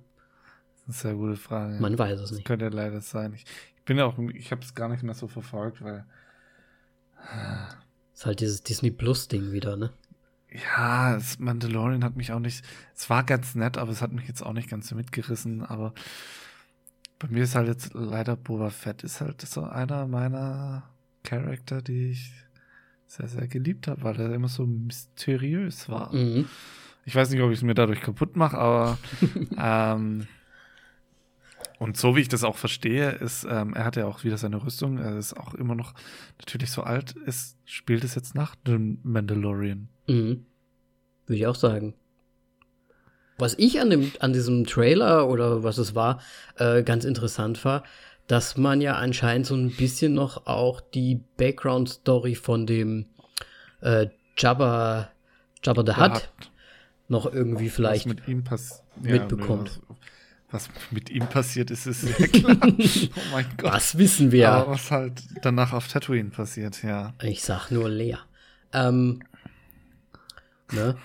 das 0.86 0.96
ist 0.96 1.04
eine 1.06 1.14
sehr 1.14 1.26
gute 1.26 1.36
Frage. 1.36 1.80
Man 1.80 1.98
weiß 1.98 2.14
es 2.20 2.20
das 2.30 2.32
nicht. 2.32 2.44
könnte 2.46 2.64
ja 2.64 2.70
leider 2.70 3.00
sein. 3.00 3.32
Ich, 3.34 3.44
ich 3.76 3.84
bin 3.84 3.96
ja 3.98 4.04
auch, 4.04 4.18
ich 4.34 4.50
habe 4.50 4.62
es 4.62 4.74
gar 4.74 4.88
nicht 4.88 5.02
mehr 5.02 5.14
so 5.14 5.28
verfolgt, 5.28 5.82
weil 5.82 6.04
Ist 8.14 8.26
halt 8.26 8.40
dieses 8.40 8.62
Disney 8.62 8.90
Plus 8.90 9.28
Ding 9.28 9.52
wieder, 9.52 9.76
ne? 9.76 9.90
Ja, 10.50 11.14
das 11.14 11.38
Mandalorian 11.38 12.02
hat 12.04 12.16
mich 12.16 12.32
auch 12.32 12.38
nicht. 12.38 12.64
Es 12.96 13.10
war 13.10 13.22
ganz 13.22 13.54
nett, 13.54 13.76
aber 13.76 13.92
es 13.92 14.00
hat 14.00 14.12
mich 14.12 14.26
jetzt 14.26 14.42
auch 14.42 14.54
nicht 14.54 14.70
ganz 14.70 14.88
so 14.88 14.94
mitgerissen. 14.94 15.62
Aber 15.62 15.92
bei 17.18 17.28
mir 17.28 17.42
ist 17.42 17.54
halt 17.54 17.68
jetzt 17.68 17.94
leider 17.94 18.36
Boba 18.36 18.70
Fett 18.70 19.02
ist 19.02 19.20
halt 19.20 19.40
so 19.42 19.64
einer 19.64 20.06
meiner 20.06 20.84
Charakter, 21.24 21.82
die 21.82 22.10
ich 22.10 22.32
sehr, 23.06 23.28
sehr 23.28 23.48
geliebt 23.48 23.88
habe, 23.88 24.02
weil 24.02 24.20
er 24.20 24.34
immer 24.34 24.48
so 24.48 24.66
mysteriös 24.66 25.88
war. 25.88 26.14
Mhm. 26.14 26.46
Ich 27.04 27.14
weiß 27.14 27.30
nicht, 27.30 27.40
ob 27.40 27.50
ich 27.50 27.58
es 27.58 27.62
mir 27.62 27.74
dadurch 27.74 28.02
kaputt 28.02 28.36
mache, 28.36 28.58
aber 28.58 28.98
ähm, 29.58 30.26
und 31.78 31.96
so 31.96 32.16
wie 32.16 32.20
ich 32.20 32.28
das 32.28 32.44
auch 32.44 32.56
verstehe, 32.56 33.10
ist, 33.12 33.46
ähm, 33.48 33.74
er 33.74 33.84
hat 33.84 33.96
ja 33.96 34.06
auch 34.06 34.24
wieder 34.24 34.36
seine 34.36 34.62
Rüstung, 34.62 34.98
er 34.98 35.16
ist 35.16 35.36
auch 35.36 35.54
immer 35.54 35.74
noch 35.74 35.94
natürlich 36.38 36.70
so 36.70 36.82
alt, 36.82 37.12
ist, 37.12 37.56
spielt 37.64 38.04
es 38.04 38.14
jetzt 38.14 38.34
nach 38.34 38.54
dem 38.56 38.98
Mandalorian. 39.02 39.88
Mhm. 40.06 40.44
Würde 41.26 41.38
ich 41.38 41.46
auch 41.46 41.54
sagen. 41.54 41.94
Was 43.38 43.54
ich 43.56 43.80
an, 43.80 43.90
dem, 43.90 44.12
an 44.18 44.32
diesem 44.32 44.66
Trailer 44.66 45.28
oder 45.28 45.62
was 45.62 45.78
es 45.78 45.94
war, 45.94 46.20
äh, 46.56 46.82
ganz 46.82 47.04
interessant 47.04 47.64
war, 47.64 47.84
dass 48.26 48.56
man 48.56 48.80
ja 48.80 48.94
anscheinend 48.94 49.46
so 49.46 49.54
ein 49.54 49.70
bisschen 49.70 50.12
noch 50.12 50.46
auch 50.46 50.80
die 50.80 51.20
Background-Story 51.36 52.34
von 52.34 52.66
dem 52.66 53.06
äh, 53.80 54.08
Jabba, 54.36 55.10
Jabba 55.62 55.82
the 55.82 55.86
Der 55.86 55.96
Hutt 55.96 56.12
hat 56.12 56.30
noch 57.08 57.32
irgendwie 57.32 57.70
vielleicht. 57.70 58.06
mit 58.06 58.44
pass 58.44 58.82
mitbekommt. 59.00 59.80
nö, 59.88 59.96
was, 60.50 60.68
was 60.68 60.74
mit 60.90 61.10
ihm 61.10 61.26
passiert 61.26 61.70
ist, 61.70 61.86
ist 61.86 62.00
sehr 62.16 62.28
klar. 62.28 62.56
oh 62.60 63.20
mein 63.32 63.46
Gott. 63.56 63.72
Was 63.72 63.98
wissen 63.98 64.32
wir? 64.32 64.50
Aber 64.50 64.72
was 64.72 64.90
halt 64.90 65.22
danach 65.42 65.72
auf 65.72 65.88
Tatooine 65.88 66.30
passiert, 66.30 66.82
ja. 66.82 67.14
Ich 67.22 67.42
sag 67.42 67.70
nur 67.70 67.88
leer. 67.88 68.18
Ähm, 68.72 69.22
ne? 70.72 70.96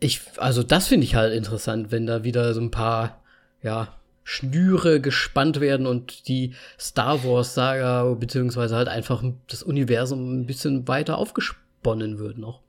Ich, 0.00 0.22
also 0.36 0.62
das 0.62 0.86
finde 0.88 1.04
ich 1.04 1.14
halt 1.14 1.34
interessant, 1.34 1.90
wenn 1.90 2.06
da 2.06 2.24
wieder 2.24 2.54
so 2.54 2.60
ein 2.60 2.70
paar, 2.70 3.22
ja, 3.62 3.94
Schnüre 4.22 5.00
gespannt 5.00 5.58
werden 5.58 5.86
und 5.86 6.28
die 6.28 6.54
Star 6.78 7.24
Wars 7.24 7.54
Saga 7.54 8.04
beziehungsweise 8.12 8.76
halt 8.76 8.86
einfach 8.86 9.24
das 9.46 9.62
Universum 9.62 10.40
ein 10.40 10.46
bisschen 10.46 10.86
weiter 10.86 11.16
aufgesponnen 11.16 12.18
wird 12.18 12.36
noch. 12.36 12.60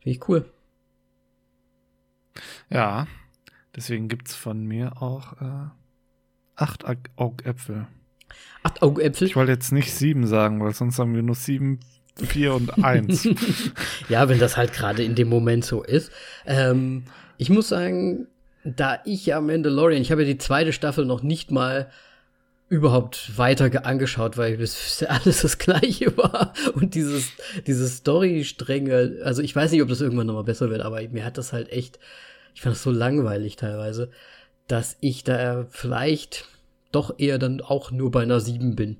Finde 0.00 0.18
ich 0.18 0.28
cool. 0.28 0.50
Ja, 2.70 3.06
deswegen 3.76 4.08
gibt's 4.08 4.34
von 4.34 4.64
mir 4.64 5.00
auch 5.00 5.40
äh, 5.40 5.68
acht 6.56 6.84
Aug- 6.84 7.10
Augäpfel. 7.14 7.86
Acht 8.64 8.82
Augäpfel. 8.82 9.28
Ich 9.28 9.36
wollte 9.36 9.52
jetzt 9.52 9.70
nicht 9.70 9.94
sieben 9.94 10.26
sagen, 10.26 10.60
weil 10.60 10.74
sonst 10.74 10.98
haben 10.98 11.14
wir 11.14 11.22
nur 11.22 11.36
sieben, 11.36 11.78
vier 12.20 12.54
und 12.54 12.82
eins. 12.84 13.28
Ja, 14.08 14.28
wenn 14.28 14.38
das 14.38 14.56
halt 14.56 14.72
gerade 14.72 15.02
in 15.04 15.14
dem 15.14 15.28
Moment 15.28 15.64
so 15.64 15.82
ist. 15.82 16.10
Ähm, 16.46 17.04
ich 17.38 17.48
muss 17.50 17.68
sagen, 17.68 18.26
da 18.64 18.98
ich 19.04 19.26
ja 19.26 19.40
Mandalorian, 19.40 20.02
ich 20.02 20.10
habe 20.12 20.22
ja 20.22 20.28
die 20.28 20.38
zweite 20.38 20.72
Staffel 20.72 21.04
noch 21.06 21.22
nicht 21.22 21.50
mal 21.50 21.88
überhaupt 22.68 23.36
weiter 23.36 23.68
ge- 23.70 23.82
angeschaut, 23.82 24.36
weil 24.36 24.56
bis 24.56 25.02
alles 25.08 25.42
das 25.42 25.58
gleiche 25.58 26.16
war 26.16 26.52
und 26.74 26.94
dieses 26.94 27.30
diese 27.66 27.88
Story-Stränge, 27.88 29.18
also 29.24 29.42
ich 29.42 29.54
weiß 29.56 29.72
nicht, 29.72 29.82
ob 29.82 29.88
das 29.88 30.00
irgendwann 30.00 30.26
noch 30.26 30.34
mal 30.34 30.44
besser 30.44 30.70
wird, 30.70 30.82
aber 30.82 31.00
mir 31.08 31.24
hat 31.24 31.38
das 31.38 31.52
halt 31.52 31.70
echt, 31.72 31.98
ich 32.54 32.60
fand 32.62 32.74
das 32.76 32.82
so 32.82 32.90
langweilig 32.90 33.56
teilweise, 33.56 34.10
dass 34.68 34.96
ich 35.00 35.24
da 35.24 35.66
vielleicht 35.70 36.44
doch 36.92 37.14
eher 37.18 37.38
dann 37.38 37.60
auch 37.60 37.90
nur 37.90 38.10
bei 38.10 38.22
einer 38.22 38.40
7 38.40 38.76
bin. 38.76 38.98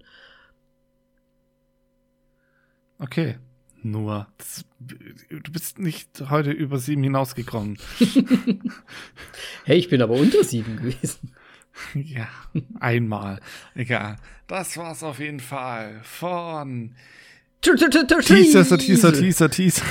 Okay. 3.01 3.39
Nur, 3.83 4.27
das, 4.37 4.65
du 4.79 5.53
bist 5.53 5.79
nicht 5.79 6.23
heute 6.29 6.51
über 6.51 6.79
sieben 6.79 7.03
hinausgekommen. 7.03 7.79
Hey, 9.65 9.79
ich 9.79 9.89
bin 9.89 10.03
aber 10.03 10.15
unter 10.15 10.43
7 10.45 10.77
gewesen. 10.77 11.33
Ja, 11.95 12.29
einmal. 12.79 13.41
Egal. 13.75 14.17
Das 14.49 14.77
war's 14.77 15.03
auf 15.03 15.19
jeden 15.19 15.41
Fall 15.41 16.01
von 16.03 16.95
Teaser, 17.63 17.89
Teaser, 17.89 19.13
Teaser, 19.13 19.51
Teaser. 19.51 19.85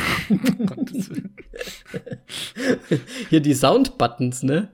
Hier 3.30 3.40
die 3.40 3.54
Sound-Buttons, 3.56 4.44
ne? 4.44 4.70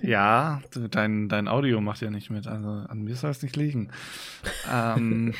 ja, 0.00 0.62
dein, 0.90 1.28
dein 1.28 1.46
Audio 1.46 1.80
macht 1.80 2.00
ja 2.00 2.10
nicht 2.10 2.30
mit. 2.30 2.46
Also 2.46 2.68
an 2.68 3.02
mir 3.02 3.14
soll 3.14 3.30
es 3.30 3.42
nicht 3.42 3.56
liegen. 3.56 3.90
Ähm, 4.72 5.34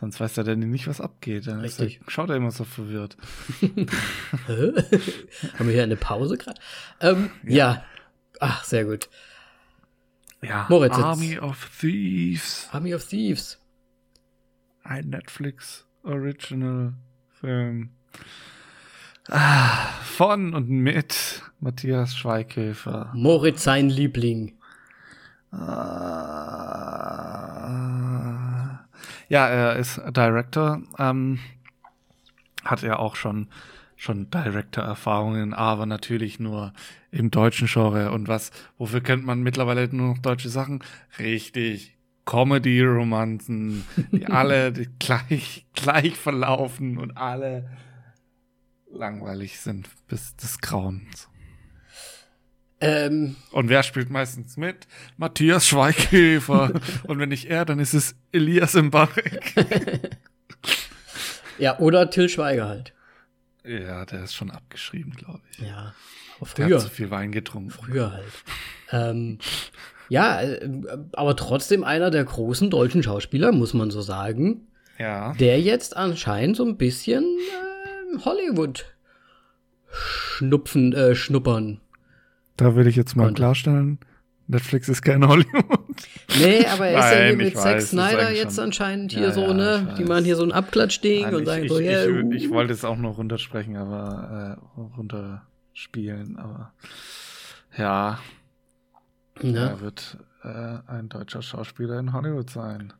sonst 0.00 0.18
weiß 0.18 0.34
der 0.34 0.42
Danny 0.44 0.66
nicht, 0.66 0.88
was 0.88 1.00
abgeht. 1.00 1.46
Dann 1.46 1.62
ist 1.62 1.78
er, 1.78 1.86
Richtig. 1.86 2.10
schaut 2.10 2.30
er 2.30 2.36
immer 2.36 2.50
so 2.50 2.64
verwirrt. 2.64 3.16
Haben 4.48 5.66
wir 5.66 5.72
hier 5.72 5.82
eine 5.84 5.96
Pause 5.96 6.36
gerade? 6.38 6.58
Ähm, 7.00 7.30
ja. 7.44 7.84
Ach, 8.40 8.64
sehr 8.64 8.86
gut. 8.86 9.08
Ja, 10.42 10.66
Moritz, 10.70 10.96
jetzt- 10.96 11.04
Army 11.04 11.38
of 11.38 11.70
Thieves. 11.78 12.68
Army 12.72 12.94
of 12.94 13.06
Thieves. 13.06 13.58
Ein 14.82 15.10
Netflix 15.10 15.84
Original 16.02 16.94
Film. 17.38 17.90
Ah, 19.28 19.86
von 20.02 20.54
und 20.54 20.70
mit 20.70 21.42
Matthias 21.60 22.16
Schweighöfer. 22.16 23.12
Moritz 23.14 23.62
sein 23.64 23.90
Liebling. 23.90 24.56
Ah, 25.52 25.58
ja, 29.30 29.48
er 29.48 29.76
ist 29.76 29.98
Director. 30.14 30.82
Ähm, 30.98 31.38
hat 32.62 32.82
er 32.82 32.98
auch 32.98 33.16
schon 33.16 33.48
schon 33.96 34.30
Director-Erfahrungen, 34.30 35.52
aber 35.52 35.84
natürlich 35.84 36.40
nur 36.40 36.72
im 37.10 37.30
deutschen 37.30 37.68
Genre. 37.68 38.12
Und 38.12 38.28
was, 38.28 38.50
wofür 38.78 39.02
kennt 39.02 39.26
man 39.26 39.42
mittlerweile 39.42 39.88
nur 39.94 40.14
noch 40.14 40.18
deutsche 40.18 40.48
Sachen? 40.48 40.82
Richtig. 41.18 41.96
Comedy-Romanzen, 42.24 43.84
die 44.12 44.26
alle 44.28 44.72
gleich, 44.98 45.66
gleich 45.74 46.16
verlaufen 46.16 46.96
und 46.96 47.16
alle 47.16 47.68
langweilig 48.90 49.60
sind 49.60 49.88
bis 50.08 50.34
des 50.36 50.60
Grauens. 50.60 51.29
Ähm, 52.82 53.36
Und 53.52 53.68
wer 53.68 53.82
spielt 53.82 54.08
meistens 54.10 54.56
mit? 54.56 54.86
Matthias 55.18 55.66
Schweighöfer. 55.68 56.72
und 57.06 57.18
wenn 57.18 57.28
nicht 57.28 57.44
er, 57.50 57.64
dann 57.66 57.78
ist 57.78 57.92
es 57.94 58.14
Elias 58.32 58.74
Mbarek. 58.74 59.52
ja, 61.58 61.78
oder 61.78 62.10
Till 62.10 62.28
Schweiger 62.28 62.68
halt. 62.68 62.92
ja, 63.64 64.04
der 64.06 64.24
ist 64.24 64.34
schon 64.34 64.50
abgeschrieben, 64.50 65.12
glaube 65.12 65.40
ich. 65.52 65.58
Ja. 65.58 65.94
Aber 66.40 66.48
Der 66.56 66.66
früher. 66.66 66.76
hat 66.76 66.82
zu 66.84 66.88
viel 66.90 67.10
Wein 67.10 67.32
getrunken. 67.32 67.70
Früher 67.70 68.12
halt. 68.12 68.24
ähm, 68.92 69.38
ja, 70.08 70.40
äh, 70.40 70.68
aber 71.12 71.36
trotzdem 71.36 71.84
einer 71.84 72.10
der 72.10 72.24
großen 72.24 72.70
deutschen 72.70 73.02
Schauspieler, 73.02 73.52
muss 73.52 73.74
man 73.74 73.90
so 73.90 74.00
sagen, 74.00 74.66
Ja. 74.98 75.34
der 75.34 75.60
jetzt 75.60 75.96
anscheinend 75.96 76.56
so 76.56 76.64
ein 76.64 76.78
bisschen 76.78 77.24
äh, 77.24 78.18
Hollywood 78.24 78.86
schnupfen, 79.92 80.92
äh, 80.94 81.14
schnuppern. 81.14 81.80
Da 82.60 82.76
will 82.76 82.86
ich 82.86 82.96
jetzt 82.96 83.16
mal 83.16 83.28
Und- 83.28 83.34
klarstellen, 83.34 83.98
Netflix 84.46 84.88
ist 84.88 85.02
kein 85.02 85.26
Hollywood. 85.26 85.64
Nee, 86.38 86.66
aber 86.66 86.86
er 86.88 86.98
ist 86.98 87.04
ja 87.04 87.10
hier 87.18 87.26
Nein, 87.28 87.36
mit 87.38 87.56
Zack 87.56 87.80
Snyder 87.82 88.30
jetzt 88.32 88.56
schon- 88.56 88.64
anscheinend 88.64 89.12
hier 89.12 89.22
Ja, 89.28 89.32
so, 89.32 89.42
ja, 89.42 89.54
ne? 89.54 89.86
ich 89.90 89.94
Die 89.96 90.04
machen 90.04 90.24
hier 90.24 90.36
so 90.36 90.42
ein 90.42 90.52
Abklatschding 90.52 91.22
Nein, 91.22 91.34
und 91.34 91.42
ich, 91.42 91.46
sagen 91.48 91.62
ich, 91.64 91.70
so, 91.70 91.80
ja, 91.80 92.04
ich, 92.06 92.34
ich 92.44 92.48
uh. 92.50 92.54
wollte 92.54 92.72
es 92.72 92.84
auch 92.84 92.96
noch 92.98 93.16
runtersprechen, 93.18 93.76
aber 93.76 94.58
äh, 94.76 94.80
runterspielen, 94.98 96.36
aber 96.36 96.72
ja, 97.76 98.18
Ne? 99.42 99.58
er 99.58 99.80
wird 99.80 100.18
äh, 100.42 100.78
ein 100.86 101.08
deutscher 101.08 101.40
Schauspieler 101.42 101.98
in 101.98 102.12
Hollywood 102.12 102.50
sein. 102.50 102.92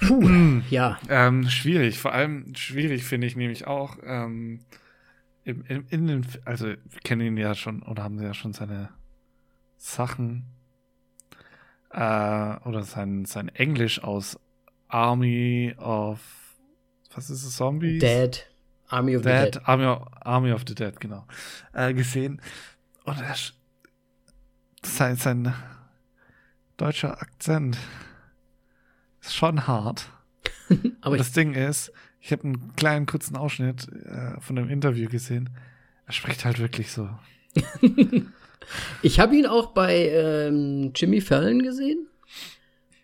Puh, 0.00 0.60
ja. 0.68 0.98
Ähm, 1.08 1.48
schwierig, 1.48 1.98
vor 1.98 2.12
allem 2.12 2.54
schwierig 2.56 3.04
finde 3.04 3.26
ich 3.26 3.36
nämlich 3.36 3.66
auch, 3.66 3.96
ähm, 4.04 4.60
im, 5.44 5.64
im, 5.66 5.86
in 5.90 6.06
den, 6.06 6.26
also 6.44 6.66
wir 6.66 7.00
kennen 7.02 7.20
ihn 7.22 7.36
ja 7.36 7.54
schon 7.54 7.82
oder 7.82 8.02
haben 8.02 8.20
ja 8.20 8.34
schon 8.34 8.52
seine 8.52 8.90
Sachen 9.76 10.44
äh, 11.90 12.56
oder 12.64 12.82
sein, 12.82 13.24
sein 13.24 13.48
Englisch 13.48 14.02
aus 14.02 14.38
Army 14.88 15.74
of 15.78 16.20
was 17.14 17.30
ist 17.30 17.44
es, 17.44 17.56
Zombies? 17.56 18.00
Dead. 18.00 18.46
Army 18.88 19.16
of 19.16 19.22
the 19.22 19.28
Dead, 19.28 19.54
Dead. 19.54 19.62
Army, 19.68 19.84
of, 19.84 20.02
Army 20.20 20.52
of 20.52 20.64
the 20.66 20.74
Dead, 20.74 20.98
genau. 21.00 21.26
Äh, 21.72 21.94
gesehen. 21.94 22.40
Und 23.04 23.20
er, 23.20 23.36
sein, 24.82 25.16
sein 25.16 25.54
deutscher 26.76 27.20
Akzent 27.20 27.78
ist 29.20 29.34
schon 29.34 29.66
hart. 29.66 30.10
Aber 31.00 31.12
Und 31.12 31.18
das 31.18 31.32
Ding 31.32 31.54
ist, 31.54 31.92
ich 32.24 32.32
habe 32.32 32.44
einen 32.44 32.74
kleinen 32.74 33.04
kurzen 33.04 33.36
Ausschnitt 33.36 33.86
äh, 34.06 34.40
von 34.40 34.56
dem 34.56 34.70
Interview 34.70 35.10
gesehen. 35.10 35.50
Er 36.06 36.14
spricht 36.14 36.46
halt 36.46 36.58
wirklich 36.58 36.90
so. 36.90 37.10
ich 39.02 39.20
habe 39.20 39.36
ihn 39.36 39.44
auch 39.44 39.72
bei 39.72 40.08
ähm, 40.08 40.92
Jimmy 40.94 41.20
Fallon 41.20 41.62
gesehen. 41.62 42.06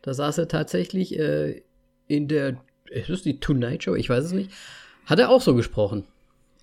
Da 0.00 0.14
saß 0.14 0.38
er 0.38 0.48
tatsächlich 0.48 1.18
äh, 1.18 1.62
in 2.06 2.28
der, 2.28 2.64
ist 2.86 3.10
das 3.10 3.20
die 3.20 3.40
Tonight 3.40 3.82
Show? 3.82 3.94
Ich 3.94 4.08
weiß 4.08 4.24
es 4.24 4.32
nicht. 4.32 4.52
Hat 5.04 5.18
er 5.18 5.28
auch 5.28 5.42
so 5.42 5.54
gesprochen. 5.54 6.06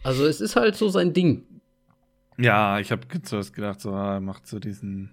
Also 0.02 0.26
es 0.26 0.42
ist 0.42 0.56
halt 0.56 0.76
so 0.76 0.90
sein 0.90 1.14
Ding. 1.14 1.46
Ja, 2.40 2.80
ich 2.80 2.92
habe 2.92 3.06
zuerst 3.22 3.54
gedacht, 3.54 3.82
so, 3.82 3.92
er 3.92 4.20
macht 4.20 4.48
so 4.48 4.58
diesen 4.58 5.12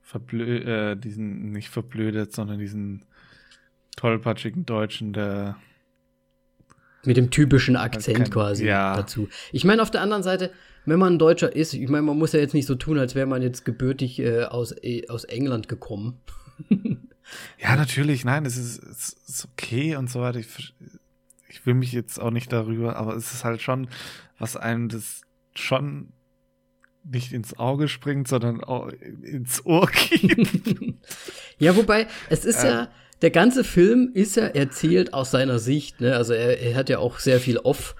verblö 0.00 0.92
äh, 0.92 0.96
diesen 0.96 1.50
nicht 1.50 1.70
verblödet, 1.70 2.32
sondern 2.32 2.60
diesen 2.60 3.04
tollpatschigen 3.96 4.64
Deutschen, 4.64 5.12
der 5.12 5.56
Mit 7.06 7.16
dem 7.16 7.30
typischen 7.30 7.76
Akzent 7.76 8.18
kein- 8.18 8.30
quasi 8.30 8.66
ja. 8.66 8.96
dazu. 8.96 9.28
Ich 9.52 9.64
meine, 9.64 9.80
auf 9.82 9.90
der 9.90 10.00
anderen 10.02 10.22
Seite, 10.22 10.50
wenn 10.84 10.98
man 10.98 11.14
ein 11.14 11.18
Deutscher 11.18 11.54
ist, 11.54 11.72
ich 11.74 11.88
meine, 11.88 12.02
man 12.02 12.18
muss 12.18 12.32
ja 12.32 12.40
jetzt 12.40 12.54
nicht 12.54 12.66
so 12.66 12.74
tun, 12.74 12.98
als 12.98 13.14
wäre 13.14 13.26
man 13.26 13.42
jetzt 13.42 13.64
gebürtig 13.64 14.18
äh, 14.20 14.44
aus, 14.44 14.72
äh, 14.82 15.08
aus 15.08 15.24
England 15.24 15.68
gekommen. 15.68 16.20
Ja, 17.58 17.74
natürlich, 17.74 18.24
nein, 18.24 18.46
es 18.46 18.56
ist, 18.56 18.80
es 18.84 19.16
ist 19.26 19.48
okay 19.52 19.96
und 19.96 20.08
so 20.08 20.20
weiter. 20.20 20.38
Ich, 20.38 20.72
ich 21.48 21.66
will 21.66 21.74
mich 21.74 21.90
jetzt 21.90 22.20
auch 22.20 22.30
nicht 22.30 22.52
darüber, 22.52 22.94
aber 22.94 23.16
es 23.16 23.34
ist 23.34 23.42
halt 23.44 23.60
schon, 23.60 23.88
was 24.38 24.56
einem 24.56 24.88
das 24.88 25.22
schon 25.52 26.12
nicht 27.02 27.32
ins 27.32 27.58
Auge 27.58 27.88
springt, 27.88 28.28
sondern 28.28 28.62
auch 28.62 28.90
ins 29.22 29.66
Ohr 29.66 29.90
geht. 30.08 30.94
Ja, 31.58 31.74
wobei, 31.74 32.06
es 32.30 32.44
ist 32.44 32.62
Äh. 32.62 32.68
ja, 32.68 32.88
der 33.22 33.30
ganze 33.30 33.64
Film 33.64 34.10
ist 34.14 34.36
ja 34.36 34.44
erzählt 34.46 35.14
aus 35.14 35.30
seiner 35.30 35.58
Sicht, 35.58 36.00
ne? 36.00 36.16
Also 36.16 36.32
er, 36.34 36.60
er 36.60 36.74
hat 36.76 36.88
ja 36.88 36.98
auch 36.98 37.18
sehr 37.18 37.40
viel 37.40 37.58
Off, 37.58 37.96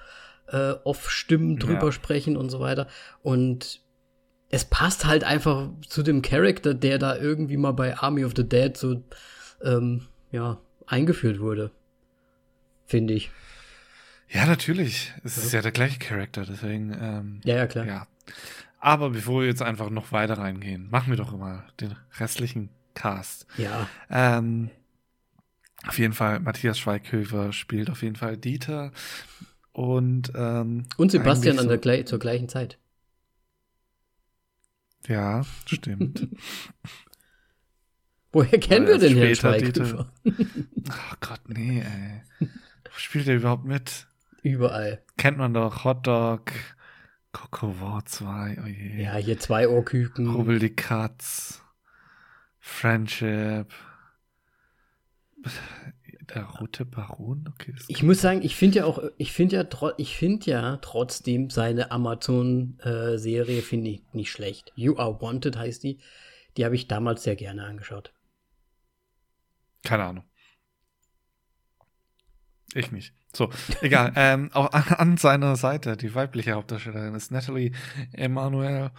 äh, 0.47 0.73
Off-Stimmen 0.83 1.57
drüber 1.57 1.87
Ja. 1.87 1.91
sprechen 1.91 2.37
und 2.37 2.49
so 2.49 2.59
weiter. 2.59 2.87
Und 3.23 3.81
es 4.49 4.63
passt 4.65 5.05
halt 5.05 5.23
einfach 5.23 5.69
zu 5.87 6.03
dem 6.03 6.21
Charakter, 6.21 6.73
der 6.73 6.97
da 6.99 7.17
irgendwie 7.17 7.57
mal 7.57 7.73
bei 7.73 7.97
Army 7.97 8.23
of 8.25 8.33
the 8.35 8.47
Dead 8.47 8.77
so, 8.77 9.03
ähm, 9.63 10.03
ja, 10.31 10.59
eingeführt 10.85 11.39
wurde. 11.39 11.71
Finde 12.85 13.13
ich. 13.15 13.29
ja, 14.29 14.45
natürlich. 14.45 15.13
Es 15.23 15.37
ist 15.37 15.51
ja 15.51 15.61
der 15.61 15.71
gleiche 15.73 15.99
Charakter, 15.99 16.45
deswegen, 16.45 16.93
ähm, 16.99 17.41
Ja, 17.43 17.55
ja, 17.57 17.67
klar. 17.67 17.85
ja. 17.85 18.07
Aber 18.79 19.09
bevor 19.09 19.41
wir 19.41 19.47
jetzt 19.47 19.61
einfach 19.63 19.89
noch 19.89 20.11
weiter 20.11 20.37
reingehen, 20.37 20.89
machen 20.91 21.09
wir 21.09 21.17
doch 21.17 21.33
immer 21.33 21.63
den 21.81 21.95
restlichen 22.19 22.69
Cast. 22.93 23.47
Ja. 23.57 23.89
Ähm, 24.09 24.69
auf 25.89 25.97
jeden 25.99 26.13
Fall, 26.13 26.39
Matthias 26.39 26.79
Schweighöfer 26.79 27.53
spielt 27.53 27.89
auf 27.89 28.01
jeden 28.03 28.15
Fall 28.15 28.37
Dieter 28.37 28.91
und 29.71 30.31
ähm, 30.35 30.85
Und 30.97 31.11
Sebastian 31.11 31.59
an 31.59 31.67
der 31.69 31.81
so- 31.83 32.03
zur 32.03 32.19
gleichen 32.19 32.49
Zeit. 32.49 32.77
Ja, 35.07 35.43
stimmt. 35.65 36.27
Woher 38.31 38.59
kennen 38.59 38.87
wir 38.87 38.97
denn 38.97 39.15
Herrn 39.17 39.35
Schweighöfer? 39.35 40.11
Ach 40.89 41.19
Gott, 41.21 41.41
nee, 41.47 41.79
ey. 41.81 42.21
Wo 42.39 42.91
spielt 42.97 43.27
er 43.27 43.35
überhaupt 43.37 43.65
mit? 43.65 44.07
Überall. 44.43 45.01
Kennt 45.17 45.37
man 45.37 45.53
doch 45.53 45.83
Hotdog, 45.85 46.51
Coco 47.31 47.79
War 47.79 48.05
2, 48.05 48.57
oh 48.63 48.67
je. 48.67 49.01
Ja, 49.03 49.15
hier 49.15 49.39
zwei 49.39 49.67
Ohrküken. 49.69 50.27
Rubbel 50.29 50.59
die 50.59 50.75
Katz, 50.75 51.61
Friendship, 52.59 53.73
der 56.33 56.43
rote 56.43 56.85
Baron, 56.85 57.49
okay. 57.53 57.73
Ich 57.87 58.03
muss 58.03 58.21
sagen, 58.21 58.41
ich 58.43 58.55
finde 58.55 58.79
ja 58.79 58.85
auch, 58.85 59.01
ich 59.17 59.31
finde 59.31 59.55
ja, 59.55 59.93
ich 59.97 60.17
finde 60.17 60.51
ja 60.51 60.77
trotzdem 60.77 61.49
seine 61.49 61.91
Amazon-Serie 61.91 63.61
finde 63.61 63.91
ich 63.91 64.03
nicht 64.13 64.31
schlecht. 64.31 64.73
You 64.75 64.97
Are 64.97 65.21
Wanted 65.21 65.57
heißt 65.57 65.83
die. 65.83 65.99
Die 66.57 66.65
habe 66.65 66.75
ich 66.75 66.87
damals 66.87 67.23
sehr 67.23 67.35
gerne 67.35 67.63
angeschaut. 67.63 68.13
Keine 69.83 70.03
Ahnung. 70.03 70.23
Ich 72.73 72.91
nicht. 72.91 73.13
So, 73.33 73.49
egal. 73.81 74.11
ähm, 74.15 74.49
auch 74.53 74.71
an, 74.73 74.83
an 74.83 75.17
seiner 75.17 75.55
Seite, 75.55 75.95
die 75.95 76.13
weibliche 76.13 76.53
Hauptdarstellerin 76.53 77.15
ist 77.15 77.31
Natalie 77.31 77.71
Emanuel, 78.11 78.91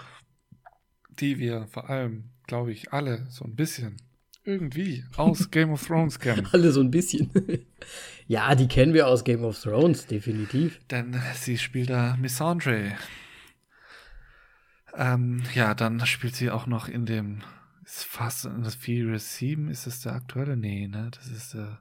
die 1.11 1.39
wir 1.39 1.67
vor 1.67 1.91
allem, 1.91 2.31
glaube 2.47 2.73
ich, 2.73 2.93
alle 2.93 3.27
so 3.31 3.45
ein 3.45 3.57
bisschen 3.57 3.97
irgendwie 4.49 5.05
aus 5.17 5.51
Game 5.51 5.71
of 5.71 5.87
Thrones 5.87 6.19
kennen. 6.19 6.49
Alle 6.53 6.73
so 6.73 6.81
ein 6.81 6.91
bisschen. 6.91 7.31
ja, 8.27 8.55
die 8.55 8.67
kennen 8.67 8.95
wir 8.95 9.07
aus 9.07 9.25
Game 9.25 9.45
of 9.45 9.61
Thrones, 9.61 10.07
definitiv. 10.07 10.81
Denn 10.91 11.21
sie 11.35 11.59
spielt 11.59 11.91
da 11.91 12.17
Missandre. 12.17 12.97
Ähm, 14.95 15.43
ja, 15.55 15.75
dann 15.75 16.05
spielt 16.07 16.35
sie 16.35 16.51
auch 16.51 16.67
noch 16.67 16.89
in 16.89 17.07
dem, 17.07 17.43
ist 17.85 18.05
fast 18.05 18.47
in 18.47 18.63
das 18.63 18.75
Furious 18.75 19.37
7, 19.37 19.69
ist 19.69 19.87
das 19.87 20.01
der 20.01 20.15
aktuelle? 20.15 20.57
Nee, 20.57 20.89
ne? 20.89 21.11
Das 21.13 21.29
ist 21.29 21.55
der 21.55 21.81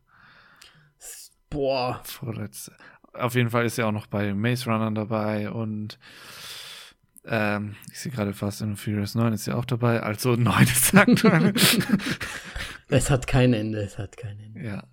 Boah, 1.49 2.01
vorletzte. 2.03 2.73
Auf 3.13 3.35
jeden 3.35 3.49
Fall 3.49 3.65
ist 3.65 3.75
sie 3.75 3.83
auch 3.83 3.91
noch 3.91 4.07
bei 4.07 4.33
Maze 4.33 4.69
Runner 4.69 4.91
dabei 4.91 5.49
und 5.49 5.97
ähm, 7.27 7.75
ich 7.91 7.99
sehe 7.99 8.11
gerade 8.11 8.33
fast 8.33 8.61
in 8.61 8.75
Furious 8.77 9.15
9 9.15 9.33
ist 9.33 9.45
sie 9.45 9.55
auch 9.55 9.65
dabei. 9.65 10.01
Also 10.01 10.35
9 10.35 10.63
ist 10.63 10.93
der 10.93 11.01
aktuelle. 11.01 11.53
es 12.89 13.09
hat 13.09 13.27
kein 13.27 13.53
Ende, 13.53 13.79
es 13.79 13.97
hat 13.97 14.17
kein 14.17 14.39
Ende. 14.39 14.63
ja. 14.63 14.83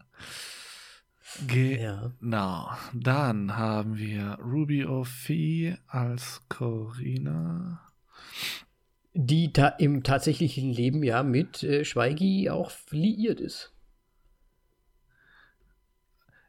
Ge 1.48 1.82
Ja. 1.82 2.12
Genau. 2.20 2.70
Dann 2.92 3.56
haben 3.56 3.96
wir 3.96 4.38
Ruby 4.40 4.84
O'Fee 4.84 5.76
als 5.88 6.42
Corina. 6.48 7.80
Die 9.14 9.52
ta 9.52 9.68
im 9.68 10.02
tatsächlichen 10.02 10.72
Leben 10.72 11.02
ja 11.02 11.22
mit 11.22 11.62
äh, 11.62 11.84
Schweigi 11.84 12.50
auch 12.50 12.70
liiert 12.90 13.40
ist. 13.40 13.72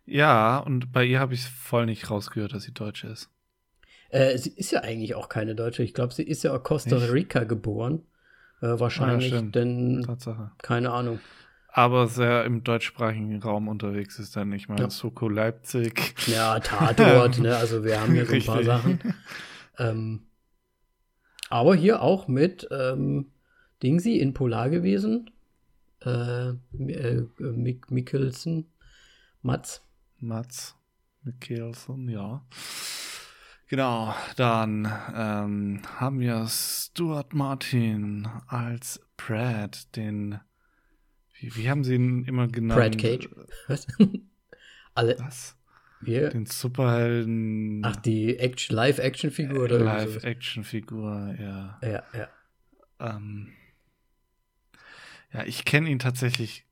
Ja, 0.06 0.60
und 0.60 0.92
bei 0.92 1.04
ihr 1.04 1.20
habe 1.20 1.34
ich 1.34 1.44
voll 1.46 1.88
nicht 1.88 2.10
rausgehört, 2.12 2.54
dass 2.54 2.64
sie 2.64 2.74
Deutsche 2.74 3.08
ist. 3.08 3.32
Äh, 4.10 4.38
sie 4.38 4.52
ist 4.52 4.72
ja 4.72 4.82
eigentlich 4.82 5.16
auch 5.16 5.30
keine 5.30 5.56
Deutsche. 5.56 5.84
Ich 5.84 5.94
glaube, 5.94 6.14
sie 6.14 6.24
ist 6.24 6.44
ja 6.44 6.52
aus 6.52 6.64
Costa 6.64 6.96
Nicht? 6.96 7.12
Rica 7.12 7.44
geboren. 7.44 8.04
Äh, 8.62 8.80
wahrscheinlich, 8.80 9.28
stimmt. 9.28 9.56
denn 9.56 10.04
Tatsache. 10.06 10.52
keine 10.60 10.92
Ahnung. 10.92 11.20
Aber 11.68 12.08
sehr 12.08 12.46
im 12.46 12.64
deutschsprachigen 12.64 13.42
Raum 13.42 13.68
unterwegs 13.68 14.18
ist 14.18 14.36
dann 14.38 14.48
nicht 14.50 14.70
mal 14.70 14.80
Ja. 14.80 14.90
Soko 14.90 15.28
Leipzig. 15.28 16.16
Ja, 16.28 16.58
Tatort, 16.60 17.38
ne? 17.40 17.58
Also 17.58 17.84
wir 17.84 18.00
haben 18.00 18.14
hier 18.14 18.26
so 18.26 18.34
ein 18.34 18.46
paar. 18.46 18.64
Sachen. 18.64 19.00
Ähm, 19.78 20.28
aber 21.50 21.76
hier 21.76 22.02
auch 22.02 22.30
mit 22.30 22.66
ähm, 22.72 23.32
Dingsy 23.84 24.20
in 24.20 24.34
Polar 24.34 24.70
gewesen. 24.70 25.32
Äh, 26.02 26.50
äh, 26.50 27.28
Mick 27.40 27.92
Mikkelsen, 27.92 28.72
Mats. 29.42 29.82
Mats 30.20 30.76
Mikkelsen, 31.24 32.08
ja. 32.08 32.46
Genau, 33.68 34.14
dann 34.36 34.86
ähm, 35.16 35.82
haben 35.98 36.20
wir 36.20 36.46
Stuart 36.48 37.34
Martin 37.34 38.28
als 38.48 39.02
Brad, 39.18 39.96
den. 39.96 40.40
Wie, 41.40 41.56
wie 41.56 41.70
haben 41.70 41.84
sie 41.84 41.96
ihn 41.96 42.26
immer 42.26 42.48
genannt? 42.48 42.80
Brad 42.80 42.98
Cage. 42.98 43.30
Was? 43.68 43.88
Alle, 44.94 45.18
Was? 45.20 45.58
wir, 46.00 46.30
Den 46.30 46.46
Superhelden. 46.46 47.82
ach, 47.84 47.96
die 47.98 48.38
Action, 48.38 48.76
Live-Action-Figur 48.76 49.64
oder 49.64 49.80
sowas. 49.80 50.06
Live-Action-Figur, 50.06 51.36
ja. 51.40 51.80
Ja, 51.82 52.04
ja. 52.14 52.28
Ähm, 53.00 53.50
Ja, 55.34 55.44
ich 55.44 55.66
kenne 55.66 55.90
ihn 55.90 56.00
tatsächlich 56.00 56.66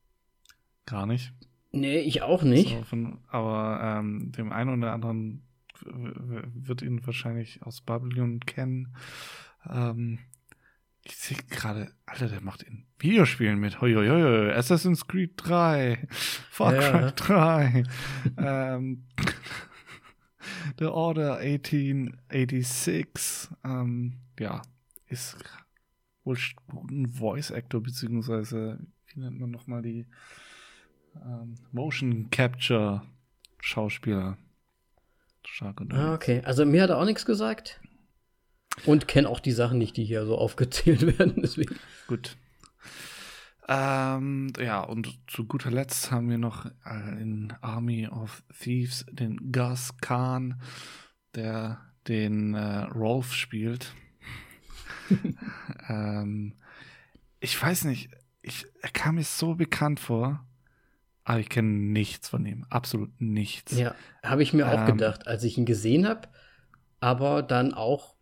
gar 0.86 1.06
nicht. 1.06 1.34
Nee, 1.72 2.00
ich 2.00 2.22
auch 2.22 2.44
nicht. 2.44 2.70
So 2.70 2.84
von, 2.84 3.18
aber 3.28 3.98
ähm, 4.00 4.32
dem 4.32 4.52
einen 4.54 4.78
oder 4.82 4.94
anderen 4.94 5.42
wird 5.86 6.82
ihn 6.82 7.06
wahrscheinlich 7.06 7.62
aus 7.64 7.82
Babylon 7.82 8.40
kennen. 8.42 8.96
Ähm, 9.70 10.20
ich 11.06 11.18
sehe 11.18 11.38
gerade, 11.50 11.92
Alter, 12.06 12.30
der 12.30 12.40
macht 12.42 12.64
in 12.64 12.86
Videospielen 12.98 13.60
mit. 13.60 13.82
Hoi, 13.82 13.94
hoi, 13.94 14.08
hoi. 14.08 14.54
Assassin's 14.54 15.06
Creed 15.06 15.34
3, 15.38 16.08
Far 16.50 16.74
Cry 16.74 17.12
3, 17.16 17.84
ähm, 18.38 19.04
The 20.80 20.86
Order 20.86 21.38
1886. 21.38 23.50
Ähm, 23.66 24.14
ja, 24.40 24.62
ist 25.08 25.38
wohl 26.24 26.38
ein 26.90 27.12
Voice 27.12 27.52
Actor, 27.52 27.82
beziehungsweise, 27.82 28.80
wie 29.08 29.20
nennt 29.20 29.38
man 29.40 29.52
nochmal 29.52 29.82
die 29.82 30.06
ähm, 31.16 31.56
Motion 31.72 32.30
Capture 32.30 33.02
Schauspieler. 33.60 34.38
Stark 35.48 35.82
und 35.82 35.94
ah, 35.94 36.14
okay. 36.14 36.42
Also 36.46 36.66
mir 36.66 36.84
hat 36.84 36.90
er 36.90 36.98
auch 36.98 37.06
nichts 37.06 37.26
gesagt. 37.26 37.80
Und 38.86 39.08
kenne 39.08 39.30
auch 39.30 39.40
die 39.40 39.52
Sachen 39.52 39.78
nicht, 39.78 39.98
die 39.98 40.04
hier 40.04 40.26
so 40.26 40.38
aufgezählt 40.38 41.02
werden. 41.20 41.42
Deswegen. 41.42 41.76
Gut. 42.08 42.38
Ähm, 43.68 44.52
ja, 44.60 44.82
und 44.82 45.18
zu 45.28 45.46
guter 45.46 45.72
Letzt 45.72 46.12
haben 46.12 46.30
wir 46.30 46.38
noch 46.38 46.66
in 47.20 47.54
Army 47.62 48.08
of 48.08 48.44
Thieves 48.60 49.06
den 49.10 49.52
Gus 49.52 49.96
Khan, 50.02 50.62
der 51.34 51.80
den 52.08 52.56
äh, 52.56 52.84
Rolf 52.84 53.34
spielt. 53.34 53.94
ähm, 55.88 56.56
ich 57.40 57.62
weiß 57.62 57.86
nicht, 57.86 58.10
ich, 58.42 58.66
er 58.82 58.90
kam 58.90 59.16
mir 59.16 59.24
so 59.24 59.56
bekannt 59.56 60.00
vor, 60.00 60.46
aber 61.24 61.40
ich 61.40 61.50
kenne 61.50 61.70
nichts 61.70 62.30
von 62.30 62.46
ihm, 62.46 62.66
absolut 62.70 63.10
nichts. 63.20 63.78
Ja, 63.78 63.96
habe 64.24 64.44
ich 64.44 64.54
mir 64.54 64.68
auch 64.68 64.82
ähm, 64.82 64.98
gedacht, 64.98 65.28
als 65.28 65.44
ich 65.44 65.58
ihn 65.58 65.66
gesehen 65.66 66.08
habe, 66.08 66.28
aber 67.00 67.42
dann 67.42 67.74
auch 67.74 68.16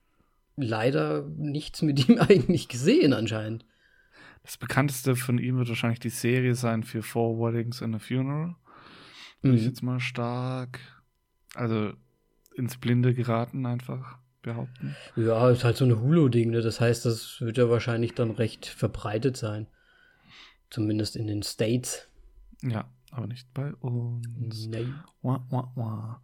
leider 0.55 1.23
nichts 1.37 1.81
mit 1.81 2.07
ihm 2.07 2.19
eigentlich 2.19 2.67
gesehen 2.67 3.13
anscheinend. 3.13 3.65
Das 4.43 4.57
bekannteste 4.57 5.15
von 5.15 5.37
ihm 5.37 5.57
wird 5.57 5.69
wahrscheinlich 5.69 5.99
die 5.99 6.09
Serie 6.09 6.55
sein 6.55 6.83
für 6.83 7.03
Four 7.03 7.39
Weddings 7.39 7.81
and 7.81 7.95
a 7.95 7.99
Funeral. 7.99 8.55
Würde 9.41 9.53
mhm. 9.53 9.59
ich 9.59 9.65
jetzt 9.65 9.83
mal 9.83 9.99
stark, 9.99 10.79
also 11.55 11.93
ins 12.55 12.77
Blinde 12.77 13.13
geraten 13.13 13.65
einfach 13.65 14.17
behaupten. 14.41 14.95
Ja, 15.15 15.49
ist 15.49 15.63
halt 15.63 15.77
so 15.77 15.85
ein 15.85 15.99
Hulu-Ding, 15.99 16.49
ne? 16.49 16.61
Das 16.61 16.79
heißt, 16.79 17.05
das 17.05 17.41
wird 17.41 17.57
ja 17.57 17.69
wahrscheinlich 17.69 18.13
dann 18.13 18.31
recht 18.31 18.65
verbreitet 18.65 19.37
sein. 19.37 19.67
Zumindest 20.69 21.15
in 21.15 21.27
den 21.27 21.43
States. 21.43 22.09
Ja, 22.63 22.89
aber 23.11 23.27
nicht 23.27 23.53
bei 23.53 23.73
uns. 23.75 24.67
Nee. 24.67 24.87
Wah, 25.21 25.45
wah, 25.49 25.71
wah. 25.75 26.21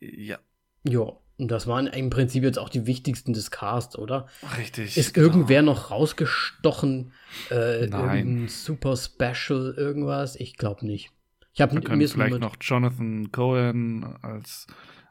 Ja. 0.00 0.38
Ja, 0.84 1.12
und 1.38 1.48
das 1.50 1.66
waren 1.66 1.86
im 1.86 2.10
Prinzip 2.10 2.42
jetzt 2.42 2.58
auch 2.58 2.68
die 2.68 2.86
wichtigsten 2.86 3.32
des 3.32 3.50
Casts, 3.50 3.96
oder? 3.96 4.26
Richtig. 4.58 4.96
Ist 4.96 5.14
genau. 5.14 5.28
irgendwer 5.28 5.62
noch 5.62 5.90
rausgestochen? 5.90 7.12
Äh, 7.50 7.86
Nein. 7.86 8.48
Super 8.48 8.96
Special, 8.96 9.74
irgendwas? 9.76 10.36
Ich 10.36 10.56
glaube 10.56 10.84
nicht. 10.84 11.10
Ich 11.52 11.60
habe 11.60 11.74
mir 11.74 12.08
vielleicht 12.08 12.38
noch 12.38 12.56
Jonathan 12.60 13.30
Cohen 13.32 14.04
als 14.22 14.66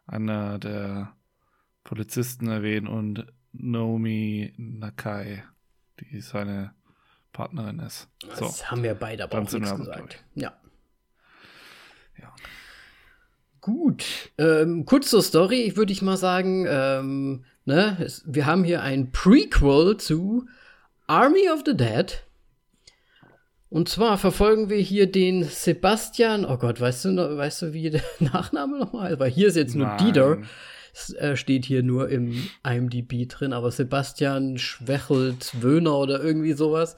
einer 0.05 0.59
der 0.59 1.13
Polizisten 1.83 2.47
erwähnen 2.47 2.87
und 2.87 3.25
Naomi 3.53 4.53
Nakai, 4.57 5.43
die 5.99 6.21
seine 6.21 6.73
Partnerin 7.37 7.79
ist. 7.79 8.07
So. 8.33 8.45
Das 8.45 8.71
haben 8.71 8.81
wir 8.81 8.95
beide 8.95 9.23
aber 9.23 9.37
auch 9.37 9.51
nichts 9.51 9.75
gesagt. 9.75 10.23
Ja. 10.33 10.53
Ja. 12.19 12.33
Gut. 13.61 14.31
Ähm, 14.39 14.85
kurz 14.85 15.11
zur 15.11 15.21
Story, 15.21 15.73
würde 15.75 15.91
ich 15.91 16.01
mal 16.01 16.17
sagen. 16.17 16.65
Ähm, 16.67 17.45
ne, 17.65 17.97
es, 17.99 18.23
wir 18.25 18.47
haben 18.47 18.63
hier 18.63 18.81
ein 18.81 19.11
Prequel 19.11 19.97
zu 19.97 20.47
Army 21.05 21.47
of 21.53 21.61
the 21.63 21.77
Dead. 21.77 22.23
Und 23.69 23.87
zwar 23.87 24.17
verfolgen 24.17 24.69
wir 24.69 24.77
hier 24.77 25.11
den 25.11 25.43
Sebastian. 25.43 26.43
Oh 26.43 26.57
Gott, 26.57 26.81
weißt 26.81 27.05
du, 27.05 27.37
weißt 27.37 27.61
du, 27.61 27.73
wie 27.73 27.91
der 27.91 28.01
Nachname 28.19 28.79
nochmal 28.79 29.11
ist? 29.13 29.19
Weil 29.19 29.29
hier 29.29 29.49
ist 29.49 29.57
jetzt 29.57 29.75
nur 29.75 29.87
Nein. 29.87 29.97
Dieter. 29.99 30.37
Äh, 31.17 31.35
steht 31.35 31.65
hier 31.65 31.83
nur 31.83 32.09
im 32.09 32.49
IMDb 32.65 33.27
drin, 33.29 33.53
aber 33.53 33.71
Sebastian 33.71 34.57
Schwächelt 34.57 35.61
Wöhner 35.61 35.97
oder 35.97 36.21
irgendwie 36.23 36.53
sowas. 36.53 36.95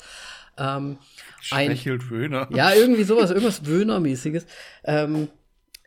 Ähm, 0.57 0.97
Schwächelt 1.41 2.09
Wöhner. 2.09 2.47
Ja, 2.51 2.73
irgendwie 2.73 3.03
sowas, 3.03 3.31
irgendwas 3.31 3.65
Wöhner-mäßiges. 3.65 4.45
Ähm, 4.83 5.29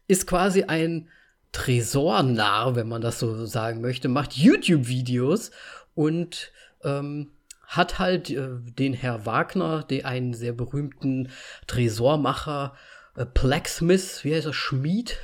ist 0.08 0.26
quasi 0.26 0.64
ein 0.64 1.08
Tresornarr, 1.52 2.76
wenn 2.76 2.88
man 2.88 3.02
das 3.02 3.18
so 3.18 3.44
sagen 3.46 3.80
möchte, 3.80 4.08
macht 4.08 4.32
YouTube-Videos 4.34 5.50
und 5.94 6.52
ähm, 6.82 7.30
hat 7.66 7.98
halt 7.98 8.30
äh, 8.30 8.48
den 8.78 8.94
Herr 8.94 9.26
Wagner, 9.26 9.82
den 9.82 10.04
einen 10.04 10.34
sehr 10.34 10.52
berühmten 10.52 11.30
Tresormacher, 11.66 12.74
äh, 13.16 13.26
Blacksmith, 13.26 14.24
wie 14.24 14.34
heißt 14.34 14.46
er, 14.46 14.54
Schmied 14.54 15.18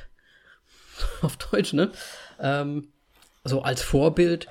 auf 1.23 1.37
Deutsch, 1.37 1.73
ne? 1.73 1.91
Ähm, 2.41 2.89
so 3.45 3.63
als 3.63 3.83
Vorbild 3.83 4.49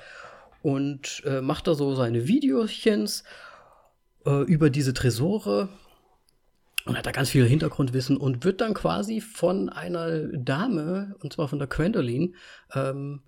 und 0.62 1.22
äh, 1.24 1.40
macht 1.40 1.66
da 1.66 1.74
so 1.74 1.94
seine 1.94 2.26
Videochens 2.26 3.24
äh, 4.26 4.42
über 4.42 4.70
diese 4.70 4.94
Tresore 4.94 5.68
und 6.84 6.96
hat 6.96 7.06
da 7.06 7.12
ganz 7.12 7.30
viel 7.30 7.46
Hintergrundwissen 7.46 8.16
und 8.16 8.44
wird 8.44 8.60
dann 8.60 8.74
quasi 8.74 9.20
von 9.20 9.68
einer 9.68 10.26
Dame, 10.28 11.14
und 11.22 11.32
zwar 11.32 11.48
von 11.48 11.58
der 11.58 11.68
Gwendolyn, 11.68 12.34
ähm, 12.74 13.22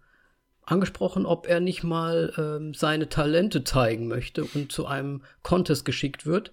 angesprochen, 0.65 1.27
ob 1.27 1.47
er 1.49 1.61
nicht 1.61 1.83
mal 1.83 2.33
ähm, 2.39 2.75
seine 2.75 3.09
Talente 3.09 3.65
zeigen 3.65 4.09
möchte 4.09 4.45
und 4.45 4.71
zu 4.73 4.87
einem 4.87 5.23
Contest 5.43 5.85
geschickt 5.85 6.27
wird, 6.27 6.53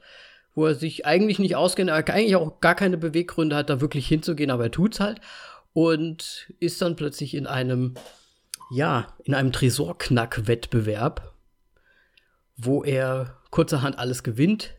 wo 0.55 0.65
er 0.65 0.75
sich 0.75 1.05
eigentlich 1.05 1.39
nicht 1.39 1.55
auskennt, 1.55 1.91
eigentlich 1.91 2.35
auch 2.35 2.59
gar 2.59 2.75
keine 2.75 2.97
Beweggründe 2.97 3.55
hat, 3.55 3.69
da 3.69 3.79
wirklich 3.79 4.07
hinzugehen, 4.07 4.49
aber 4.49 4.65
er 4.65 4.71
tut's 4.71 4.99
halt 4.99 5.21
und 5.77 6.51
ist 6.59 6.81
dann 6.81 6.95
plötzlich 6.95 7.35
in 7.35 7.45
einem, 7.45 7.93
ja, 8.71 9.13
in 9.25 9.35
einem 9.35 9.51
Tresorknack-Wettbewerb, 9.51 11.35
wo 12.55 12.83
er 12.83 13.37
kurzerhand 13.51 13.99
alles 13.99 14.23
gewinnt, 14.23 14.73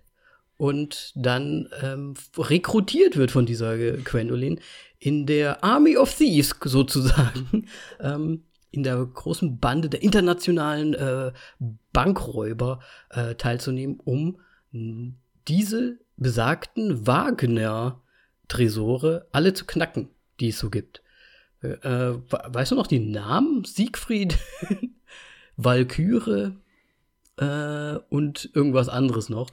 und 0.57 1.13
dann 1.15 1.69
ähm, 1.85 2.15
rekrutiert 2.37 3.17
wird 3.17 3.31
von 3.31 3.47
dieser 3.47 3.79
Gwendolyn 3.79 4.59
in 4.99 5.25
der 5.25 5.63
Army 5.63 5.97
of 5.97 6.13
Thieves 6.13 6.57
sozusagen, 6.65 7.69
ähm, 8.01 8.43
in 8.73 8.83
der 8.83 8.97
großen 8.97 9.61
Bande 9.61 9.89
der 9.89 10.03
internationalen 10.03 10.95
äh, 10.95 11.31
Bankräuber 11.93 12.81
äh, 13.11 13.37
teilzunehmen, 13.37 14.01
um 14.01 14.41
diese 15.47 16.01
besagten 16.17 17.07
Wagner-Tresore 17.07 19.29
alle 19.31 19.55
zu 19.55 19.65
knacken, 19.65 20.11
die 20.41 20.49
es 20.49 20.59
so 20.59 20.71
gibt. 20.71 21.03
Äh, 21.61 22.15
weißt 22.31 22.73
du 22.73 22.77
noch 22.77 22.87
die 22.87 23.01
Namen? 23.01 23.65
Siegfried, 23.65 24.39
Valkyrie 25.57 26.53
äh, 27.37 27.99
und 28.09 28.51
irgendwas 28.55 28.89
anderes 28.89 29.29
noch. 29.29 29.51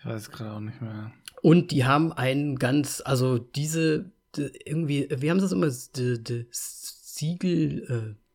Ich 0.00 0.06
weiß 0.06 0.30
gerade 0.30 0.52
auch 0.52 0.60
nicht 0.60 0.80
mehr. 0.80 1.12
Und 1.42 1.70
die 1.70 1.84
haben 1.84 2.12
einen 2.12 2.58
ganz, 2.58 3.02
also 3.04 3.38
diese, 3.38 4.10
die, 4.34 4.50
irgendwie, 4.64 5.08
wie 5.10 5.30
haben 5.30 5.38
sie 5.38 5.44
das 5.44 5.52
immer? 5.52 5.70
Die, 5.96 6.22
die 6.22 6.46
Siegel, 6.50 8.16
äh, 8.16 8.26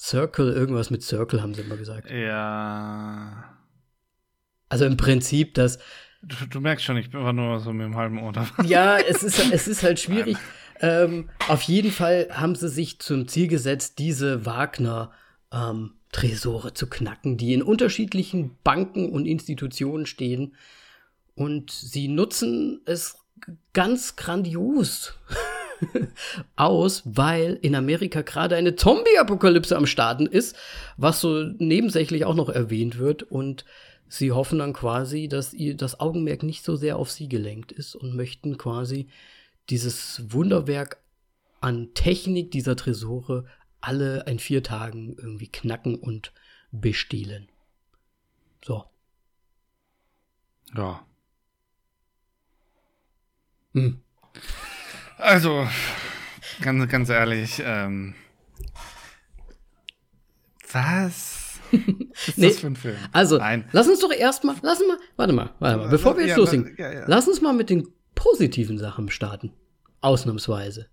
Circle, 0.00 0.52
irgendwas 0.52 0.90
mit 0.90 1.02
Circle 1.02 1.42
haben 1.42 1.54
sie 1.54 1.60
immer 1.60 1.76
gesagt. 1.76 2.10
Ja. 2.10 3.56
Also 4.68 4.84
im 4.86 4.96
Prinzip, 4.96 5.54
dass. 5.54 5.78
Du, 6.22 6.36
du 6.48 6.60
merkst 6.60 6.84
schon, 6.84 6.96
ich 6.96 7.10
bin 7.10 7.20
einfach 7.20 7.32
nur 7.32 7.60
so 7.60 7.72
mit 7.72 7.86
dem 7.86 7.96
halben 7.96 8.22
Ohr 8.22 8.32
Ja, 8.64 8.98
es 8.98 9.22
ist, 9.22 9.52
es 9.52 9.68
ist 9.68 9.82
halt 9.82 10.00
schwierig. 10.00 10.36
Ähm, 10.82 11.28
auf 11.46 11.60
jeden 11.64 11.90
Fall 11.90 12.28
haben 12.30 12.54
sie 12.54 12.70
sich 12.70 13.00
zum 13.00 13.28
Ziel 13.28 13.48
gesetzt, 13.48 13.98
diese 13.98 14.46
Wagner 14.46 15.12
ähm, 15.52 15.92
zu 16.10 16.86
knacken, 16.88 17.36
die 17.36 17.52
in 17.52 17.62
unterschiedlichen 17.62 18.56
Banken 18.64 19.10
und 19.10 19.26
Institutionen 19.26 20.06
stehen. 20.06 20.54
Und 21.34 21.70
sie 21.70 22.08
nutzen 22.08 22.80
es 22.86 23.18
ganz 23.72 24.16
grandios 24.16 25.14
aus, 26.56 27.02
weil 27.04 27.58
in 27.62 27.74
Amerika 27.74 28.22
gerade 28.22 28.56
eine 28.56 28.74
Zombie-Apokalypse 28.74 29.76
am 29.76 29.86
Starten 29.86 30.26
ist, 30.26 30.56
was 30.96 31.20
so 31.20 31.44
nebensächlich 31.58 32.24
auch 32.24 32.34
noch 32.34 32.48
erwähnt 32.48 32.98
wird. 32.98 33.22
Und 33.22 33.64
sie 34.10 34.32
hoffen 34.32 34.58
dann 34.58 34.72
quasi, 34.72 35.28
dass 35.28 35.54
ihr 35.54 35.76
das 35.76 36.00
Augenmerk 36.00 36.42
nicht 36.42 36.64
so 36.64 36.76
sehr 36.76 36.96
auf 36.96 37.10
sie 37.10 37.28
gelenkt 37.28 37.72
ist 37.72 37.94
und 37.94 38.14
möchten 38.14 38.58
quasi 38.58 39.08
dieses 39.70 40.32
Wunderwerk 40.32 40.98
an 41.60 41.94
Technik 41.94 42.50
dieser 42.50 42.76
Tresore 42.76 43.46
alle 43.80 44.24
in 44.26 44.38
vier 44.38 44.62
Tagen 44.62 45.14
irgendwie 45.16 45.48
knacken 45.48 45.94
und 45.94 46.32
bestehlen. 46.72 47.48
So. 48.64 48.84
Ja. 50.74 51.06
Hm. 53.72 54.00
Also, 55.18 55.68
ganz, 56.60 56.90
ganz 56.90 57.08
ehrlich, 57.08 57.62
ähm, 57.64 58.14
was 60.72 61.39
ist 61.72 62.38
Nee, 62.38 62.48
das 62.48 62.58
für 62.58 62.66
ein 62.68 62.76
Film? 62.76 62.96
Also, 63.12 63.38
Nein. 63.38 63.68
lass 63.72 63.88
uns 63.88 64.00
doch 64.00 64.12
erstmal, 64.12 64.56
lass 64.62 64.80
uns 64.80 64.88
mal, 64.88 64.98
warte 65.16 65.32
mal, 65.32 65.50
warte 65.58 65.78
mal, 65.78 65.88
bevor 65.88 66.16
wir 66.16 66.22
jetzt 66.24 66.30
Ja, 66.32 66.36
loslegen, 66.38 66.74
ja, 66.78 66.92
ja. 66.92 67.04
lass 67.06 67.28
uns 67.28 67.40
mal 67.40 67.52
mit 67.52 67.70
den 67.70 67.88
positiven 68.14 68.78
Sachen 68.78 69.08
starten. 69.10 69.52
Ausnahmsweise. 70.00 70.86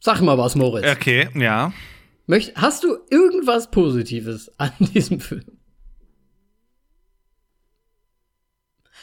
Sag 0.00 0.20
mal 0.22 0.38
was, 0.38 0.56
Moritz. 0.56 0.86
Okay, 0.90 1.28
ja. 1.34 1.72
Möcht, 2.26 2.56
hast 2.56 2.84
du 2.84 2.96
irgendwas 3.10 3.70
Positives 3.70 4.50
an 4.58 4.72
diesem 4.78 5.20
Film? 5.20 5.44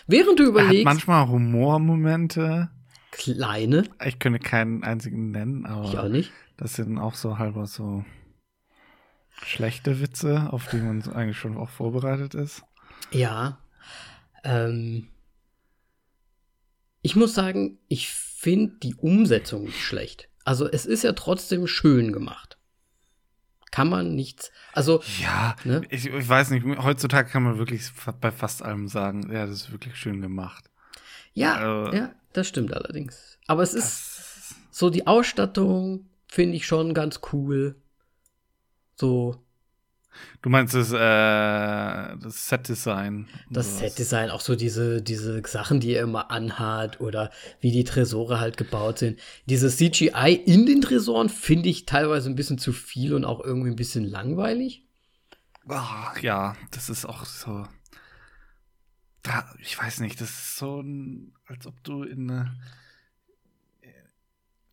Während 0.07 0.39
du 0.39 0.43
Er 0.43 0.47
hat 0.47 0.53
überlegst, 0.63 0.85
manchmal 0.85 1.27
Humormomente. 1.27 2.69
kleine, 3.11 3.83
Ich 4.05 4.19
könnte 4.19 4.39
keinen 4.39 4.83
einzigen 4.83 5.31
nennen, 5.31 5.65
ich 5.65 5.69
auch 5.71 5.95
aber 5.95 6.09
nicht. 6.09 6.31
Das 6.57 6.73
sind 6.75 6.97
auch 6.97 7.15
so 7.15 7.37
halber 7.37 7.65
so 7.67 8.03
schlechte 9.43 10.01
Witze, 10.01 10.51
auf 10.51 10.67
die 10.67 10.77
man 10.77 11.01
eigentlich 11.13 11.37
schon 11.37 11.57
auch 11.57 11.69
vorbereitet 11.69 12.33
ist. 12.33 12.63
Ja. 13.11 13.59
Ähm, 14.43 15.07
ich 17.01 17.15
muss 17.15 17.33
sagen, 17.35 17.77
ich 17.87 18.09
finde 18.09 18.75
die 18.81 18.95
Umsetzung 18.95 19.63
nicht 19.65 19.81
schlecht. 19.83 20.29
Also 20.43 20.67
es 20.69 20.85
ist 20.85 21.03
ja 21.03 21.13
trotzdem 21.13 21.67
schön 21.67 22.11
gemacht. 22.11 22.57
Kann 23.71 23.89
man 23.89 24.15
nichts. 24.15 24.51
Also 24.73 25.03
Ja, 25.21 25.55
Ne? 25.65 25.81
ich, 25.89 26.07
ich 26.07 26.27
weiß 26.29 26.49
nicht, 26.51 26.65
heutzutage 26.79 27.29
kann 27.29 27.43
man 27.43 27.57
wirklich 27.59 27.83
bei 28.21 28.31
fast 28.31 28.63
allem 28.63 28.87
sagen, 28.87 29.31
ja, 29.31 29.45
das 29.45 29.55
ist 29.55 29.71
wirklich 29.71 29.95
schön 29.95 30.21
gemacht. 30.21 30.69
ja, 31.33 31.89
Äh, 31.91 31.97
ja, 31.97 32.15
das 32.33 32.47
stimmt 32.47 32.73
allerdings. 32.73 33.37
Aber 33.45 33.61
es 33.61 33.73
ist 33.73 34.55
so 34.71 34.89
die 34.89 35.05
Ausstattung 35.05 36.09
finde 36.27 36.57
ich 36.57 36.65
schon 36.65 36.93
ganz 36.93 37.21
cool. 37.31 37.75
So 38.95 39.47
du 40.41 40.49
meinst 40.49 40.73
das, 40.73 40.91
äh, 40.91 42.17
das 42.17 42.47
Set-Design. 42.47 43.27
das. 43.49 43.79
Set-Design, 43.79 44.29
auch 44.29 44.41
so 44.41 44.55
diese, 44.55 45.01
diese 45.01 45.41
Sachen, 45.45 45.79
die 45.79 45.93
er 45.93 46.03
immer 46.03 46.31
anhat 46.31 46.99
oder 47.01 47.31
wie 47.59 47.71
die 47.71 47.83
Tresore 47.83 48.39
halt 48.39 48.57
gebaut 48.57 48.99
sind. 48.99 49.19
Dieses 49.45 49.77
CGI 49.77 50.33
in 50.45 50.65
den 50.65 50.81
Tresoren 50.81 51.29
finde 51.29 51.69
ich 51.69 51.85
teilweise 51.85 52.29
ein 52.29 52.35
bisschen 52.35 52.57
zu 52.57 52.73
viel 52.73 53.13
und 53.13 53.25
auch 53.25 53.43
irgendwie 53.43 53.69
ein 53.69 53.75
bisschen 53.75 54.05
langweilig. 54.05 54.83
Ah, 55.67 56.13
ja, 56.21 56.55
das 56.71 56.89
ist 56.89 57.05
auch 57.05 57.25
so. 57.25 57.65
Da, 59.23 59.53
ich 59.59 59.77
weiß 59.77 59.99
nicht, 59.99 60.21
das 60.21 60.29
ist 60.29 60.57
so, 60.57 60.79
ein, 60.79 61.33
als 61.45 61.67
ob 61.67 61.83
du 61.83 62.03
in 62.03 62.31
eine, 62.31 62.55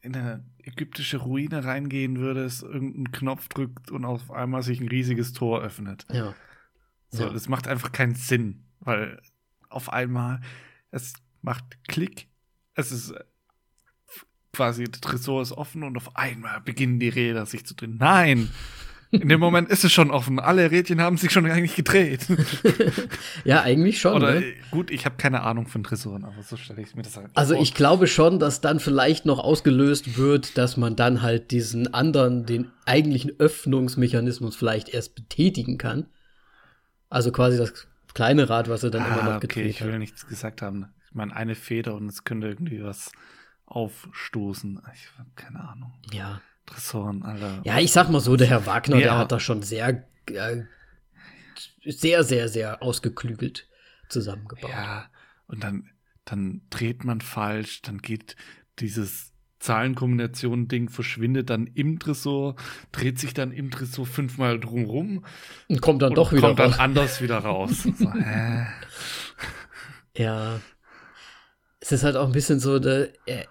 in 0.04 0.14
eine 0.14 0.44
ägyptische 0.62 1.16
Ruine 1.16 1.64
reingehen 1.64 2.18
würdest, 2.18 2.62
irgendeinen 2.62 3.10
Knopf 3.12 3.48
drückt 3.48 3.90
und 3.90 4.04
auf 4.04 4.30
einmal 4.30 4.62
sich 4.62 4.80
ein 4.80 4.88
riesiges 4.88 5.32
Tor 5.32 5.62
öffnet. 5.62 6.06
Ja. 6.12 6.34
So, 7.08 7.24
Ja. 7.24 7.30
das 7.32 7.48
macht 7.48 7.66
einfach 7.68 7.90
keinen 7.92 8.14
Sinn, 8.14 8.64
weil 8.80 9.20
auf 9.70 9.92
einmal 9.92 10.40
es 10.90 11.14
macht 11.42 11.64
Klick, 11.88 12.28
es 12.74 12.92
ist 12.92 13.10
äh, 13.10 13.24
quasi 14.52 14.84
der 14.84 15.00
Tresor 15.00 15.42
ist 15.42 15.52
offen 15.52 15.82
und 15.82 15.96
auf 15.96 16.16
einmal 16.16 16.60
beginnen 16.60 17.00
die 17.00 17.08
Räder 17.08 17.46
sich 17.46 17.64
zu 17.66 17.74
drehen. 17.74 17.96
Nein! 17.98 18.50
In 19.20 19.28
dem 19.28 19.40
Moment 19.40 19.68
ist 19.70 19.84
es 19.84 19.92
schon 19.92 20.10
offen. 20.10 20.38
Alle 20.38 20.70
Rädchen 20.70 21.00
haben 21.00 21.16
sich 21.16 21.30
schon 21.30 21.46
eigentlich 21.46 21.76
gedreht. 21.76 22.26
Ja, 23.44 23.62
eigentlich 23.62 24.00
schon. 24.00 24.14
Oder 24.14 24.40
ne? 24.40 24.46
äh, 24.46 24.54
gut, 24.70 24.90
ich 24.90 25.04
habe 25.04 25.16
keine 25.16 25.42
Ahnung 25.42 25.66
von 25.66 25.82
Tresoren, 25.82 26.24
aber 26.24 26.42
so 26.42 26.56
stelle 26.56 26.80
ich 26.80 26.94
mir 26.94 27.02
das 27.02 27.16
halt 27.16 27.30
Also 27.34 27.54
vor. 27.54 27.62
ich 27.62 27.74
glaube 27.74 28.06
schon, 28.06 28.38
dass 28.38 28.60
dann 28.60 28.80
vielleicht 28.80 29.26
noch 29.26 29.38
ausgelöst 29.38 30.16
wird, 30.16 30.56
dass 30.56 30.76
man 30.76 30.96
dann 30.96 31.20
halt 31.22 31.50
diesen 31.50 31.92
anderen, 31.92 32.46
den 32.46 32.70
eigentlichen 32.86 33.38
Öffnungsmechanismus 33.38 34.56
vielleicht 34.56 34.88
erst 34.88 35.14
betätigen 35.14 35.78
kann. 35.78 36.06
Also 37.10 37.32
quasi 37.32 37.58
das 37.58 37.86
kleine 38.14 38.48
Rad, 38.48 38.68
was 38.68 38.82
er 38.82 38.90
dann 38.90 39.04
immer 39.04 39.22
ah, 39.22 39.24
noch 39.24 39.36
okay, 39.36 39.46
gedreht 39.48 39.70
ich 39.70 39.84
will 39.84 39.98
nichts 39.98 40.26
gesagt 40.26 40.62
haben. 40.62 40.86
Ich 41.08 41.14
meine, 41.14 41.34
eine 41.36 41.54
Feder 41.54 41.94
und 41.94 42.08
es 42.08 42.24
könnte 42.24 42.48
irgendwie 42.48 42.82
was 42.82 43.12
aufstoßen. 43.66 44.80
Ich 44.94 45.18
habe 45.18 45.30
keine 45.36 45.60
Ahnung. 45.68 45.92
Ja. 46.12 46.40
Tresoren, 46.66 47.22
Alter. 47.22 47.60
Ja, 47.64 47.78
ich 47.78 47.92
sag 47.92 48.08
mal 48.10 48.20
so, 48.20 48.36
der 48.36 48.46
Herr 48.46 48.66
Wagner, 48.66 48.96
Nee, 48.96 49.02
der 49.02 49.18
hat 49.18 49.32
das 49.32 49.42
schon 49.42 49.62
sehr, 49.62 50.04
äh, 50.26 50.62
sehr, 51.84 52.24
sehr, 52.24 52.48
sehr 52.48 52.82
ausgeklügelt 52.82 53.68
zusammengebaut. 54.08 54.70
Ja, 54.70 55.06
und 55.46 55.62
dann, 55.62 55.90
dann 56.24 56.62
dreht 56.70 57.04
man 57.04 57.20
falsch, 57.20 57.82
dann 57.82 57.98
geht 57.98 58.36
dieses 58.78 59.32
Zahlenkombination-Ding 59.60 60.90
verschwindet 60.90 61.48
dann 61.48 61.66
im 61.66 61.98
Tresor, 61.98 62.56
dreht 62.92 63.18
sich 63.18 63.32
dann 63.34 63.50
im 63.50 63.70
Tresor 63.70 64.06
fünfmal 64.06 64.60
drumrum 64.60 65.24
Und 65.68 65.80
kommt 65.80 66.02
dann 66.02 66.10
und 66.10 66.16
doch 66.16 66.32
wieder 66.32 66.42
kommt 66.42 66.58
dann 66.58 66.70
raus. 66.72 66.78
anders 66.78 67.20
wieder 67.22 67.38
raus. 67.38 67.82
so, 67.98 68.12
hä? 68.12 68.66
Ja. 70.16 70.60
Es 71.80 71.92
ist 71.92 72.04
halt 72.04 72.16
auch 72.16 72.26
ein 72.26 72.32
bisschen 72.32 72.60
so, 72.60 72.78
der, 72.78 73.08
er 73.26 73.46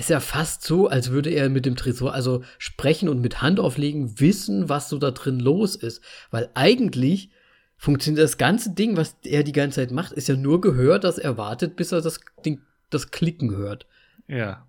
ist 0.00 0.10
ja 0.10 0.20
fast 0.20 0.62
so, 0.62 0.88
als 0.88 1.10
würde 1.10 1.30
er 1.30 1.48
mit 1.48 1.66
dem 1.66 1.76
Tresor, 1.76 2.14
also 2.14 2.42
sprechen 2.58 3.08
und 3.08 3.20
mit 3.20 3.42
Hand 3.42 3.60
auflegen, 3.60 4.18
wissen, 4.18 4.68
was 4.68 4.88
so 4.88 4.98
da 4.98 5.10
drin 5.10 5.38
los 5.38 5.76
ist. 5.76 6.02
Weil 6.30 6.50
eigentlich 6.54 7.30
funktioniert 7.76 8.24
das 8.24 8.38
ganze 8.38 8.74
Ding, 8.74 8.96
was 8.96 9.16
er 9.22 9.42
die 9.42 9.52
ganze 9.52 9.76
Zeit 9.76 9.90
macht, 9.90 10.12
ist 10.12 10.28
ja 10.28 10.36
nur 10.36 10.60
gehört, 10.60 11.04
dass 11.04 11.18
er 11.18 11.36
wartet, 11.36 11.76
bis 11.76 11.92
er 11.92 12.00
das 12.00 12.20
Ding, 12.44 12.60
das 12.88 13.10
Klicken 13.10 13.50
hört. 13.50 13.86
Ja. 14.26 14.66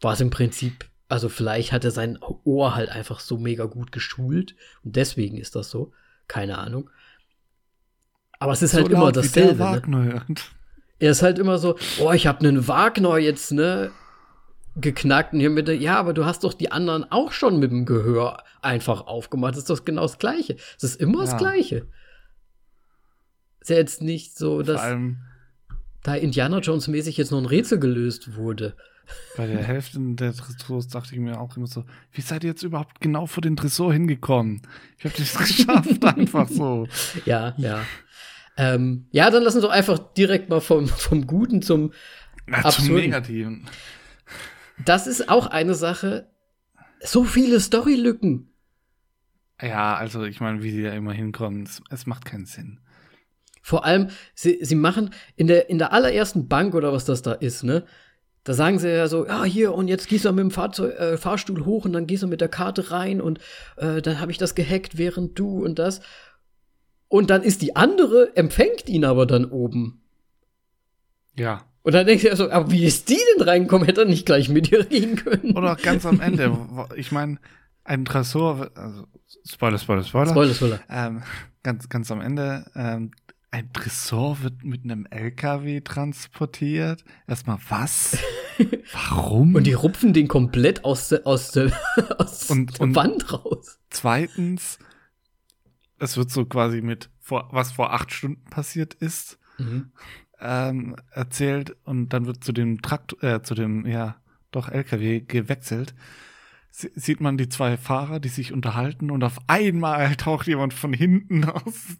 Was 0.00 0.20
im 0.20 0.30
Prinzip, 0.30 0.86
also 1.08 1.28
vielleicht 1.28 1.72
hat 1.72 1.84
er 1.84 1.90
sein 1.90 2.18
Ohr 2.44 2.74
halt 2.74 2.88
einfach 2.88 3.20
so 3.20 3.38
mega 3.38 3.66
gut 3.66 3.92
geschult 3.92 4.56
und 4.82 4.96
deswegen 4.96 5.36
ist 5.36 5.56
das 5.56 5.70
so. 5.70 5.92
Keine 6.26 6.58
Ahnung. 6.58 6.90
Aber 8.38 8.52
es 8.52 8.62
ist 8.62 8.72
halt 8.74 8.86
so 8.86 8.92
immer 8.92 9.04
laut, 9.04 9.16
wie 9.16 9.20
dasselbe. 9.20 9.82
Ne? 9.90 10.24
Er 10.98 11.10
ist 11.10 11.22
halt 11.22 11.38
immer 11.38 11.58
so, 11.58 11.76
oh, 12.00 12.12
ich 12.12 12.26
habe 12.26 12.40
einen 12.40 12.66
Wagner 12.66 13.18
jetzt, 13.18 13.52
ne, 13.52 13.90
geknackt. 14.76 15.32
Und 15.32 15.40
hier 15.40 15.50
mit 15.50 15.68
der, 15.68 15.76
ja, 15.76 15.98
aber 15.98 16.12
du 16.14 16.24
hast 16.24 16.44
doch 16.44 16.54
die 16.54 16.72
anderen 16.72 17.10
auch 17.10 17.32
schon 17.32 17.58
mit 17.58 17.70
dem 17.70 17.86
Gehör 17.86 18.42
einfach 18.62 19.06
aufgemacht. 19.06 19.52
Das 19.52 19.60
ist 19.60 19.70
doch 19.70 19.84
genau 19.84 20.02
das 20.02 20.18
Gleiche. 20.18 20.56
Es 20.76 20.84
ist 20.84 21.00
immer 21.00 21.20
das 21.22 21.32
Ja. 21.32 21.38
Gleiche. 21.38 21.86
Ist 23.60 23.70
ja 23.70 23.76
jetzt 23.76 24.02
nicht 24.02 24.36
so, 24.36 24.62
dass 24.62 24.82
da 26.02 26.14
Indiana 26.14 26.58
Jones 26.58 26.88
mäßig 26.88 27.16
jetzt 27.16 27.30
noch 27.30 27.38
ein 27.38 27.46
Rätsel 27.46 27.78
gelöst 27.78 28.36
wurde. 28.36 28.76
bei 29.36 29.46
der 29.46 29.62
Hälfte 29.62 29.98
der 30.00 30.34
Tresors 30.34 30.88
dachte 30.88 31.14
ich 31.14 31.20
mir 31.20 31.40
auch 31.40 31.56
immer 31.56 31.66
so, 31.66 31.84
wie 32.12 32.20
seid 32.20 32.44
ihr 32.44 32.50
jetzt 32.50 32.62
überhaupt 32.62 33.00
genau 33.00 33.26
vor 33.26 33.40
den 33.42 33.56
Tresor 33.56 33.92
hingekommen? 33.92 34.62
Ich 34.98 35.04
habe 35.04 35.14
das 35.16 35.34
geschafft, 35.38 36.04
einfach 36.04 36.48
so. 36.48 36.86
Ja, 37.24 37.54
ja. 37.56 37.80
Ähm, 38.56 39.06
ja, 39.10 39.30
dann 39.30 39.42
lassen 39.42 39.56
wir 39.58 39.62
doch 39.62 39.70
einfach 39.70 39.98
direkt 40.14 40.48
mal 40.48 40.60
vom, 40.60 40.86
vom 40.88 41.26
Guten 41.26 41.60
zum. 41.62 41.92
Na, 42.46 42.68
zum. 42.70 42.94
Negativen. 42.94 43.66
Das 44.84 45.06
ist 45.06 45.28
auch 45.28 45.46
eine 45.46 45.74
Sache. 45.74 46.30
So 47.00 47.24
viele 47.24 47.60
Storylücken. 47.60 48.50
Ja, 49.60 49.96
also 49.96 50.24
ich 50.24 50.40
meine, 50.40 50.62
wie 50.62 50.70
sie 50.70 50.82
da 50.82 50.92
immer 50.92 51.12
hinkommen, 51.12 51.64
es, 51.64 51.82
es 51.90 52.06
macht 52.06 52.24
keinen 52.24 52.46
Sinn. 52.46 52.80
Vor 53.62 53.84
allem, 53.84 54.08
sie, 54.34 54.58
sie 54.62 54.74
machen 54.74 55.10
in 55.36 55.46
der, 55.46 55.70
in 55.70 55.78
der 55.78 55.92
allerersten 55.92 56.48
Bank 56.48 56.74
oder 56.74 56.92
was 56.92 57.04
das 57.04 57.22
da 57.22 57.32
ist, 57.32 57.62
ne? 57.62 57.84
Da 58.42 58.52
sagen 58.52 58.78
sie 58.78 58.94
ja 58.94 59.08
so, 59.08 59.26
ja, 59.26 59.42
hier, 59.44 59.72
und 59.72 59.88
jetzt 59.88 60.06
gehst 60.06 60.26
du 60.26 60.32
mit 60.32 60.42
dem 60.42 60.50
Fahrzeug, 60.50 60.98
äh, 60.98 61.16
Fahrstuhl 61.16 61.64
hoch 61.64 61.86
und 61.86 61.94
dann 61.94 62.06
gehst 62.06 62.22
du 62.22 62.26
mit 62.26 62.42
der 62.42 62.50
Karte 62.50 62.90
rein 62.90 63.22
und 63.22 63.38
äh, 63.76 64.02
dann 64.02 64.20
habe 64.20 64.32
ich 64.32 64.38
das 64.38 64.54
gehackt, 64.54 64.98
während 64.98 65.38
du 65.38 65.64
und 65.64 65.78
das. 65.78 66.02
Und 67.08 67.30
dann 67.30 67.42
ist 67.42 67.62
die 67.62 67.74
andere, 67.74 68.36
empfängt 68.36 68.86
ihn 68.86 69.06
aber 69.06 69.24
dann 69.24 69.46
oben. 69.46 70.02
Ja. 71.38 71.64
Und 71.84 71.92
dann 71.92 72.06
denkst 72.06 72.22
du 72.22 72.28
ja 72.30 72.36
so, 72.36 72.50
aber 72.50 72.70
wie 72.70 72.84
ist 72.84 73.08
die 73.10 73.18
denn 73.36 73.46
reingekommen? 73.46 73.86
Hätte 73.86 74.00
er 74.02 74.06
nicht 74.06 74.24
gleich 74.26 74.48
mit 74.48 74.72
ihr 74.72 74.90
reden 74.90 75.16
können? 75.16 75.56
Oder 75.56 75.72
auch 75.74 75.80
ganz 75.80 76.04
am 76.06 76.18
Ende. 76.20 76.56
Ich 76.96 77.12
meine, 77.12 77.38
ein 77.84 78.04
Tresor, 78.06 78.70
also 78.74 79.06
Spoiler, 79.46 79.78
Spoiler, 79.78 80.02
Spoiler. 80.02 80.30
Spoiler, 80.30 80.54
Spoiler. 80.54 80.80
Ähm, 80.88 81.22
ganz, 81.62 81.88
ganz 81.90 82.10
am 82.10 82.20
Ende, 82.22 82.64
ähm, 82.74 83.10
ein 83.50 83.70
Tresor 83.72 84.42
wird 84.42 84.64
mit 84.64 84.84
einem 84.84 85.06
LKW 85.10 85.82
transportiert. 85.82 87.04
Erstmal 87.28 87.58
was? 87.68 88.16
Warum? 88.92 89.54
Und 89.54 89.64
die 89.66 89.74
rupfen 89.74 90.12
den 90.14 90.26
komplett 90.26 90.84
aus 90.84 91.10
der, 91.10 91.26
aus 91.26 91.50
der, 91.52 91.70
aus 92.18 92.50
Und- 92.50 92.80
der 92.80 92.94
Wand 92.94 93.30
raus. 93.32 93.78
Zweitens, 93.90 94.78
es 95.98 96.16
wird 96.16 96.30
so 96.30 96.46
quasi 96.46 96.80
mit, 96.80 97.10
vor, 97.20 97.48
was 97.52 97.72
vor 97.72 97.92
acht 97.92 98.10
Stunden 98.12 98.42
passiert 98.48 98.94
ist, 98.94 99.38
Mhm. 99.58 99.92
Ähm, 100.44 100.94
erzählt 101.10 101.74
und 101.84 102.10
dann 102.10 102.26
wird 102.26 102.44
zu 102.44 102.52
dem 102.52 102.82
Trakt, 102.82 103.20
äh, 103.22 103.42
zu 103.42 103.54
dem, 103.54 103.86
ja, 103.86 104.16
doch 104.50 104.68
LKW 104.68 105.20
gewechselt. 105.20 105.94
sieht 106.70 107.20
man 107.20 107.36
die 107.38 107.48
zwei 107.48 107.76
Fahrer, 107.76 108.20
die 108.20 108.28
sich 108.28 108.52
unterhalten 108.52 109.10
und 109.10 109.24
auf 109.24 109.38
einmal 109.46 110.14
taucht 110.16 110.46
jemand 110.46 110.74
von 110.74 110.92
hinten 110.92 111.44
aus, 111.44 111.96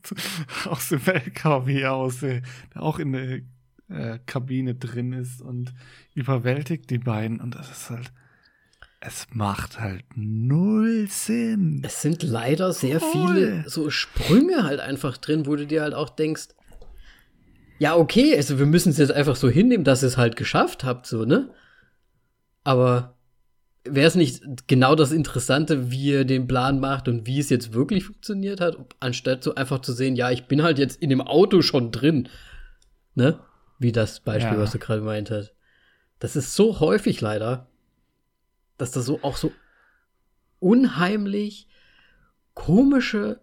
aus 0.66 0.88
dem 0.90 1.01
LKW 1.05 1.86
aus, 1.86 2.20
der 2.20 2.42
auch 2.74 2.99
in 2.99 3.12
der 3.12 3.40
äh, 3.88 4.18
Kabine 4.26 4.74
drin 4.74 5.12
ist 5.12 5.40
und 5.40 5.72
überwältigt 6.14 6.90
die 6.90 6.99
beiden 6.99 7.40
und 7.40 7.55
das 7.55 7.70
ist 7.70 7.90
halt, 7.90 8.12
es 9.01 9.26
macht 9.32 9.80
halt 9.80 10.05
null 10.16 11.07
Sinn. 11.09 11.82
Es 11.84 12.01
sind 12.01 12.22
leider 12.22 12.72
sehr 12.72 13.01
Voll. 13.01 13.11
viele 13.12 13.64
so 13.68 13.90
Sprünge 13.90 14.64
halt 14.64 14.80
einfach 14.80 15.18
drin, 15.18 15.47
wo 15.47 15.57
du 15.57 15.66
dir 15.66 15.82
halt 15.82 15.95
auch 15.95 16.09
denkst, 16.09 16.49
ja, 17.79 17.97
okay, 17.97 18.37
also 18.37 18.59
wir 18.59 18.66
müssen 18.66 18.91
es 18.91 18.99
jetzt 18.99 19.12
einfach 19.12 19.37
so 19.37 19.49
hinnehmen, 19.49 19.85
dass 19.85 20.03
ihr 20.03 20.09
es 20.09 20.16
halt 20.16 20.37
geschafft 20.37 20.85
habt, 20.85 21.07
so, 21.07 21.25
ne? 21.25 21.51
Aber 22.62 23.16
wäre 23.85 24.07
es 24.07 24.14
nicht 24.14 24.66
genau 24.66 24.95
das 24.95 25.12
Interessante, 25.12 25.91
wie 25.91 26.07
ihr 26.07 26.25
den 26.25 26.47
Plan 26.47 26.81
macht 26.81 27.09
und 27.09 27.27
wie 27.27 27.39
es 27.39 27.51
jetzt 27.51 27.75
wirklich 27.75 28.05
funktioniert 28.05 28.61
hat, 28.61 28.77
anstatt 29.01 29.45
so 29.45 29.55
einfach 29.55 29.81
zu 29.81 29.93
sehen, 29.93 30.16
ja, 30.16 30.31
ich 30.31 30.47
bin 30.47 30.62
halt 30.62 30.79
jetzt 30.79 31.03
in 31.03 31.11
dem 31.11 31.20
Auto 31.20 31.62
schon 31.62 31.91
drin, 31.91 32.29
ne? 33.14 33.39
Wie 33.79 33.93
das 33.93 34.20
Beispiel, 34.20 34.57
ja. 34.57 34.61
was 34.61 34.72
du 34.72 34.79
gerade 34.79 35.01
gemeint 35.01 35.31
hast. 35.31 35.53
Das 36.20 36.37
ist 36.37 36.55
so 36.55 36.81
häufig 36.81 37.20
leider, 37.20 37.66
dass 38.79 38.93
das 38.93 39.05
so 39.05 39.20
auch 39.22 39.37
so 39.37 39.53
unheimlich 40.61 41.68
komische 42.55 43.41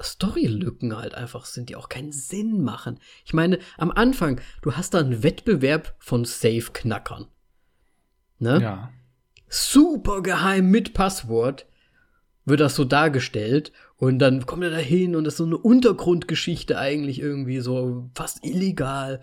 Storylücken 0.00 0.96
halt 0.96 1.14
einfach 1.14 1.44
sind, 1.44 1.68
die 1.68 1.76
auch 1.76 1.88
keinen 1.88 2.12
Sinn 2.12 2.62
machen. 2.62 2.98
Ich 3.24 3.32
meine, 3.32 3.58
am 3.78 3.90
Anfang, 3.90 4.40
du 4.62 4.72
hast 4.72 4.94
da 4.94 4.98
einen 4.98 5.22
Wettbewerb 5.22 5.94
von 5.98 6.24
Safe-Knackern. 6.24 7.26
Ne? 8.38 8.60
Ja. 8.60 8.92
Super 9.48 10.22
geheim 10.22 10.70
mit 10.70 10.94
Passwort 10.94 11.66
wird 12.44 12.60
das 12.60 12.74
so 12.74 12.84
dargestellt 12.84 13.72
und 13.96 14.18
dann 14.18 14.44
kommt 14.44 14.64
er 14.64 14.70
da 14.70 14.76
hin 14.76 15.16
und 15.16 15.24
das 15.24 15.34
ist 15.34 15.38
so 15.38 15.44
eine 15.44 15.56
Untergrundgeschichte 15.56 16.76
eigentlich 16.78 17.20
irgendwie 17.20 17.60
so 17.60 18.10
fast 18.14 18.44
illegal. 18.44 19.22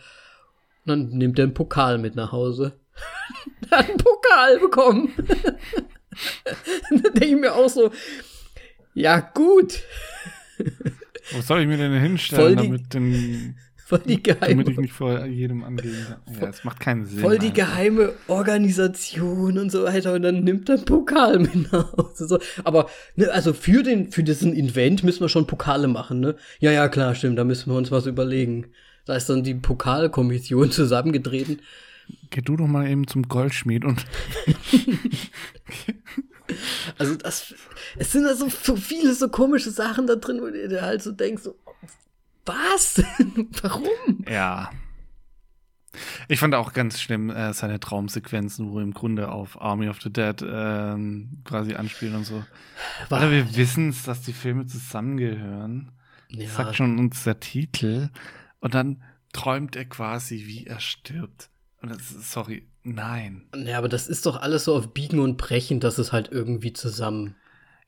Und 0.86 0.88
dann 0.88 1.10
nimmt 1.10 1.38
er 1.38 1.44
einen 1.44 1.54
Pokal 1.54 1.98
mit 1.98 2.16
nach 2.16 2.32
Hause. 2.32 2.80
hat 3.72 3.90
einen 3.90 3.98
Pokal 3.98 4.60
bekommen. 4.60 5.14
dann 6.90 7.02
denke 7.14 7.26
ich 7.26 7.36
mir 7.36 7.54
auch 7.54 7.70
so, 7.70 7.92
ja 8.94 9.20
gut. 9.20 9.82
Wo 11.32 11.42
soll 11.42 11.62
ich 11.62 11.68
mir 11.68 11.78
denn 11.78 11.94
hinstellen, 11.94 12.58
die, 12.58 12.68
damit, 12.68 12.94
den, 12.94 13.56
damit 13.90 14.70
ich 14.70 14.78
nicht 14.78 14.94
vor 14.94 15.26
jedem 15.26 15.64
angehen 15.64 15.96
kann? 16.08 16.42
Ja, 16.42 16.50
es 16.50 16.64
macht 16.64 16.80
keinen 16.80 17.06
Sinn. 17.06 17.20
Voll 17.20 17.38
die 17.38 17.48
einfach. 17.48 17.68
geheime 17.68 18.14
Organisation 18.28 19.58
und 19.58 19.72
so 19.72 19.84
weiter 19.84 20.14
und 20.14 20.24
dann 20.24 20.44
nimmt 20.44 20.70
er 20.70 20.76
einen 20.76 20.86
Pokal 20.86 21.40
mit 21.40 21.72
nach 21.72 21.94
Hause. 21.94 22.28
So. 22.28 22.40
Aber 22.64 22.90
ne, 23.16 23.32
also 23.32 23.54
für, 23.54 23.84
den, 23.84 24.12
für 24.12 24.24
diesen 24.24 24.56
Event 24.56 25.04
müssen 25.04 25.22
wir 25.22 25.30
schon 25.30 25.48
Pokale 25.48 25.88
machen, 25.88 26.20
ne? 26.20 26.36
Ja, 26.60 26.72
ja, 26.72 26.88
klar, 26.90 27.16
stimmt, 27.16 27.38
da 27.38 27.44
müssen 27.44 27.72
wir 27.72 27.78
uns 27.78 27.92
was 27.92 28.06
überlegen. 28.06 28.68
Da 29.06 29.16
ist 29.16 29.30
dann 29.30 29.44
die 29.44 29.56
Pokalkommission 29.56 30.72
zusammengetreten. 30.72 31.60
Geh 32.30 32.42
du 32.42 32.58
doch 32.58 32.68
mal 32.68 32.90
eben 32.90 33.08
zum 33.08 33.24
Goldschmied 33.24 33.86
und 33.86 34.06
Also 36.98 37.16
das, 37.16 37.54
es 37.98 38.12
sind 38.12 38.24
da 38.24 38.36
so, 38.36 38.50
so 38.50 38.76
viele 38.76 39.14
so 39.14 39.30
komische 39.30 39.72
Sachen 39.72 40.08
da 40.08 40.16
drin, 40.16 40.42
wo 40.42 40.48
du 40.48 40.68
dir 40.68 40.82
halt 40.82 41.02
so 41.02 41.12
denkst, 41.12 41.44
so, 41.44 41.56
was? 42.46 43.04
Warum? 43.62 44.26
Ja. 44.28 44.72
Ich 46.28 46.40
fand 46.40 46.56
auch 46.56 46.72
ganz 46.74 47.02
schlimm 47.02 47.30
äh, 47.30 47.54
seine 47.54 47.80
Traumsequenzen, 47.80 48.72
wo 48.72 48.80
im 48.80 48.94
Grunde 48.94 49.30
auf 49.30 49.62
Army 49.62 49.90
of 49.90 50.02
the 50.02 50.12
Dead 50.12 50.42
äh, 50.42 50.96
quasi 51.44 51.76
anspielen 51.76 52.16
und 52.16 52.24
so. 52.26 52.44
Weil 53.10 53.32
wir 53.32 53.56
wissen 53.56 53.90
es, 53.90 54.04
dass 54.04 54.22
die 54.22 54.34
Filme 54.34 54.66
zusammengehören. 54.68 55.92
Ja. 56.30 56.46
Das 56.46 56.56
sagt 56.56 56.76
schon 56.78 56.98
uns 56.98 57.24
der 57.26 57.40
Titel. 57.42 58.10
Und 58.62 58.74
dann 58.74 59.04
träumt 59.34 59.76
er 59.76 59.86
quasi, 59.86 60.46
wie 60.46 60.66
er 60.66 60.80
stirbt. 60.80 61.50
Und 61.82 61.90
das 61.90 62.12
ist, 62.12 62.32
sorry, 62.32 62.68
Nein. 62.84 63.44
Ja, 63.56 63.78
aber 63.78 63.90
das 63.90 64.08
ist 64.08 64.26
doch 64.26 64.42
alles 64.42 64.66
so 64.66 64.76
auf 64.76 64.94
Biegen 64.94 65.20
und 65.20 65.38
Brechen, 65.38 65.80
dass 65.80 65.98
es 65.98 66.12
halt 66.12 66.30
irgendwie 66.32 66.74
zusammen. 66.74 67.36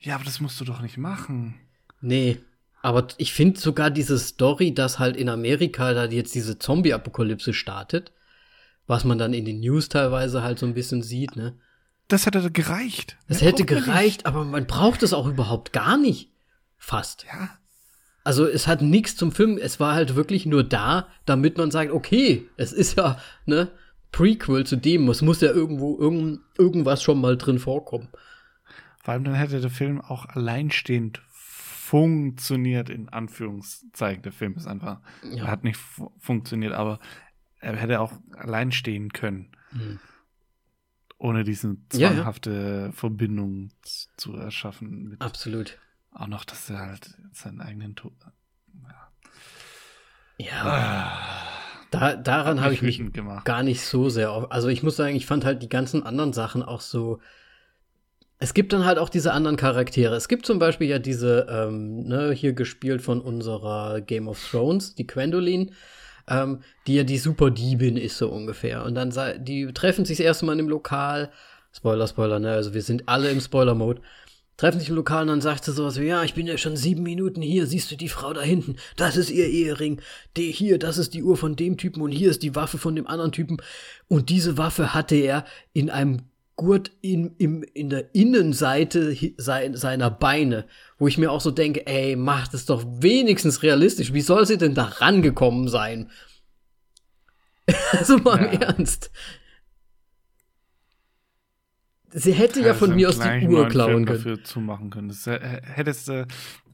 Ja, 0.00 0.14
aber 0.14 0.24
das 0.24 0.40
musst 0.40 0.60
du 0.60 0.64
doch 0.64 0.80
nicht 0.80 0.98
machen. 0.98 1.54
Nee. 2.00 2.38
Aber 2.82 3.08
ich 3.16 3.32
finde 3.32 3.58
sogar 3.58 3.90
diese 3.90 4.18
Story, 4.18 4.74
dass 4.74 4.98
halt 4.98 5.16
in 5.16 5.28
Amerika 5.28 5.94
da 5.94 6.04
jetzt 6.04 6.34
diese 6.34 6.58
Zombie-Apokalypse 6.58 7.54
startet, 7.54 8.12
was 8.86 9.04
man 9.04 9.18
dann 9.18 9.32
in 9.32 9.46
den 9.46 9.60
News 9.60 9.88
teilweise 9.88 10.42
halt 10.42 10.58
so 10.58 10.66
ein 10.66 10.74
bisschen 10.74 11.02
sieht, 11.02 11.34
ne? 11.34 11.58
Das 12.08 12.26
hätte 12.26 12.50
gereicht. 12.50 13.16
Das 13.28 13.40
ja, 13.40 13.46
hätte 13.46 13.64
gereicht, 13.64 14.26
aber 14.26 14.44
man 14.44 14.66
braucht 14.66 15.02
es 15.02 15.14
auch 15.14 15.26
überhaupt 15.26 15.72
gar 15.72 15.96
nicht. 15.96 16.30
Fast. 16.76 17.24
Ja. 17.24 17.48
Also 18.24 18.46
es 18.46 18.66
hat 18.66 18.82
nichts 18.82 19.16
zum 19.16 19.32
Film, 19.32 19.58
es 19.58 19.80
war 19.80 19.94
halt 19.94 20.14
wirklich 20.14 20.44
nur 20.44 20.64
da, 20.64 21.08
damit 21.24 21.56
man 21.56 21.70
sagt, 21.70 21.90
okay, 21.90 22.46
es 22.58 22.72
ist 22.74 22.98
ja, 22.98 23.18
ne, 23.46 23.70
Prequel 24.14 24.64
zu 24.64 24.76
dem. 24.76 25.08
Es 25.08 25.22
muss 25.22 25.40
ja 25.40 25.50
irgendwo 25.50 25.98
irgend, 25.98 26.40
irgendwas 26.56 27.02
schon 27.02 27.20
mal 27.20 27.36
drin 27.36 27.58
vorkommen. 27.58 28.08
Vor 29.02 29.12
allem 29.12 29.24
dann 29.24 29.34
hätte 29.34 29.60
der 29.60 29.70
Film 29.70 30.00
auch 30.00 30.26
alleinstehend 30.26 31.20
funktioniert, 31.30 32.90
in 32.90 33.08
Anführungszeichen. 33.08 34.22
Der 34.22 34.30
Film 34.30 34.54
ist 34.54 34.68
einfach, 34.68 35.00
ja. 35.24 35.44
er 35.44 35.50
hat 35.50 35.64
nicht 35.64 35.80
funktioniert, 36.20 36.74
aber 36.74 37.00
er 37.58 37.74
hätte 37.74 38.00
auch 38.00 38.12
allein 38.36 38.70
stehen 38.70 39.12
können. 39.12 39.50
Mhm. 39.72 39.98
Ohne 41.18 41.42
diese 41.42 41.76
zwanghafte 41.88 42.50
ja, 42.52 42.86
ja. 42.86 42.92
Verbindung 42.92 43.70
zu 44.16 44.36
erschaffen. 44.36 45.16
Absolut. 45.18 45.76
Auch 46.12 46.28
noch, 46.28 46.44
dass 46.44 46.70
er 46.70 46.78
halt 46.78 47.18
seinen 47.32 47.60
eigenen 47.60 47.96
Tod. 47.96 48.14
Ja. 48.84 49.10
ja. 50.38 50.62
Ah. 50.62 51.33
Da, 51.94 52.16
daran 52.16 52.60
habe 52.60 52.74
ich 52.74 52.82
mich 52.82 53.12
gemacht. 53.12 53.44
gar 53.44 53.62
nicht 53.62 53.82
so 53.82 54.08
sehr. 54.08 54.48
Also 54.50 54.68
ich 54.68 54.82
muss 54.82 54.96
sagen, 54.96 55.14
ich 55.14 55.26
fand 55.26 55.44
halt 55.44 55.62
die 55.62 55.68
ganzen 55.68 56.02
anderen 56.04 56.32
Sachen 56.32 56.62
auch 56.62 56.80
so. 56.80 57.20
Es 58.38 58.52
gibt 58.52 58.72
dann 58.72 58.84
halt 58.84 58.98
auch 58.98 59.08
diese 59.08 59.32
anderen 59.32 59.56
Charaktere. 59.56 60.16
Es 60.16 60.28
gibt 60.28 60.44
zum 60.44 60.58
Beispiel 60.58 60.88
ja 60.88 60.98
diese, 60.98 61.46
ähm, 61.48 62.04
ne, 62.04 62.32
hier 62.32 62.52
gespielt 62.52 63.00
von 63.00 63.20
unserer 63.20 64.00
Game 64.00 64.28
of 64.28 64.44
Thrones, 64.50 64.94
die 64.94 65.06
Gwendolyn, 65.06 65.70
ähm, 66.28 66.60
die 66.86 66.96
ja 66.96 67.04
die 67.04 67.18
Superdiebin 67.18 67.96
ist, 67.96 68.18
so 68.18 68.28
ungefähr. 68.28 68.84
Und 68.84 68.96
dann 68.96 69.12
die 69.38 69.72
treffen 69.72 70.04
sich 70.04 70.18
das 70.18 70.26
erste 70.26 70.46
Mal 70.46 70.56
dem 70.56 70.68
Lokal. 70.68 71.30
Spoiler, 71.72 72.06
Spoiler, 72.06 72.38
ne? 72.38 72.52
Also 72.52 72.74
wir 72.74 72.82
sind 72.82 73.08
alle 73.08 73.30
im 73.30 73.40
Spoiler-Mode 73.40 74.00
treffen 74.56 74.80
sich 74.80 74.88
im 74.88 74.96
Lokal 74.96 75.22
und 75.22 75.28
dann 75.28 75.40
sagt 75.40 75.64
sie 75.64 75.72
sowas 75.72 75.98
wie, 75.98 76.06
ja, 76.06 76.22
ich 76.22 76.34
bin 76.34 76.46
ja 76.46 76.56
schon 76.56 76.76
sieben 76.76 77.02
Minuten 77.02 77.42
hier, 77.42 77.66
siehst 77.66 77.90
du 77.90 77.96
die 77.96 78.08
Frau 78.08 78.32
da 78.32 78.42
hinten, 78.42 78.76
das 78.96 79.16
ist 79.16 79.30
ihr 79.30 79.48
Ehering, 79.48 80.00
die 80.36 80.50
hier, 80.50 80.78
das 80.78 80.98
ist 80.98 81.14
die 81.14 81.22
Uhr 81.22 81.36
von 81.36 81.56
dem 81.56 81.76
Typen 81.76 82.02
und 82.02 82.12
hier 82.12 82.30
ist 82.30 82.42
die 82.42 82.54
Waffe 82.54 82.78
von 82.78 82.94
dem 82.94 83.06
anderen 83.06 83.32
Typen 83.32 83.58
und 84.08 84.30
diese 84.30 84.56
Waffe 84.56 84.94
hatte 84.94 85.16
er 85.16 85.44
in 85.72 85.90
einem 85.90 86.22
Gurt 86.56 86.92
in, 87.00 87.34
im, 87.38 87.64
in 87.74 87.90
der 87.90 88.14
Innenseite 88.14 89.16
seiner 89.36 90.10
Beine, 90.10 90.66
wo 90.98 91.08
ich 91.08 91.18
mir 91.18 91.32
auch 91.32 91.40
so 91.40 91.50
denke, 91.50 91.84
ey, 91.86 92.14
mach 92.14 92.46
das 92.46 92.64
doch 92.64 92.84
wenigstens 92.86 93.62
realistisch, 93.64 94.12
wie 94.12 94.20
soll 94.20 94.46
sie 94.46 94.58
denn 94.58 94.74
da 94.74 94.84
rangekommen 94.84 95.68
sein? 95.68 96.10
also 97.92 98.18
mal 98.18 98.38
ja. 98.40 98.46
im 98.46 98.60
Ernst. 98.60 99.10
Sie 102.16 102.32
hätte 102.32 102.60
ja 102.60 102.74
von 102.74 102.94
mir 102.94 103.08
aus 103.08 103.18
die 103.18 103.48
Uhr 103.48 103.66
klauen 103.66 104.04
können. 104.04 104.06
dafür 104.06 104.44
zumachen 104.44 104.88
können. 104.88 105.08
Das, 105.08 105.26
äh, 105.26 105.60
hättest 105.62 106.06
du 106.06 106.28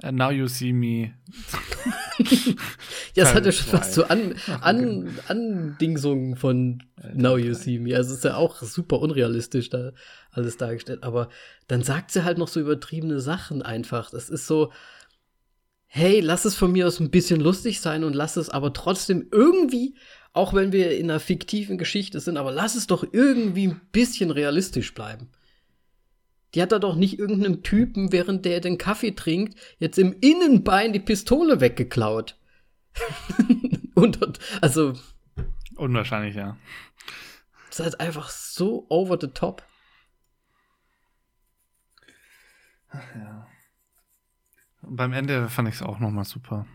uh, 0.05 0.13
Now 0.13 0.31
You 0.31 0.47
See 0.49 0.75
Me. 0.75 1.15
ja, 3.15 3.25
es 3.25 3.35
hat 3.35 3.47
ja 3.47 3.53
schon 3.53 3.73
was 3.73 3.93
zu 3.93 4.11
An 4.11 4.35
An 4.61 5.19
Andingsungen 5.29 6.37
von 6.37 6.83
Now 7.15 7.39
You 7.39 7.55
See 7.55 7.79
Me. 7.79 7.97
Also 7.97 8.11
es 8.11 8.19
ist 8.19 8.25
ja 8.25 8.37
auch 8.37 8.61
super 8.61 9.01
unrealistisch 9.01 9.71
da 9.71 9.93
alles 10.31 10.59
dargestellt. 10.59 11.05
Aber 11.05 11.31
dann 11.69 11.83
sagt 11.83 12.11
sie 12.11 12.23
halt 12.23 12.37
noch 12.37 12.49
so 12.49 12.61
übertriebene 12.61 13.19
Sachen 13.19 13.63
einfach. 13.63 14.11
Das 14.11 14.29
ist 14.29 14.47
so, 14.47 14.71
hey, 15.87 16.21
lass 16.21 16.45
es 16.45 16.55
von 16.55 16.71
mir 16.71 16.87
aus 16.87 17.01
ein 17.01 17.11
bisschen 17.11 17.41
lustig 17.41 17.81
sein 17.81 18.05
und 18.05 18.15
lass 18.15 18.37
es 18.37 18.51
aber 18.51 18.75
trotzdem 18.75 19.29
irgendwie 19.33 19.95
auch 20.33 20.55
wenn 20.55 20.73
wir 20.73 20.97
in 20.97 21.11
einer 21.11 21.21
fiktiven 21.21 21.79
Geschichte 21.79 22.21
sind, 22.21 22.37
aber 22.37 22.53
lass 22.53 22.75
es 22.75 22.87
doch 22.87 23.05
irgendwie 23.13 23.69
ein 23.69 23.81
bisschen 23.93 24.31
realistisch 24.31 24.95
bleiben. 24.95 25.29
Die 26.55 26.63
hat 26.63 26.73
da 26.73 26.79
doch 26.79 26.97
nicht 26.97 27.19
irgendeinem 27.19 27.63
Typen, 27.63 28.13
während 28.13 28.45
der 28.45 28.61
den 28.61 28.79
Kaffee 28.79 29.13
trinkt, 29.13 29.59
jetzt 29.79 29.99
im 29.99 30.17
Innenbein 30.21 30.93
die 30.93 31.01
Pistole 31.01 31.61
weggeklaut. 31.61 32.37
und, 33.95 34.19
also. 34.61 34.95
Unwahrscheinlich, 35.77 36.35
ja. 36.35 36.57
Das 37.69 37.79
ist 37.79 37.85
halt 37.85 38.01
einfach 38.01 38.31
so 38.31 38.87
over 38.89 39.17
the 39.21 39.29
top. 39.29 39.65
Ach 42.91 43.15
ja. 43.15 43.47
Und 44.83 44.97
beim 44.97 45.13
Ende 45.13 45.49
fand 45.49 45.69
ich 45.69 45.77
es 45.77 45.83
auch 45.83 46.01
noch 46.01 46.11
mal 46.11 46.25
super. 46.25 46.67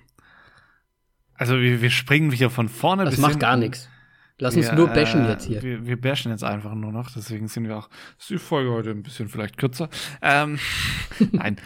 Also 1.36 1.60
wir, 1.60 1.82
wir 1.82 1.90
springen 1.90 2.32
wieder 2.32 2.50
von 2.50 2.70
vorne 2.70 3.06
das 3.06 3.16
bis 3.16 3.22
macht 3.22 3.40
gar 3.40 3.58
nichts. 3.58 3.90
Lass 4.38 4.56
uns 4.56 4.68
wir, 4.68 4.74
nur 4.74 4.88
bashen 4.90 5.26
äh, 5.26 5.30
jetzt 5.30 5.46
hier. 5.46 5.62
Wir, 5.62 5.86
wir 5.86 6.00
bashen 6.00 6.32
jetzt 6.32 6.44
einfach 6.44 6.74
nur 6.76 6.92
noch, 6.92 7.10
deswegen 7.12 7.48
sind 7.48 7.68
wir 7.68 7.78
auch, 7.78 7.90
ist 8.20 8.30
die 8.30 8.38
Folge 8.38 8.72
heute 8.72 8.92
ein 8.92 9.04
bisschen 9.04 9.30
vielleicht 9.30 9.58
kürzer. 9.58 9.90
Ähm, 10.22 10.60
nein, 11.32 11.58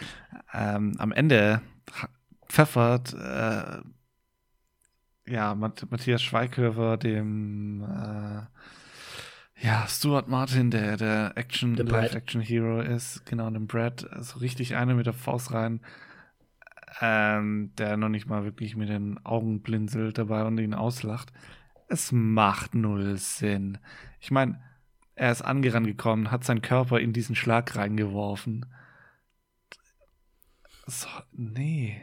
ähm, 0.52 0.94
am 0.98 1.10
Ende 1.10 1.62
pfeffert 2.48 3.12
äh, 3.14 3.80
ja, 5.26 5.54
Matthias 5.54 6.22
Schweighöfer, 6.22 6.96
dem 6.96 7.82
äh, 7.82 8.42
ja, 9.64 9.86
Stuart 9.86 10.28
Martin, 10.28 10.70
der 10.70 10.96
der 10.96 11.32
Action, 11.36 11.76
Live-Action-Hero 11.76 12.80
ist, 12.80 13.26
genau, 13.26 13.50
dem 13.50 13.66
Brad, 13.66 14.08
so 14.20 14.38
richtig 14.38 14.76
eine 14.76 14.94
mit 14.94 15.06
der 15.06 15.12
Faust 15.12 15.52
rein, 15.52 15.80
ähm, 17.00 17.72
der 17.78 17.96
noch 17.96 18.08
nicht 18.08 18.26
mal 18.26 18.44
wirklich 18.44 18.76
mit 18.76 18.88
den 18.88 19.24
Augen 19.24 19.62
blinzelt 19.62 20.18
dabei 20.18 20.44
und 20.44 20.58
ihn 20.58 20.74
auslacht. 20.74 21.32
Es 21.88 22.12
macht 22.12 22.74
null 22.74 23.16
Sinn. 23.16 23.78
Ich 24.20 24.30
meine, 24.30 24.60
er 25.14 25.32
ist 25.32 25.42
angerannt 25.42 25.86
gekommen, 25.86 26.30
hat 26.30 26.44
seinen 26.44 26.62
Körper 26.62 26.98
in 26.98 27.12
diesen 27.12 27.34
Schlag 27.34 27.76
reingeworfen. 27.76 28.66
So, 30.86 31.08
nee. 31.32 32.00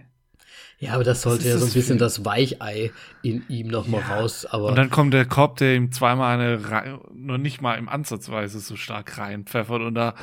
Ja, 0.79 0.93
aber 0.93 1.03
das 1.03 1.23
sollte 1.23 1.47
ja 1.47 1.57
so 1.57 1.65
ein 1.65 1.73
bisschen 1.73 1.97
das 1.97 2.23
Weichei 2.23 2.91
in 3.23 3.43
ihm 3.49 3.67
nochmal 3.67 4.01
ja. 4.01 4.19
raus. 4.19 4.45
Aber 4.45 4.67
und 4.67 4.75
dann 4.75 4.91
kommt 4.91 5.13
der 5.13 5.25
Korb, 5.25 5.57
der 5.57 5.75
ihm 5.75 5.91
zweimal 5.91 6.39
eine, 6.39 6.99
noch 7.13 7.39
nicht 7.39 7.61
mal 7.61 7.75
im 7.75 7.89
Ansatzweise 7.89 8.59
so 8.59 8.75
stark 8.75 9.17
reinpfeffert 9.17 9.81
und 9.81 9.95
da, 9.95 10.13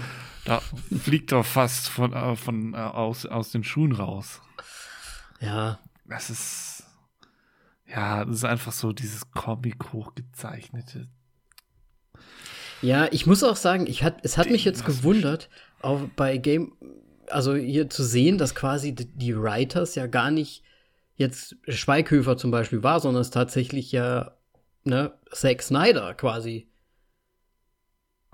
da 0.45 0.61
fliegt 1.03 1.33
er 1.33 1.43
fast 1.43 1.89
von, 1.89 2.13
äh, 2.13 2.37
von 2.37 2.75
äh, 2.75 2.77
aus, 2.77 3.27
aus 3.27 3.51
den 3.51 3.65
Schuhen 3.65 3.93
raus. 3.93 4.41
Ja. 5.41 5.79
Das 6.07 6.31
ist, 6.31 6.85
ja, 7.87 8.25
das 8.25 8.37
ist 8.37 8.45
einfach 8.45 8.73
so 8.73 8.93
dieses 8.93 9.31
Comic 9.31 9.93
hochgezeichnete. 9.93 11.09
Ja, 12.83 13.09
ich 13.11 13.27
muss 13.27 13.43
auch 13.43 13.57
sagen, 13.57 13.87
ich 13.87 14.03
hat, 14.03 14.19
es 14.23 14.37
hat 14.37 14.47
Ding, 14.47 14.53
mich 14.53 14.65
jetzt 14.65 14.85
gewundert, 14.85 15.49
auch 15.81 16.03
bei 16.17 16.37
Game, 16.37 16.77
also 17.29 17.55
hier 17.55 17.89
zu 17.89 18.05
sehen, 18.05 18.37
dass 18.37 18.55
quasi 18.55 18.95
die 18.95 19.37
Writers 19.37 19.95
ja 19.95 20.07
gar 20.07 20.31
nicht 20.31 20.63
jetzt 21.17 21.57
Schweighöfer 21.69 22.37
zum 22.37 22.51
Beispiel 22.51 22.83
war, 22.83 23.01
sondern 23.01 23.23
es 23.23 23.31
tatsächlich 23.31 23.93
ja 23.93 24.33
ne, 24.85 25.13
Zack 25.33 25.63
Snyder 25.63 26.15
quasi 26.15 26.69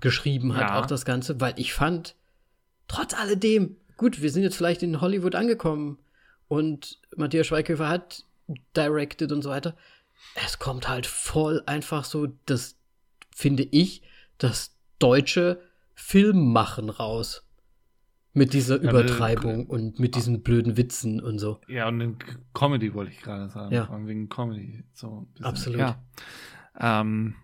geschrieben 0.01 0.57
hat, 0.57 0.71
ja. 0.71 0.81
auch 0.81 0.87
das 0.87 1.05
Ganze, 1.05 1.41
weil 1.41 1.55
ich 1.57 1.75
fand, 1.75 2.17
trotz 2.89 3.15
alledem, 3.15 3.77
gut, 3.97 4.23
wir 4.23 4.31
sind 4.31 4.43
jetzt 4.43 4.57
vielleicht 4.57 4.83
in 4.83 5.01
Hollywood 5.01 5.35
angekommen 5.35 5.99
und 6.51 6.99
Matthias 7.17 7.47
Schweighöfer 7.47 7.89
hat 7.89 8.25
directed 8.77 9.31
und 9.31 9.43
so 9.43 9.51
weiter. 9.51 9.77
Es 10.35 10.59
kommt 10.59 10.89
halt 10.89 11.07
voll 11.07 11.63
einfach 11.65 12.05
so, 12.05 12.27
das 12.45 12.77
finde 13.31 13.63
ich, 13.63 14.03
das 14.39 14.77
deutsche 14.99 15.63
Filmmachen 15.95 16.91
raus. 16.91 17.47
Mit 18.33 18.53
dieser 18.53 18.83
ja, 18.83 18.91
Übertreibung 18.91 19.67
äh, 19.67 19.69
und 19.69 19.99
mit 20.01 20.17
diesen 20.17 20.43
blöden 20.43 20.77
Witzen 20.77 21.21
und 21.21 21.39
so. 21.39 21.61
Ja, 21.69 21.89
und 21.89 22.01
in 22.01 22.19
Comedy 22.53 22.95
wollte 22.95 23.13
ich 23.13 23.21
gerade 23.21 23.49
sagen. 23.49 23.73
Ja. 23.73 23.87
Vor 23.87 23.95
allem 23.97 24.07
wegen 24.09 24.29
Comedy. 24.29 24.85
So 24.93 25.29
Absolut. 25.43 25.81
Ja. 25.81 26.03
Ähm, 26.79 27.37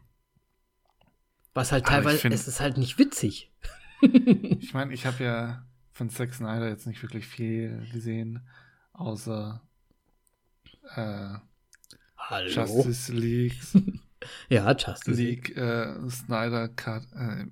Was 1.54 1.70
halt 1.70 1.86
teilweise, 1.86 2.18
find, 2.18 2.34
es 2.34 2.48
ist 2.48 2.60
halt 2.60 2.76
nicht 2.76 2.98
witzig. 2.98 3.52
ich 4.00 4.74
meine, 4.74 4.92
ich 4.92 5.06
habe 5.06 5.22
ja 5.22 5.66
von 5.92 6.10
Zack 6.10 6.34
Snyder 6.34 6.68
jetzt 6.68 6.86
nicht 6.86 7.02
wirklich 7.02 7.26
viel 7.26 7.86
gesehen, 7.92 8.46
außer 8.98 9.60
äh, 10.94 11.34
Hallo? 12.16 12.48
Justice 12.48 13.12
League. 13.12 13.56
ja, 14.48 14.70
Justice 14.72 15.10
League. 15.10 15.48
League 15.48 15.56
äh, 15.56 16.10
Snyder 16.10 16.68
Cut. 16.68 17.04
Äh, 17.14 17.46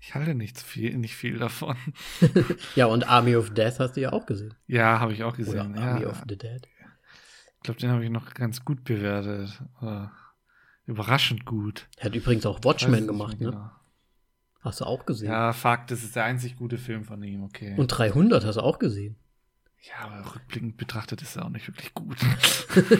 ich 0.00 0.14
halte 0.14 0.34
nicht 0.34 0.60
viel, 0.60 0.96
nicht 0.96 1.16
viel 1.16 1.38
davon. 1.38 1.76
ja, 2.76 2.86
und 2.86 3.08
Army 3.08 3.34
of 3.34 3.50
Death 3.50 3.80
hast 3.80 3.96
du 3.96 4.02
ja 4.02 4.12
auch 4.12 4.26
gesehen. 4.26 4.54
Ja, 4.68 5.00
habe 5.00 5.12
ich 5.12 5.24
auch 5.24 5.36
gesehen. 5.36 5.72
Oder 5.72 5.82
Army 5.82 6.02
ja. 6.02 6.08
of 6.08 6.22
the 6.28 6.38
Dead. 6.38 6.68
Ich 7.56 7.62
glaube, 7.62 7.80
den 7.80 7.90
habe 7.90 8.04
ich 8.04 8.10
noch 8.10 8.32
ganz 8.34 8.64
gut 8.64 8.84
bewertet. 8.84 9.60
Oder 9.80 10.12
überraschend 10.84 11.44
gut. 11.44 11.88
Er 11.96 12.06
hat 12.06 12.14
übrigens 12.14 12.46
auch 12.46 12.60
Watchmen 12.62 13.08
gemacht, 13.08 13.40
ne? 13.40 13.50
Genau. 13.50 13.70
Hast 14.60 14.80
du 14.80 14.84
auch 14.84 15.06
gesehen? 15.06 15.28
Ja, 15.28 15.52
Fakt, 15.52 15.90
das 15.90 16.02
ist 16.02 16.14
der 16.16 16.24
einzig 16.24 16.56
gute 16.56 16.78
Film 16.78 17.04
von 17.04 17.22
ihm, 17.22 17.42
okay. 17.42 17.74
Und 17.76 17.88
300 17.88 18.44
hast 18.44 18.56
du 18.56 18.60
auch 18.60 18.78
gesehen. 18.78 19.16
Ja, 19.88 20.06
aber 20.06 20.34
rückblickend 20.34 20.76
betrachtet 20.76 21.22
ist 21.22 21.36
er 21.36 21.44
auch 21.44 21.50
nicht 21.50 21.68
wirklich 21.68 21.94
gut. 21.94 22.18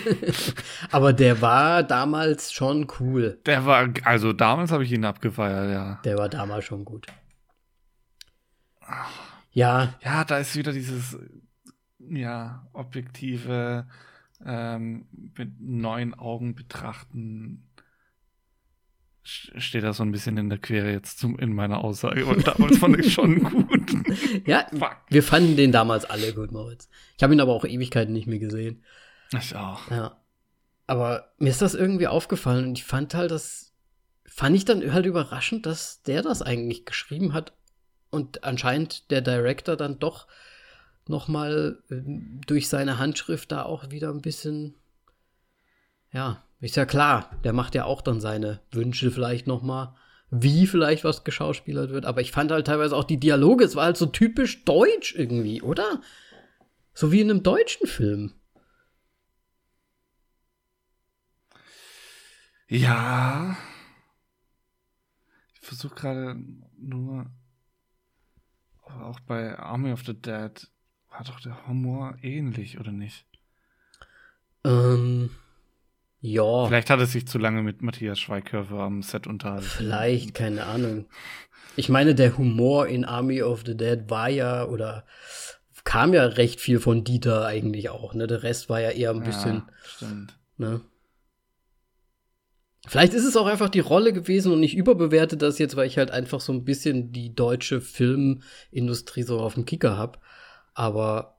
aber 0.92 1.12
der 1.12 1.40
war 1.40 1.82
damals 1.82 2.52
schon 2.52 2.86
cool. 3.00 3.40
Der 3.44 3.66
war, 3.66 3.88
also 4.04 4.32
damals 4.32 4.70
habe 4.70 4.84
ich 4.84 4.92
ihn 4.92 5.04
abgefeiert, 5.04 5.72
ja. 5.72 6.00
Der 6.04 6.16
war 6.16 6.28
damals 6.28 6.64
schon 6.64 6.84
gut. 6.84 7.06
Ja. 9.50 9.94
Ja, 10.00 10.24
da 10.24 10.38
ist 10.38 10.54
wieder 10.54 10.72
dieses, 10.72 11.18
ja, 11.98 12.68
objektive, 12.72 13.86
ähm, 14.44 15.06
mit 15.36 15.60
neuen 15.60 16.14
Augen 16.14 16.54
betrachten 16.54 17.65
steht 19.26 19.82
da 19.82 19.92
so 19.92 20.04
ein 20.04 20.12
bisschen 20.12 20.36
in 20.36 20.48
der 20.48 20.58
Quere 20.58 20.90
jetzt 20.90 21.18
zum, 21.18 21.38
in 21.38 21.52
meiner 21.52 21.82
Aussage. 21.82 22.24
Und 22.26 22.46
damals 22.46 22.78
fand 22.78 22.98
ich 22.98 23.12
schon 23.12 23.42
gut. 23.42 24.46
ja, 24.46 24.66
Fuck. 24.70 24.96
wir 25.08 25.22
fanden 25.22 25.56
den 25.56 25.72
damals 25.72 26.04
alle 26.04 26.32
gut, 26.32 26.52
Moritz. 26.52 26.88
Ich 27.16 27.22
habe 27.22 27.34
ihn 27.34 27.40
aber 27.40 27.52
auch 27.52 27.64
Ewigkeiten 27.64 28.12
nicht 28.12 28.28
mehr 28.28 28.38
gesehen. 28.38 28.84
Ich 29.32 29.56
auch. 29.56 29.90
Ja. 29.90 30.16
Aber 30.86 31.32
mir 31.38 31.50
ist 31.50 31.62
das 31.62 31.74
irgendwie 31.74 32.06
aufgefallen 32.06 32.66
und 32.66 32.78
ich 32.78 32.84
fand 32.84 33.14
halt 33.14 33.32
das, 33.32 33.74
fand 34.24 34.54
ich 34.54 34.64
dann 34.64 34.92
halt 34.92 35.06
überraschend, 35.06 35.66
dass 35.66 36.02
der 36.02 36.22
das 36.22 36.42
eigentlich 36.42 36.86
geschrieben 36.86 37.32
hat 37.32 37.52
und 38.10 38.44
anscheinend 38.44 39.10
der 39.10 39.22
Director 39.22 39.76
dann 39.76 39.98
doch 39.98 40.28
noch 41.08 41.26
mal 41.26 41.82
äh, 41.90 42.02
durch 42.46 42.68
seine 42.68 42.98
Handschrift 42.98 43.50
da 43.50 43.64
auch 43.64 43.90
wieder 43.90 44.10
ein 44.10 44.22
bisschen, 44.22 44.74
ja, 46.12 46.45
ist 46.60 46.76
ja 46.76 46.86
klar, 46.86 47.30
der 47.44 47.52
macht 47.52 47.74
ja 47.74 47.84
auch 47.84 48.00
dann 48.00 48.20
seine 48.20 48.60
Wünsche 48.70 49.10
vielleicht 49.10 49.46
noch 49.46 49.62
mal, 49.62 49.94
wie 50.30 50.66
vielleicht 50.66 51.04
was 51.04 51.24
geschauspielert 51.24 51.90
wird. 51.90 52.06
Aber 52.06 52.20
ich 52.20 52.32
fand 52.32 52.50
halt 52.50 52.66
teilweise 52.66 52.96
auch 52.96 53.04
die 53.04 53.20
Dialoge, 53.20 53.64
es 53.64 53.76
war 53.76 53.84
halt 53.84 53.96
so 53.96 54.06
typisch 54.06 54.64
deutsch 54.64 55.14
irgendwie, 55.14 55.62
oder? 55.62 56.00
So 56.94 57.12
wie 57.12 57.20
in 57.20 57.30
einem 57.30 57.42
deutschen 57.42 57.86
Film. 57.86 58.32
Ja. 62.68 63.56
Ich 65.54 65.60
versuche 65.60 65.94
gerade 65.94 66.36
nur, 66.78 67.26
auch 68.82 69.20
bei 69.20 69.58
Army 69.58 69.92
of 69.92 70.04
the 70.04 70.14
Dead 70.14 70.68
war 71.10 71.24
doch 71.24 71.40
der 71.40 71.66
Humor 71.66 72.16
ähnlich, 72.22 72.78
oder 72.80 72.92
nicht? 72.92 73.26
Ähm. 74.64 75.30
Ja. 76.20 76.66
Vielleicht 76.66 76.90
hat 76.90 77.00
es 77.00 77.12
sich 77.12 77.26
zu 77.26 77.38
lange 77.38 77.62
mit 77.62 77.82
Matthias 77.82 78.18
Schweighöfer 78.18 78.80
am 78.80 79.02
Set 79.02 79.26
unterhalten. 79.26 79.64
Vielleicht, 79.64 80.34
keine 80.34 80.64
Ahnung. 80.64 81.06
Ich 81.76 81.88
meine, 81.88 82.14
der 82.14 82.38
Humor 82.38 82.86
in 82.88 83.04
Army 83.04 83.42
of 83.42 83.62
the 83.66 83.76
Dead 83.76 84.08
war 84.08 84.28
ja 84.28 84.64
oder 84.64 85.04
kam 85.84 86.14
ja 86.14 86.24
recht 86.24 86.60
viel 86.60 86.80
von 86.80 87.04
Dieter 87.04 87.46
eigentlich 87.46 87.90
auch, 87.90 88.14
ne? 88.14 88.26
Der 88.26 88.42
Rest 88.42 88.68
war 88.68 88.80
ja 88.80 88.90
eher 88.90 89.10
ein 89.10 89.22
bisschen. 89.22 89.56
Ja, 89.56 89.68
stimmt. 89.84 90.38
Ne? 90.56 90.80
Vielleicht 92.88 93.14
ist 93.14 93.24
es 93.24 93.36
auch 93.36 93.46
einfach 93.46 93.68
die 93.68 93.80
Rolle 93.80 94.12
gewesen 94.12 94.52
und 94.52 94.62
ich 94.62 94.76
überbewerte 94.76 95.36
das 95.36 95.58
jetzt, 95.58 95.76
weil 95.76 95.86
ich 95.86 95.98
halt 95.98 96.10
einfach 96.10 96.40
so 96.40 96.52
ein 96.52 96.64
bisschen 96.64 97.12
die 97.12 97.34
deutsche 97.34 97.80
Filmindustrie 97.80 99.22
so 99.22 99.40
auf 99.40 99.54
dem 99.54 99.64
Kicker 99.64 99.98
hab. 99.98 100.22
Aber 100.72 101.35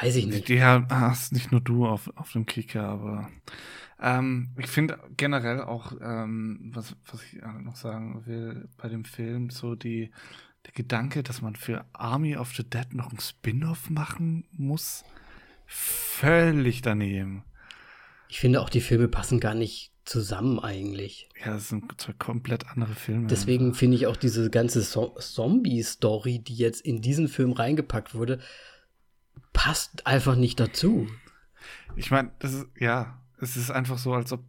weiß 0.00 0.16
ich 0.16 0.26
nicht. 0.26 0.48
Die 0.48 0.62
hast 0.62 1.32
nicht 1.32 1.52
nur 1.52 1.60
du 1.60 1.86
auf, 1.86 2.10
auf 2.16 2.32
dem 2.32 2.46
Kicker, 2.46 2.84
aber 2.84 3.30
ähm, 4.00 4.50
ich 4.58 4.66
finde 4.66 4.98
generell 5.16 5.60
auch, 5.60 5.92
ähm, 6.00 6.72
was, 6.74 6.96
was 7.10 7.22
ich 7.22 7.40
noch 7.62 7.76
sagen 7.76 8.26
will, 8.26 8.68
bei 8.76 8.88
dem 8.88 9.04
Film, 9.04 9.50
so 9.50 9.74
die, 9.74 10.10
der 10.66 10.72
Gedanke, 10.72 11.22
dass 11.22 11.42
man 11.42 11.56
für 11.56 11.84
Army 11.92 12.36
of 12.36 12.54
the 12.54 12.64
Dead 12.64 12.92
noch 12.92 13.12
ein 13.12 13.20
Spin-off 13.20 13.90
machen 13.90 14.44
muss, 14.52 15.04
völlig 15.66 16.82
daneben. 16.82 17.44
Ich 18.28 18.40
finde 18.40 18.60
auch, 18.60 18.68
die 18.68 18.80
Filme 18.80 19.08
passen 19.08 19.40
gar 19.40 19.54
nicht 19.54 19.92
zusammen 20.04 20.58
eigentlich. 20.58 21.28
Ja, 21.44 21.54
das 21.54 21.68
sind 21.68 21.98
zwei 22.00 22.12
komplett 22.12 22.66
andere 22.68 22.94
Filme. 22.94 23.26
Deswegen 23.26 23.74
finde 23.74 23.96
ich 23.96 24.06
auch 24.06 24.16
diese 24.16 24.50
ganze 24.50 24.82
so 24.82 25.14
Zombie-Story, 25.18 26.40
die 26.40 26.56
jetzt 26.56 26.82
in 26.82 27.00
diesen 27.00 27.28
Film 27.28 27.52
reingepackt 27.52 28.14
wurde, 28.14 28.38
passt 29.52 30.06
einfach 30.06 30.36
nicht 30.36 30.60
dazu. 30.60 31.08
Ich 31.96 32.10
meine, 32.10 32.32
das 32.38 32.52
ist, 32.52 32.66
ja, 32.78 33.18
es 33.40 33.56
ist 33.56 33.70
einfach 33.70 33.98
so, 33.98 34.12
als 34.14 34.32
ob. 34.32 34.44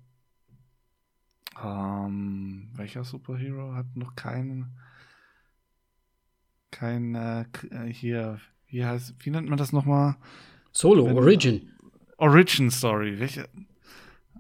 Ähm, 1.63 2.69
welcher 2.73 3.05
Superhero 3.05 3.73
hat 3.73 3.95
noch 3.95 4.15
keinen. 4.15 4.77
Kein, 6.71 7.15
äh, 7.15 7.45
äh, 7.71 7.93
hier, 7.93 8.41
wie 8.67 8.85
heißt, 8.85 9.15
wie 9.19 9.29
nennt 9.29 9.47
man 9.47 9.57
das 9.57 9.71
nochmal? 9.71 10.17
Solo, 10.73 11.05
Wenn, 11.05 11.17
Origin. 11.17 11.71
Origin 12.17 12.69
Story. 12.69 13.17
Welche? 13.19 13.47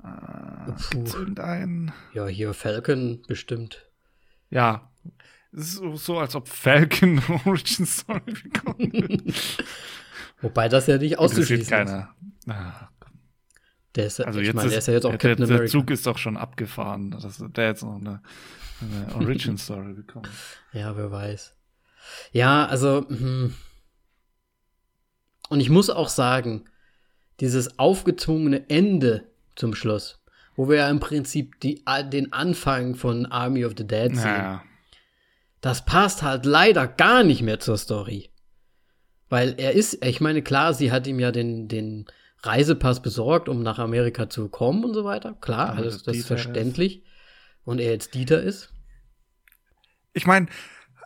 Äh, 0.03 0.71
gibt's 0.91 1.13
irgendeinen? 1.13 1.93
Ja, 2.13 2.27
hier 2.27 2.53
Falcon 2.53 3.21
bestimmt. 3.27 3.89
Ja. 4.49 4.91
Es 5.53 5.79
ist 5.79 6.05
so, 6.05 6.19
als 6.19 6.35
ob 6.35 6.49
Falcon 6.49 7.21
Origin 7.45 7.85
Story 7.85 8.33
bekommt. 8.43 9.33
Wobei 10.41 10.69
das 10.69 10.87
ja 10.87 10.97
nicht 10.97 11.17
auszuschließen 11.17 11.61
ist. 11.61 11.69
keiner. 11.69 12.09
Ah, 12.47 12.89
der 13.95 14.07
ist, 14.07 14.19
also 14.19 14.39
jetzt 14.41 14.55
meine, 14.55 14.67
ist, 14.67 14.71
der 14.73 14.79
ist 14.79 14.87
ja 14.87 14.93
jetzt 14.93 15.05
auch 15.05 15.11
der, 15.11 15.17
Captain 15.17 15.47
der 15.47 15.55
America. 15.55 15.71
Zug 15.71 15.89
ist 15.89 16.05
doch 16.05 16.17
schon 16.17 16.37
abgefahren, 16.37 17.11
dass 17.11 17.37
der 17.39 17.67
jetzt 17.67 17.83
noch 17.83 17.95
eine, 17.95 18.21
eine 18.81 19.15
Origin 19.25 19.57
Story 19.57 19.93
bekommt. 19.93 20.29
Ja, 20.73 20.95
wer 20.97 21.11
weiß. 21.11 21.55
Ja, 22.31 22.65
also, 22.65 23.05
hm. 23.07 23.53
und 25.49 25.59
ich 25.59 25.69
muss 25.69 25.89
auch 25.89 26.09
sagen, 26.09 26.65
dieses 27.39 27.79
aufgezwungene 27.79 28.69
Ende 28.69 29.29
zum 29.55 29.73
Schluss, 29.73 30.21
wo 30.55 30.69
wir 30.69 30.77
ja 30.77 30.89
im 30.89 30.99
Prinzip 30.99 31.59
die, 31.61 31.83
den 32.11 32.33
Anfang 32.33 32.95
von 32.95 33.25
Army 33.25 33.65
of 33.65 33.73
the 33.77 33.87
Dead 33.87 34.15
sehen, 34.15 34.23
Ja, 34.23 34.63
das 35.61 35.83
passt 35.83 36.21
halt 36.21 36.45
leider 36.45 36.87
gar 36.87 37.23
nicht 37.23 37.41
mehr 37.41 37.59
zur 37.59 37.77
Story. 37.77 38.29
Weil 39.29 39.55
er 39.57 39.73
ist, 39.73 40.05
ich 40.05 40.21
meine, 40.21 40.41
klar, 40.41 40.73
sie 40.73 40.91
hat 40.91 41.07
ihm 41.07 41.19
ja 41.19 41.31
den, 41.31 41.67
den 41.67 42.05
Reisepass 42.43 43.01
besorgt, 43.01 43.49
um 43.49 43.63
nach 43.63 43.79
Amerika 43.79 44.29
zu 44.29 44.49
kommen 44.49 44.83
und 44.83 44.93
so 44.93 45.03
weiter. 45.03 45.35
Klar, 45.41 45.69
Ja, 45.69 45.73
alles 45.75 46.03
das 46.03 46.17
ist 46.17 46.27
verständlich. 46.27 47.03
Und 47.63 47.79
er 47.79 47.91
jetzt 47.91 48.13
Dieter 48.13 48.41
ist. 48.41 48.71
Ich 50.13 50.27
meine, 50.27 50.47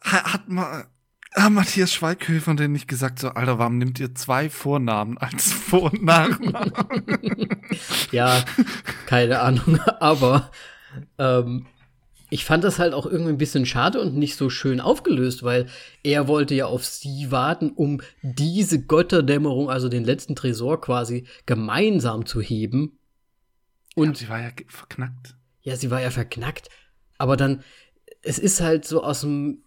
hat 0.03 0.49
mal 0.49 0.87
hat 1.35 1.51
Matthias 1.51 1.93
Schweighöfer 1.93 2.55
denn 2.55 2.71
nicht 2.71 2.87
gesagt, 2.87 3.19
so, 3.19 3.29
Alter, 3.29 3.59
warum 3.59 3.77
nimmt 3.77 3.99
ihr 3.99 4.15
zwei 4.15 4.49
Vornamen 4.49 5.17
als 5.17 5.51
Vor- 5.53 5.93
und 5.93 6.03
Nachnamen? 6.03 7.61
Ja, 8.11 8.43
keine 9.05 9.39
Ahnung, 9.39 9.79
aber 9.99 10.51
ähm, 11.17 11.67
ich 12.29 12.45
fand 12.45 12.63
das 12.63 12.77
halt 12.79 12.93
auch 12.93 13.05
irgendwie 13.05 13.31
ein 13.31 13.37
bisschen 13.37 13.65
schade 13.65 13.99
und 13.99 14.15
nicht 14.15 14.35
so 14.35 14.49
schön 14.49 14.79
aufgelöst, 14.79 15.43
weil 15.43 15.65
er 16.03 16.27
wollte 16.27 16.53
ja 16.55 16.65
auf 16.67 16.85
sie 16.85 17.31
warten, 17.31 17.71
um 17.71 18.01
diese 18.21 18.83
Götterdämmerung, 18.85 19.69
also 19.69 19.89
den 19.89 20.03
letzten 20.03 20.35
Tresor 20.35 20.79
quasi 20.81 21.25
gemeinsam 21.45 22.25
zu 22.25 22.41
heben. 22.41 22.99
Und 23.95 24.09
Und 24.09 24.17
sie 24.17 24.29
war 24.29 24.41
ja 24.41 24.49
verknackt. 24.67 25.35
ja, 25.61 25.75
sie 25.75 25.89
war 25.91 26.01
ja 26.01 26.11
verknackt, 26.11 26.69
aber 27.17 27.35
dann, 27.35 27.63
es 28.21 28.37
ist 28.39 28.61
halt 28.61 28.85
so 28.85 29.03
aus 29.03 29.21
dem, 29.21 29.63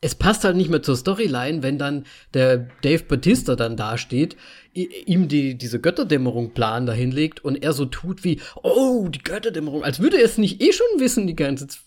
es 0.00 0.14
passt 0.14 0.44
halt 0.44 0.56
nicht 0.56 0.70
mehr 0.70 0.82
zur 0.82 0.96
Storyline, 0.96 1.62
wenn 1.62 1.76
dann 1.76 2.06
der 2.32 2.68
Dave 2.82 3.04
Batista 3.04 3.54
dann 3.56 3.76
dasteht, 3.76 4.34
ihm 4.72 5.28
die, 5.28 5.58
diese 5.58 5.78
Götterdämmerung-Plan 5.80 6.86
dahinlegt 6.86 7.44
und 7.44 7.62
er 7.62 7.74
so 7.74 7.84
tut 7.84 8.24
wie, 8.24 8.40
oh, 8.62 9.08
die 9.08 9.18
Götterdämmerung, 9.22 9.84
als 9.84 10.00
würde 10.00 10.16
er 10.18 10.24
es 10.24 10.38
nicht 10.38 10.62
eh 10.62 10.72
schon 10.72 10.86
wissen 10.98 11.26
die 11.26 11.36
ganze 11.36 11.66
z- 11.66 11.80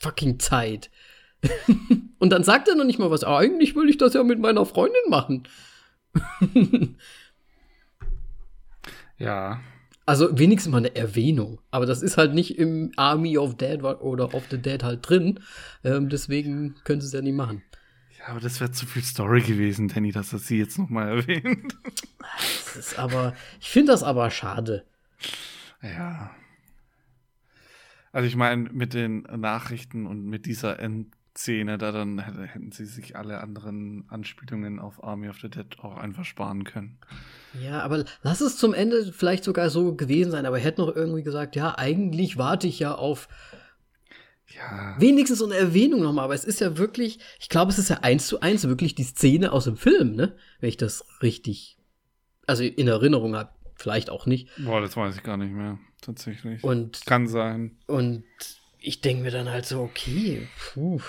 fucking 0.00 0.40
Zeit. 0.40 0.90
und 2.18 2.30
dann 2.30 2.44
sagt 2.44 2.68
er 2.68 2.74
noch 2.74 2.84
nicht 2.84 2.98
mal 2.98 3.10
was, 3.10 3.24
"Ah, 3.24 3.38
eigentlich 3.38 3.76
will 3.76 3.88
ich 3.88 3.96
das 3.96 4.14
ja 4.14 4.24
mit 4.24 4.40
meiner 4.40 4.66
Freundin 4.66 5.00
machen. 5.08 5.46
Ja. 9.20 9.60
Also 10.06 10.36
wenigstens 10.38 10.72
mal 10.72 10.78
eine 10.78 10.96
Erwähnung. 10.96 11.60
Aber 11.70 11.86
das 11.86 12.02
ist 12.02 12.16
halt 12.16 12.34
nicht 12.34 12.58
im 12.58 12.90
Army 12.96 13.38
of 13.38 13.56
Dead 13.56 13.80
oder 13.84 14.34
of 14.34 14.44
the 14.50 14.58
Dead 14.58 14.82
halt 14.82 15.08
drin. 15.08 15.38
Ähm, 15.84 16.08
deswegen 16.08 16.74
können 16.84 17.00
sie 17.00 17.06
es 17.06 17.12
ja 17.12 17.20
nicht 17.20 17.36
machen. 17.36 17.62
Ja, 18.18 18.28
aber 18.28 18.40
das 18.40 18.60
wäre 18.60 18.72
zu 18.72 18.86
viel 18.86 19.02
Story 19.02 19.42
gewesen, 19.42 19.88
Danny, 19.88 20.10
dass 20.10 20.32
er 20.32 20.40
sie 20.40 20.58
jetzt 20.58 20.78
noch 20.78 20.88
mal 20.88 21.08
erwähnt. 21.08 21.76
Das 22.64 22.76
ist 22.76 22.98
aber, 22.98 23.34
ich 23.60 23.68
finde 23.68 23.92
das 23.92 24.02
aber 24.02 24.30
schade. 24.30 24.84
Ja. 25.82 26.30
Also 28.12 28.26
ich 28.26 28.36
meine, 28.36 28.68
mit 28.70 28.92
den 28.94 29.22
Nachrichten 29.22 30.06
und 30.06 30.24
mit 30.24 30.44
dieser 30.46 30.78
Endszene, 30.80 31.78
da 31.78 31.92
dann 31.92 32.18
hätte- 32.18 32.42
hätten 32.44 32.72
sie 32.72 32.84
sich 32.86 33.16
alle 33.16 33.40
anderen 33.40 34.04
Anspielungen 34.08 34.80
auf 34.80 35.02
Army 35.04 35.28
of 35.28 35.38
the 35.40 35.48
Dead 35.48 35.78
auch 35.78 35.96
einfach 35.96 36.24
sparen 36.24 36.64
können. 36.64 36.98
Ja, 37.60 37.82
aber 37.82 38.04
lass 38.22 38.40
es 38.40 38.56
zum 38.56 38.74
Ende 38.74 39.12
vielleicht 39.12 39.44
sogar 39.44 39.70
so 39.70 39.94
gewesen 39.94 40.32
sein. 40.32 40.44
Aber 40.46 40.58
er 40.58 40.64
hätte 40.64 40.80
noch 40.80 40.94
irgendwie 40.94 41.22
gesagt, 41.22 41.54
ja, 41.56 41.76
eigentlich 41.78 42.36
warte 42.36 42.66
ich 42.66 42.80
ja 42.80 42.94
auf 42.94 43.28
Ja. 44.48 44.96
wenigstens 44.98 45.38
so 45.38 45.46
eine 45.46 45.54
Erwähnung 45.54 46.02
nochmal. 46.02 46.24
Aber 46.24 46.34
es 46.34 46.44
ist 46.44 46.60
ja 46.60 46.76
wirklich, 46.76 47.20
ich 47.38 47.48
glaube, 47.48 47.70
es 47.70 47.78
ist 47.78 47.90
ja 47.90 47.98
eins 47.98 48.26
zu 48.26 48.40
eins 48.40 48.66
wirklich 48.66 48.96
die 48.96 49.04
Szene 49.04 49.52
aus 49.52 49.64
dem 49.64 49.76
Film, 49.76 50.16
ne? 50.16 50.36
Wenn 50.58 50.68
ich 50.68 50.76
das 50.76 51.04
richtig, 51.22 51.78
also 52.48 52.64
in 52.64 52.88
Erinnerung 52.88 53.36
habe. 53.36 53.50
Vielleicht 53.76 54.10
auch 54.10 54.26
nicht. 54.26 54.50
Boah, 54.58 54.80
das 54.82 54.94
weiß 54.96 55.16
ich 55.16 55.22
gar 55.22 55.36
nicht 55.38 55.52
mehr. 55.52 55.78
Tatsächlich. 56.00 56.64
Und 56.64 57.04
Kann 57.06 57.28
sein. 57.28 57.76
Und 57.86 58.24
ich 58.78 59.00
denke 59.00 59.24
mir 59.24 59.30
dann 59.30 59.50
halt 59.50 59.66
so, 59.66 59.80
okay, 59.82 60.48
puh. 60.72 61.00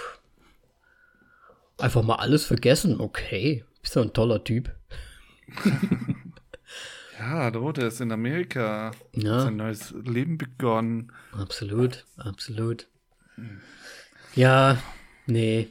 Einfach 1.78 2.04
mal 2.04 2.16
alles 2.16 2.46
vergessen, 2.46 3.00
okay. 3.00 3.64
Bist 3.82 3.96
du 3.96 4.02
ein 4.02 4.14
toller 4.14 4.44
Typ. 4.44 4.76
Ja, 7.22 7.52
du, 7.52 7.72
der 7.72 7.90
ist 7.90 8.02
in 8.02 8.12
Amerika. 8.12 8.92
Ja. 9.14 9.42
Sein 9.42 9.58
neues 9.58 9.92
Leben 9.92 10.40
begonnen. 10.40 11.12
Absolut, 11.34 12.04
absolut. 12.18 12.88
Ja, 14.34 14.82
nee. 15.28 15.70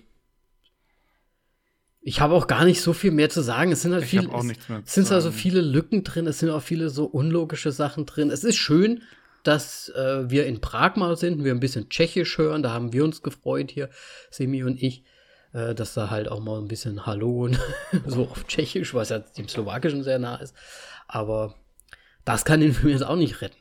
Ich 2.02 2.20
habe 2.20 2.34
auch 2.34 2.46
gar 2.46 2.64
nicht 2.64 2.80
so 2.80 2.92
viel 2.92 3.10
mehr 3.10 3.28
zu 3.28 3.42
sagen. 3.42 3.72
Es 3.72 3.82
sind 3.82 3.92
halt 3.92 4.04
Ich 4.04 4.10
viele, 4.10 4.24
es- 4.42 4.94
sind 4.94 5.10
also 5.12 5.30
viele 5.30 5.60
Lücken 5.60 6.02
drin, 6.04 6.26
es 6.26 6.38
sind 6.38 6.50
auch 6.50 6.62
viele 6.62 6.88
so 6.88 7.04
unlogische 7.04 7.72
Sachen 7.72 8.06
drin. 8.06 8.30
Es 8.30 8.42
ist 8.42 8.56
schön, 8.56 9.02
dass 9.42 9.90
äh, 9.90 10.30
wir 10.30 10.46
in 10.46 10.60
Prag 10.60 10.96
mal 10.96 11.16
sind, 11.16 11.44
wir 11.44 11.52
ein 11.52 11.60
bisschen 11.60 11.88
Tschechisch 11.90 12.38
hören, 12.38 12.62
da 12.62 12.70
haben 12.70 12.92
wir 12.92 13.04
uns 13.04 13.22
gefreut 13.22 13.70
hier, 13.70 13.88
Semi 14.30 14.62
und 14.64 14.82
ich, 14.82 15.04
äh, 15.52 15.74
dass 15.74 15.94
da 15.94 16.10
halt 16.10 16.28
auch 16.28 16.40
mal 16.40 16.58
ein 16.58 16.68
bisschen 16.68 17.04
Hallo 17.06 17.44
und 17.44 17.58
so 18.06 18.22
auf 18.24 18.46
Tschechisch, 18.46 18.94
was 18.94 19.10
ja 19.10 19.18
dem 19.18 19.48
Slowakischen 19.48 20.02
sehr 20.02 20.18
nah 20.18 20.36
ist. 20.36 20.54
Aber 21.08 21.54
das 22.24 22.44
kann 22.44 22.60
den 22.60 22.72
Film 22.74 22.92
jetzt 22.92 23.02
auch 23.04 23.16
nicht 23.16 23.40
retten. 23.42 23.56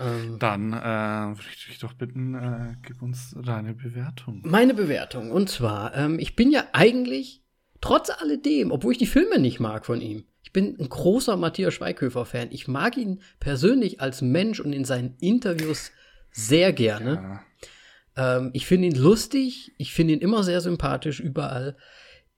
Ähm, 0.00 0.38
Dann 0.38 0.72
äh, 0.72 1.36
würde 1.36 1.48
ich 1.50 1.66
dich 1.66 1.78
doch 1.78 1.92
bitten, 1.94 2.34
äh, 2.34 2.76
gib 2.82 3.02
uns 3.02 3.34
deine 3.44 3.74
Bewertung. 3.74 4.42
Meine 4.44 4.74
Bewertung. 4.74 5.30
Und 5.30 5.48
zwar, 5.50 5.94
ähm, 5.96 6.18
ich 6.18 6.36
bin 6.36 6.50
ja 6.50 6.64
eigentlich, 6.72 7.42
trotz 7.80 8.10
alledem, 8.10 8.70
obwohl 8.70 8.92
ich 8.92 8.98
die 8.98 9.06
Filme 9.06 9.38
nicht 9.38 9.60
mag 9.60 9.86
von 9.86 10.00
ihm, 10.00 10.24
ich 10.42 10.52
bin 10.52 10.76
ein 10.80 10.88
großer 10.88 11.36
Matthias 11.36 11.74
Schweighöfer-Fan. 11.74 12.48
Ich 12.52 12.68
mag 12.68 12.96
ihn 12.96 13.20
persönlich 13.38 14.00
als 14.00 14.22
Mensch 14.22 14.60
und 14.60 14.72
in 14.72 14.86
seinen 14.86 15.14
Interviews 15.20 15.90
sehr 16.32 16.72
gerne. 16.72 17.42
Ja. 18.16 18.38
Ähm, 18.38 18.50
ich 18.54 18.66
finde 18.66 18.88
ihn 18.88 18.96
lustig, 18.96 19.74
ich 19.76 19.92
finde 19.92 20.14
ihn 20.14 20.20
immer 20.20 20.42
sehr 20.44 20.62
sympathisch 20.62 21.20
überall. 21.20 21.76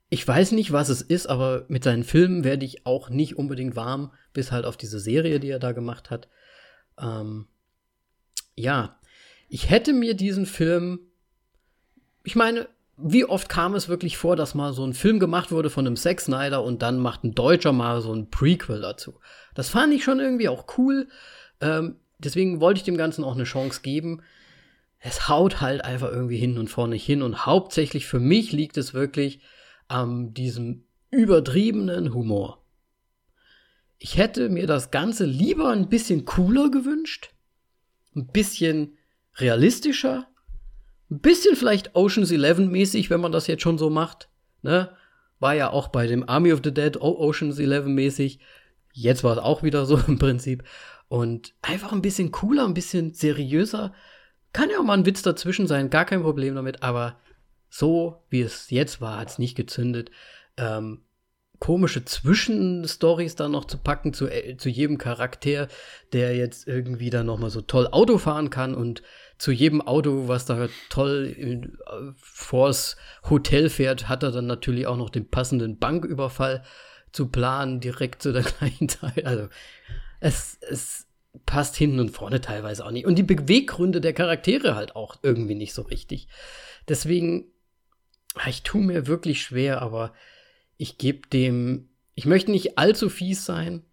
Ich 0.09 0.27
weiß 0.27 0.53
nicht, 0.53 0.73
was 0.73 0.89
es 0.89 1.03
ist, 1.03 1.29
aber 1.29 1.67
mit 1.69 1.85
seinen 1.85 2.03
Filmen 2.03 2.43
werde 2.43 2.67
ich 2.67 2.85
auch 2.85 3.11
nicht 3.11 3.37
unbedingt 3.37 3.77
warm, 3.77 4.13
bis 4.33 4.51
halt 4.51 4.65
auf 4.65 4.77
diese 4.77 4.99
Serie, 4.99 5.39
die 5.39 5.51
er 5.51 5.61
da 5.61 5.71
gemacht 5.71 6.11
hat. 6.11 6.29
Ähm, 7.01 7.47
ja, 8.55 8.99
ich 9.49 9.71
hätte 9.71 9.93
mir 9.93 10.15
diesen 10.15 10.47
Film, 10.47 11.01
ich 12.25 12.37
meine, 12.37 12.69
wie 12.97 13.25
oft 13.25 13.49
kam 13.49 13.75
es 13.75 13.89
wirklich 13.89 14.19
vor, 14.19 14.37
dass 14.37 14.55
mal 14.55 14.73
so 14.73 14.85
ein 14.85 14.93
Film 14.93 15.19
gemacht 15.19 15.51
wurde 15.51 15.71
von 15.71 15.87
einem 15.87 15.97
Zack 15.97 16.21
Snyder 16.21 16.63
und 16.63 16.83
dann 16.83 16.99
macht 16.99 17.25
ein 17.25 17.35
Deutscher 17.35 17.73
mal 17.73 18.03
so 18.03 18.13
ein 18.13 18.31
Prequel 18.31 18.83
dazu. 18.83 19.19
Das 19.55 19.71
fand 19.71 19.95
ich 19.95 20.05
schon 20.05 20.21
irgendwie 20.21 20.49
auch 20.49 20.67
cool. 20.77 21.09
Ähm, 21.61 21.97
deswegen 22.19 22.61
wollte 22.61 22.79
ich 22.79 22.85
dem 22.85 22.99
Ganzen 22.99 23.25
auch 23.25 23.35
eine 23.35 23.45
Chance 23.45 23.81
geben 23.81 24.23
es 25.01 25.29
haut 25.29 25.61
halt 25.61 25.85
einfach 25.85 26.11
irgendwie 26.11 26.37
hin 26.37 26.59
und 26.59 26.69
vorne 26.69 26.97
hin 26.97 27.23
und 27.23 27.47
hauptsächlich 27.47 28.07
für 28.07 28.21
mich 28.21 28.53
liegt 28.53 28.77
es 28.77 28.95
wirklich 28.95 29.41
an 29.89 30.35
diesem 30.35 30.85
übertriebenen 31.11 32.15
Humor. 32.15 32.63
Ich 34.03 34.17
hätte 34.17 34.49
mir 34.49 34.67
das 34.67 34.91
Ganze 34.91 35.27
lieber 35.27 35.69
ein 35.69 35.91
bisschen 35.91 36.25
cooler 36.25 36.71
gewünscht, 36.71 37.35
ein 38.17 38.29
bisschen 38.29 38.97
realistischer, 39.37 40.27
ein 41.11 41.21
bisschen 41.21 41.55
vielleicht 41.55 41.95
Ocean's 41.95 42.31
Eleven 42.31 42.71
mäßig, 42.71 43.11
wenn 43.11 43.21
man 43.21 43.31
das 43.31 43.47
jetzt 43.47 43.63
schon 43.63 43.77
so 43.77 43.91
macht, 43.91 44.31
ne? 44.63 44.97
War 45.39 45.55
ja 45.55 45.71
auch 45.71 45.89
bei 45.89 46.07
dem 46.07 46.27
Army 46.27 46.51
of 46.51 46.63
the 46.65 46.73
Dead 46.73 46.97
Ocean's 46.99 47.59
Eleven 47.59 47.95
mäßig. 47.95 48.41
Jetzt 48.93 49.23
war 49.23 49.33
es 49.33 49.39
auch 49.39 49.63
wieder 49.63 49.85
so 49.85 49.99
im 50.09 50.19
Prinzip. 50.19 50.65
Und 51.09 51.53
einfach 51.61 51.93
ein 51.93 52.03
bisschen 52.03 52.33
cooler, 52.33 52.65
ein 52.65 52.75
bisschen 52.75 53.13
seriöser. 53.13 53.93
Kann 54.55 54.71
ja 54.71 54.79
auch 54.79 54.85
mal 54.85 54.97
ein 54.97 55.07
Witz 55.07 55.21
dazwischen 55.21 55.67
sein, 55.67 55.91
gar 55.91 56.07
kein 56.07 56.23
Problem 56.23 56.55
damit, 56.55 56.83
aber 56.83 57.19
so 57.69 58.25
wie 58.31 58.41
es 58.41 58.71
jetzt 58.71 59.03
war, 59.03 59.19
hat 59.19 59.29
es 59.29 59.39
nicht 59.39 59.57
gezündet. 59.57 60.11
Ähm, 60.57 61.03
komische 61.61 62.05
Zwischenstories 62.05 63.37
dann 63.37 63.53
noch 63.53 63.67
zu 63.67 63.79
packen 63.79 64.13
zu, 64.13 64.27
äh, 64.27 64.57
zu 64.57 64.69
jedem 64.69 64.99
Charakter, 64.99 65.69
der 66.13 66.35
jetzt 66.35 66.67
irgendwie 66.67 67.11
dann 67.11 67.27
noch 67.27 67.39
mal 67.39 67.51
so 67.51 67.61
toll 67.61 67.87
Auto 67.93 68.19
fahren 68.19 68.51
kann 68.51 68.75
und 68.75 69.03
zu 69.39 69.53
jedem 69.53 69.81
Auto, 69.81 70.27
was 70.27 70.47
da 70.47 70.69
toll 70.89 71.33
in, 71.37 71.65
äh, 71.65 72.13
vors 72.17 72.97
Hotel 73.29 73.69
fährt, 73.69 74.09
hat 74.09 74.23
er 74.23 74.33
dann 74.33 74.47
natürlich 74.47 74.87
auch 74.87 74.97
noch 74.97 75.11
den 75.11 75.29
passenden 75.29 75.79
Banküberfall 75.79 76.65
zu 77.13 77.29
planen, 77.29 77.81
direkt 77.81 78.23
zu 78.23 78.33
der 78.33 78.43
gleichen 78.59 78.89
Zeit. 78.89 79.25
Also 79.27 79.49
es, 80.19 80.59
es 80.63 81.07
passt 81.45 81.77
hinten 81.77 82.01
und 82.01 82.11
vorne 82.11 82.41
teilweise 82.41 82.85
auch 82.85 82.91
nicht. 82.91 83.07
Und 83.07 83.17
die 83.17 83.23
Beweggründe 83.23 84.01
der 84.01 84.15
Charaktere 84.15 84.75
halt 84.75 84.97
auch 84.97 85.17
irgendwie 85.23 85.55
nicht 85.55 85.75
so 85.75 85.83
richtig. 85.83 86.27
Deswegen, 86.89 87.53
ich 88.49 88.63
tue 88.63 88.83
mir 88.83 89.07
wirklich 89.07 89.43
schwer, 89.43 89.83
aber 89.83 90.13
ich 90.81 90.97
gebe 90.97 91.29
dem, 91.29 91.91
ich 92.15 92.25
möchte 92.25 92.51
nicht 92.51 92.79
allzu 92.79 93.11
fies 93.11 93.45
sein. 93.45 93.85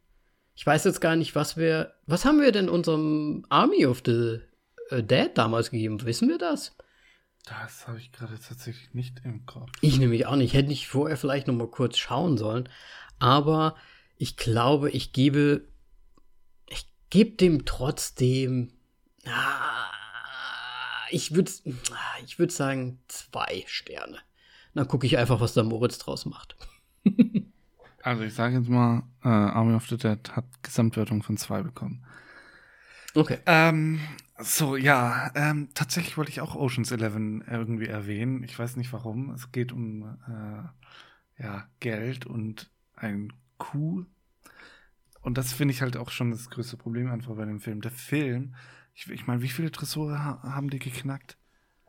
Ich 0.55 0.65
weiß 0.65 0.85
jetzt 0.85 1.01
gar 1.01 1.18
nicht, 1.18 1.35
was 1.35 1.57
wir, 1.57 1.93
was 2.05 2.23
haben 2.23 2.39
wir 2.39 2.53
denn 2.53 2.69
unserem 2.69 3.45
Army 3.49 3.85
of 3.85 4.01
the 4.05 4.39
äh, 4.89 5.03
Dead 5.03 5.30
damals 5.35 5.69
gegeben? 5.69 6.05
Wissen 6.05 6.30
wir 6.30 6.38
das? 6.38 6.77
Das 7.43 7.89
habe 7.89 7.99
ich 7.99 8.14
gerade 8.14 8.39
tatsächlich 8.39 8.93
nicht 8.93 9.19
im 9.26 9.45
Kopf. 9.45 9.69
Ich 9.81 9.99
nämlich 9.99 10.27
auch 10.27 10.38
nicht. 10.38 10.53
Hätte 10.53 10.72
ich 10.72 10.88
vorher 10.88 11.18
vielleicht 11.18 11.47
noch 11.47 11.55
mal 11.55 11.69
kurz 11.69 11.97
schauen 11.97 12.38
sollen. 12.38 12.69
Aber 13.19 13.76
ich 14.15 14.38
glaube, 14.38 14.89
ich 14.89 15.11
gebe, 15.11 15.68
ich 16.69 16.88
gebe 17.09 17.35
dem 17.35 17.65
trotzdem, 17.65 18.72
ah, 19.26 19.91
ich 21.09 21.35
würde, 21.35 21.51
ich 22.26 22.39
würde 22.39 22.53
sagen 22.53 23.01
zwei 23.09 23.65
Sterne. 23.68 24.19
Dann 24.73 24.88
gucke 24.88 25.05
ich 25.05 25.18
einfach, 25.18 25.41
was 25.41 25.53
da 25.53 25.64
Moritz 25.64 25.97
draus 25.97 26.26
macht. 26.26 26.55
Also 28.03 28.23
ich 28.23 28.34
sage 28.34 28.57
jetzt 28.57 28.69
mal, 28.69 29.03
äh, 29.23 29.27
Army 29.27 29.73
of 29.73 29.88
the 29.88 29.97
Dead 29.97 30.19
hat 30.35 30.45
Gesamtwertung 30.63 31.23
von 31.23 31.38
zwei 31.38 31.61
bekommen. 31.61 32.05
Okay. 33.13 33.39
Ähm, 33.45 33.99
so, 34.39 34.75
ja, 34.75 35.31
ähm, 35.35 35.69
tatsächlich 35.73 36.17
wollte 36.17 36.31
ich 36.31 36.41
auch 36.41 36.55
Oceans 36.55 36.91
11 36.91 37.15
irgendwie 37.49 37.88
erwähnen. 37.88 38.43
Ich 38.43 38.57
weiß 38.57 38.75
nicht 38.75 38.93
warum. 38.93 39.31
Es 39.31 39.51
geht 39.51 39.71
um 39.71 40.03
äh, 40.27 41.43
ja, 41.43 41.67
Geld 41.79 42.25
und 42.25 42.69
ein 42.95 43.34
Coup. 43.57 44.05
Und 45.21 45.38
das 45.38 45.53
finde 45.53 45.73
ich 45.73 45.81
halt 45.81 45.97
auch 45.97 46.11
schon 46.11 46.31
das 46.31 46.49
größte 46.49 46.77
Problem 46.77 47.09
einfach 47.11 47.35
bei 47.35 47.45
dem 47.45 47.59
Film. 47.59 47.81
Der 47.81 47.91
Film, 47.91 48.55
ich, 48.93 49.09
ich 49.09 49.27
meine, 49.27 49.41
wie 49.41 49.49
viele 49.49 49.71
Tresore 49.71 50.23
ha 50.23 50.41
haben 50.43 50.69
die 50.69 50.79
geknackt? 50.79 51.38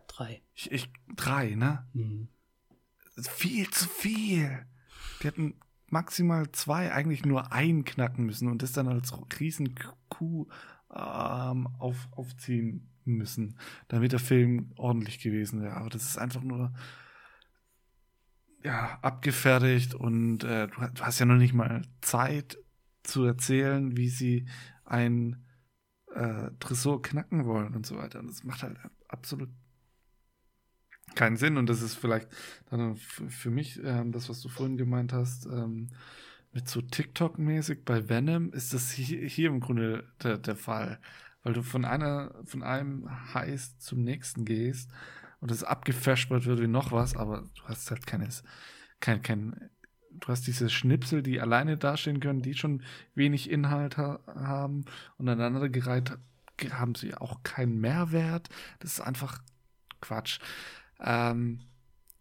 Drei. 0.07 0.43
Ich, 0.55 0.73
ich, 0.73 0.91
drei, 1.15 1.55
ne? 1.55 1.87
Mhm. 1.93 2.29
Viel 3.17 3.69
zu 3.71 3.89
viel. 3.89 4.67
Die 5.21 5.27
hätten 5.27 5.55
maximal 5.89 6.51
zwei, 6.53 6.93
eigentlich 6.93 7.25
nur 7.25 7.53
einen 7.53 7.85
knacken 7.85 8.27
müssen 8.27 8.49
und 8.49 8.63
das 8.63 8.73
dann 8.73 8.89
als 8.89 9.13
riesen 9.41 9.75
Coup 10.09 10.51
ähm, 10.95 11.69
auf, 11.79 12.09
aufziehen 12.13 12.89
müssen, 13.05 13.59
damit 13.89 14.13
der 14.13 14.19
Film 14.19 14.73
ordentlich 14.77 15.19
gewesen 15.21 15.63
wäre. 15.63 15.77
Aber 15.77 15.89
das 15.89 16.05
ist 16.05 16.19
einfach 16.19 16.43
nur 16.43 16.73
ja, 18.63 18.99
abgefertigt 19.03 19.95
und 19.95 20.45
äh, 20.45 20.69
du, 20.69 20.75
du, 20.75 21.03
hast 21.03 21.19
ja 21.19 21.27
noch 21.27 21.37
nicht 21.37 21.55
mal 21.55 21.83
Zeit 22.01 22.59
zu 23.03 23.25
erzählen, 23.25 23.97
wie 23.97 24.09
sie 24.09 24.47
ein 24.85 25.45
äh, 26.15 26.51
Tresor 26.59 27.01
knacken 27.01 27.47
wollen 27.47 27.75
und 27.75 27.87
so 27.87 27.97
weiter. 27.97 28.19
Und 28.19 28.29
das 28.29 28.45
macht 28.45 28.63
halt 28.63 28.77
absolut 29.07 29.51
keinen 31.15 31.37
Sinn. 31.37 31.57
Und 31.57 31.69
das 31.69 31.83
ist 31.83 31.95
vielleicht 31.95 32.29
dann 32.71 32.97
für 32.97 33.51
mich 33.51 33.83
äh, 33.83 34.05
das, 34.07 34.29
was 34.29 34.41
du 34.41 34.49
vorhin 34.49 34.77
gemeint 34.77 35.13
hast, 35.13 35.47
ähm, 35.47 35.89
mit 36.53 36.69
so 36.69 36.81
TikTok-mäßig 36.81 37.85
bei 37.85 38.09
Venom 38.09 38.53
ist 38.53 38.73
das 38.73 38.91
hier, 38.91 39.27
hier 39.27 39.49
im 39.49 39.61
Grunde 39.61 40.05
der, 40.23 40.39
der, 40.39 40.57
Fall. 40.57 40.99
Weil 41.43 41.53
du 41.53 41.63
von 41.63 41.85
einer, 41.85 42.35
von 42.45 42.63
einem 42.63 43.09
Heiß 43.35 43.79
zum 43.79 44.03
nächsten 44.03 44.45
gehst 44.45 44.91
und 45.41 45.51
es 45.51 45.63
abgefashbert 45.63 46.47
wird 46.47 46.61
wie 46.61 46.67
noch 46.67 46.91
was, 46.91 47.17
aber 47.17 47.49
du 47.55 47.63
hast 47.65 47.91
halt 47.91 48.07
keines, 48.07 48.43
kein, 49.01 49.23
kein, 49.23 49.71
du 50.11 50.29
hast 50.29 50.47
diese 50.47 50.71
Schnipsel, 50.71 51.23
die 51.23 51.41
alleine 51.41 51.77
dastehen 51.77 52.21
können, 52.21 52.43
die 52.43 52.55
schon 52.55 52.83
wenig 53.15 53.51
Inhalt 53.51 53.99
ha 53.99 54.21
haben 54.27 54.87
und 55.17 55.29
aneinander 55.29 55.69
gereiht 55.69 56.19
haben 56.73 56.95
sie 56.95 57.15
auch 57.15 57.43
keinen 57.43 57.81
Mehrwert. 57.81 58.49
Das 58.81 58.95
ist 58.95 59.01
einfach 59.01 59.41
Quatsch. 60.01 60.41
Ähm, 61.01 61.61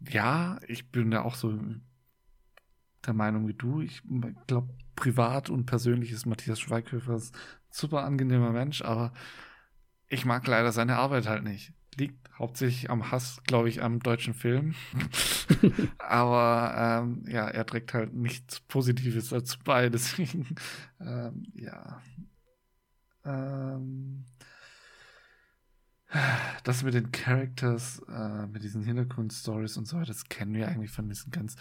ja, 0.10 0.60
ich 0.68 0.92
bin 0.92 1.12
da 1.12 1.24
auch 1.24 1.36
so 1.36 1.58
der 3.06 3.14
Meinung 3.14 3.48
wie 3.48 3.54
du. 3.54 3.82
Ich 3.82 4.02
glaube, 4.48 4.70
privat 4.96 5.50
und 5.50 5.66
persönlich 5.66 6.12
ist 6.12 6.26
Matthias 6.26 6.60
Schweighöfer 6.60 7.16
ein 7.16 7.32
super 7.70 8.04
angenehmer 8.04 8.52
Mensch, 8.52 8.82
aber 8.82 9.14
ich 10.08 10.26
mag 10.26 10.46
leider 10.48 10.72
seine 10.72 10.98
Arbeit 10.98 11.28
halt 11.28 11.44
nicht. 11.44 11.74
Liegt 11.96 12.30
hauptsächlich 12.38 12.90
am 12.90 13.12
Hass, 13.12 13.42
glaube 13.46 13.70
ich, 13.70 13.82
am 13.82 14.00
deutschen 14.00 14.34
Film. 14.34 14.76
aber 15.98 17.02
ähm, 17.04 17.24
ja, 17.28 17.48
er 17.48 17.66
trägt 17.66 17.94
halt 17.94 18.14
nichts 18.14 18.60
Positives 18.60 19.30
dazu 19.30 19.58
bei, 19.64 19.90
deswegen, 19.90 20.56
ähm, 21.00 21.44
ja. 21.56 22.02
Ähm, 23.26 24.26
das 26.64 26.84
mit 26.84 26.94
den 26.94 27.12
Characters, 27.12 28.02
äh, 28.10 28.48
mit 28.48 28.64
diesen 28.64 28.84
Hintergrundstories 28.84 29.78
und 29.78 29.86
so, 29.86 30.02
das 30.02 30.30
kennen 30.30 30.54
wir 30.54 30.68
eigentlich 30.68 30.92
von 30.92 31.10
diesen 31.10 31.32
ganz 31.32 31.56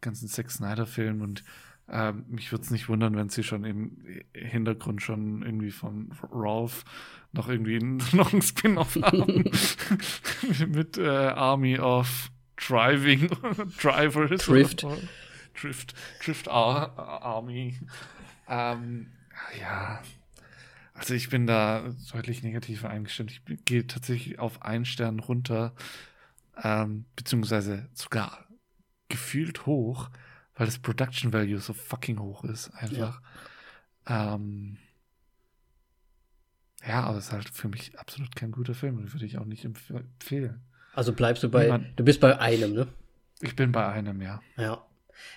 ganzen 0.00 0.28
Zack 0.28 0.50
Snyder-Film 0.50 1.22
und 1.22 1.44
ähm, 1.90 2.24
mich 2.28 2.52
würde 2.52 2.64
es 2.64 2.70
nicht 2.70 2.88
wundern, 2.88 3.16
wenn 3.16 3.30
sie 3.30 3.42
schon 3.42 3.64
im 3.64 3.96
Hintergrund 4.34 5.02
schon 5.02 5.42
irgendwie 5.42 5.70
von 5.70 6.12
Rolf 6.32 6.84
noch 7.32 7.48
irgendwie 7.48 7.78
noch 8.12 8.32
ein 8.32 8.42
Spin-off 8.42 8.96
haben 9.02 9.50
mit 10.68 10.98
äh, 10.98 11.08
Army 11.08 11.78
of 11.78 12.30
Driving 12.56 13.28
Drivers. 13.80 14.44
Drift. 14.44 14.86
Drift, 15.60 15.94
Drift 16.24 16.48
Ar 16.48 16.96
Army. 16.98 17.78
Ähm, 18.48 19.06
ja, 19.60 20.02
also 20.98 21.14
ich 21.14 21.30
bin 21.30 21.46
da 21.46 21.94
deutlich 22.12 22.42
negativer 22.42 22.90
eingestellt. 22.90 23.30
Ich 23.30 23.64
gehe 23.64 23.86
tatsächlich 23.86 24.38
auf 24.38 24.62
einen 24.62 24.84
Stern 24.84 25.20
runter, 25.20 25.74
ähm, 26.62 27.04
beziehungsweise 27.14 27.88
sogar 27.94 28.46
gefühlt 29.08 29.66
hoch, 29.66 30.10
weil 30.54 30.66
das 30.66 30.78
Production 30.78 31.32
Value 31.32 31.60
so 31.60 31.72
fucking 31.72 32.18
hoch 32.18 32.44
ist, 32.44 32.70
einfach. 32.74 33.20
Ja, 34.08 34.34
ähm, 34.34 34.78
ja 36.86 37.04
aber 37.04 37.18
es 37.18 37.26
ist 37.26 37.32
halt 37.32 37.48
für 37.48 37.68
mich 37.68 37.98
absolut 37.98 38.34
kein 38.34 38.50
guter 38.50 38.74
Film 38.74 38.98
und 38.98 39.12
würde 39.12 39.24
ich 39.24 39.38
auch 39.38 39.44
nicht 39.44 39.64
empf 39.64 39.90
empfehlen. 39.90 40.60
Also 40.94 41.12
bleibst 41.12 41.44
du 41.44 41.48
bei, 41.48 41.64
Niemand, 41.64 41.98
du 41.98 42.04
bist 42.04 42.20
bei 42.20 42.38
einem, 42.40 42.72
ne? 42.72 42.88
Ich 43.40 43.54
bin 43.54 43.70
bei 43.70 43.86
einem, 43.86 44.20
ja. 44.20 44.42
Ja. 44.56 44.84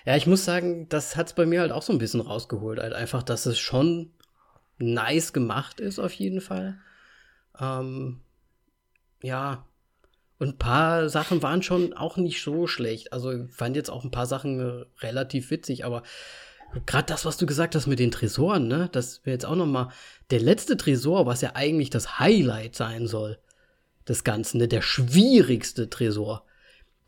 Ja, 0.04 0.16
ich 0.16 0.26
muss 0.26 0.44
sagen, 0.44 0.88
das 0.88 1.16
hat 1.16 1.28
es 1.28 1.32
bei 1.34 1.46
mir 1.46 1.60
halt 1.60 1.72
auch 1.72 1.82
so 1.82 1.92
ein 1.92 1.98
bisschen 1.98 2.20
rausgeholt. 2.20 2.80
Halt 2.80 2.92
einfach, 2.92 3.22
dass 3.22 3.46
es 3.46 3.58
schon 3.58 4.12
nice 4.82 5.32
gemacht 5.32 5.80
ist, 5.80 5.98
auf 5.98 6.12
jeden 6.12 6.40
Fall. 6.40 6.78
Ähm, 7.58 8.20
ja, 9.22 9.66
und 10.38 10.48
ein 10.48 10.58
paar 10.58 11.08
Sachen 11.08 11.42
waren 11.42 11.62
schon 11.62 11.92
auch 11.92 12.16
nicht 12.16 12.42
so 12.42 12.66
schlecht. 12.66 13.12
Also 13.12 13.30
ich 13.30 13.52
fand 13.52 13.76
jetzt 13.76 13.90
auch 13.90 14.02
ein 14.02 14.10
paar 14.10 14.26
Sachen 14.26 14.58
äh, 14.58 14.84
relativ 15.00 15.50
witzig, 15.50 15.84
aber 15.84 16.02
gerade 16.86 17.06
das, 17.06 17.24
was 17.24 17.36
du 17.36 17.46
gesagt 17.46 17.74
hast 17.74 17.86
mit 17.86 17.98
den 17.98 18.10
Tresoren, 18.10 18.66
ne, 18.66 18.88
das 18.90 19.24
wäre 19.24 19.34
jetzt 19.34 19.46
auch 19.46 19.54
noch 19.54 19.66
mal 19.66 19.92
der 20.30 20.40
letzte 20.40 20.76
Tresor, 20.76 21.26
was 21.26 21.42
ja 21.42 21.52
eigentlich 21.54 21.90
das 21.90 22.18
Highlight 22.18 22.74
sein 22.74 23.06
soll 23.06 23.38
des 24.08 24.24
Ganzen, 24.24 24.58
ne, 24.58 24.68
der 24.68 24.82
schwierigste 24.82 25.88
Tresor. 25.90 26.44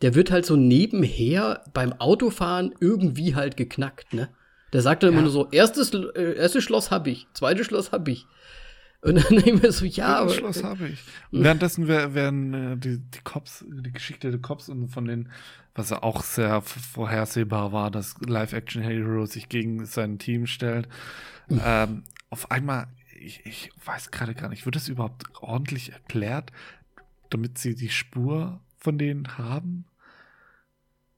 Der 0.03 0.15
wird 0.15 0.31
halt 0.31 0.47
so 0.47 0.55
nebenher 0.55 1.65
beim 1.73 1.93
Autofahren 1.95 2.75
irgendwie 2.79 3.35
halt 3.35 3.57
geknackt, 3.57 4.13
ne? 4.13 4.29
Der 4.75 4.83
sagt 4.83 5.05
dann 5.05 5.11
ja. 5.11 5.13
immer 5.13 5.23
nur 5.23 5.31
so, 5.31 5.49
erstes, 5.51 5.95
äh, 5.95 6.35
erstes 6.35 6.65
Schloss 6.65 6.91
hab 6.91 7.07
ich, 7.07 7.29
zweites 7.33 7.67
Schloss 7.67 7.93
hab 7.93 8.09
ich. 8.09 8.27
Und 9.03 9.17
dann 9.23 9.35
mir 9.63 9.71
so, 9.71 9.85
ja, 9.85 10.25
das 10.25 10.35
Schloss 10.35 10.65
habe 10.65 10.89
ich. 10.89 10.99
Und 11.31 11.45
währenddessen 11.45 11.87
werden 11.87 12.55
äh, 12.55 12.77
die, 12.77 12.99
die 12.99 13.21
Cops, 13.23 13.65
die 13.69 13.93
Geschichte 13.93 14.33
der 14.33 14.41
Cops 14.41 14.69
und 14.69 14.89
von 14.89 15.05
den, 15.05 15.31
was 15.77 15.93
auch 15.93 16.25
sehr 16.25 16.61
vorhersehbar 16.61 17.71
war, 17.71 17.93
dass 17.93 18.17
Live-Action-Hero 18.27 19.27
sich 19.27 19.49
gegen 19.49 19.87
sein 19.87 20.19
Team 20.19 20.49
stellt. 20.49 20.89
Mhm. 21.49 21.61
Ähm, 21.65 22.03
auf 22.31 22.51
einmal, 22.51 22.89
ich, 23.17 23.47
ich 23.47 23.71
weiß 23.85 24.11
gerade 24.11 24.35
gar 24.35 24.49
nicht, 24.49 24.65
wird 24.65 24.75
das 24.75 24.89
überhaupt 24.89 25.23
ordentlich 25.41 25.93
erklärt, 25.93 26.51
damit 27.31 27.59
sie 27.59 27.77
die 27.77 27.91
Spur 27.91 28.61
von 28.77 28.99
denen 28.99 29.39
haben? 29.39 29.85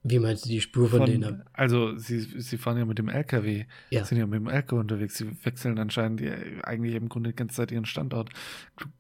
Wie 0.09 0.21
meinst 0.21 0.45
du 0.45 0.51
die 0.51 0.61
Spur 0.61 0.89
von, 0.89 1.01
von 1.01 1.11
denen? 1.11 1.43
Also, 1.53 1.97
sie, 1.97 2.21
sie 2.21 2.59
fahren 2.59 2.79
ja 2.79 2.85
mit 2.85 2.99
dem 2.99 3.09
LKW. 3.09 3.65
Ja. 3.91 4.05
Sind 4.05 4.19
ja 4.19 4.27
mit 4.27 4.39
dem 4.39 4.47
LKW 4.47 4.79
unterwegs. 4.79 5.19
Sie 5.19 5.27
wechseln 5.45 5.79
anscheinend 5.79 6.21
die, 6.21 6.31
eigentlich 6.63 6.95
im 6.95 7.09
Grunde 7.09 7.31
die 7.31 7.37
ganze 7.37 7.57
Zeit 7.57 7.73
ihren 7.73 7.87
Standort. 7.87 8.31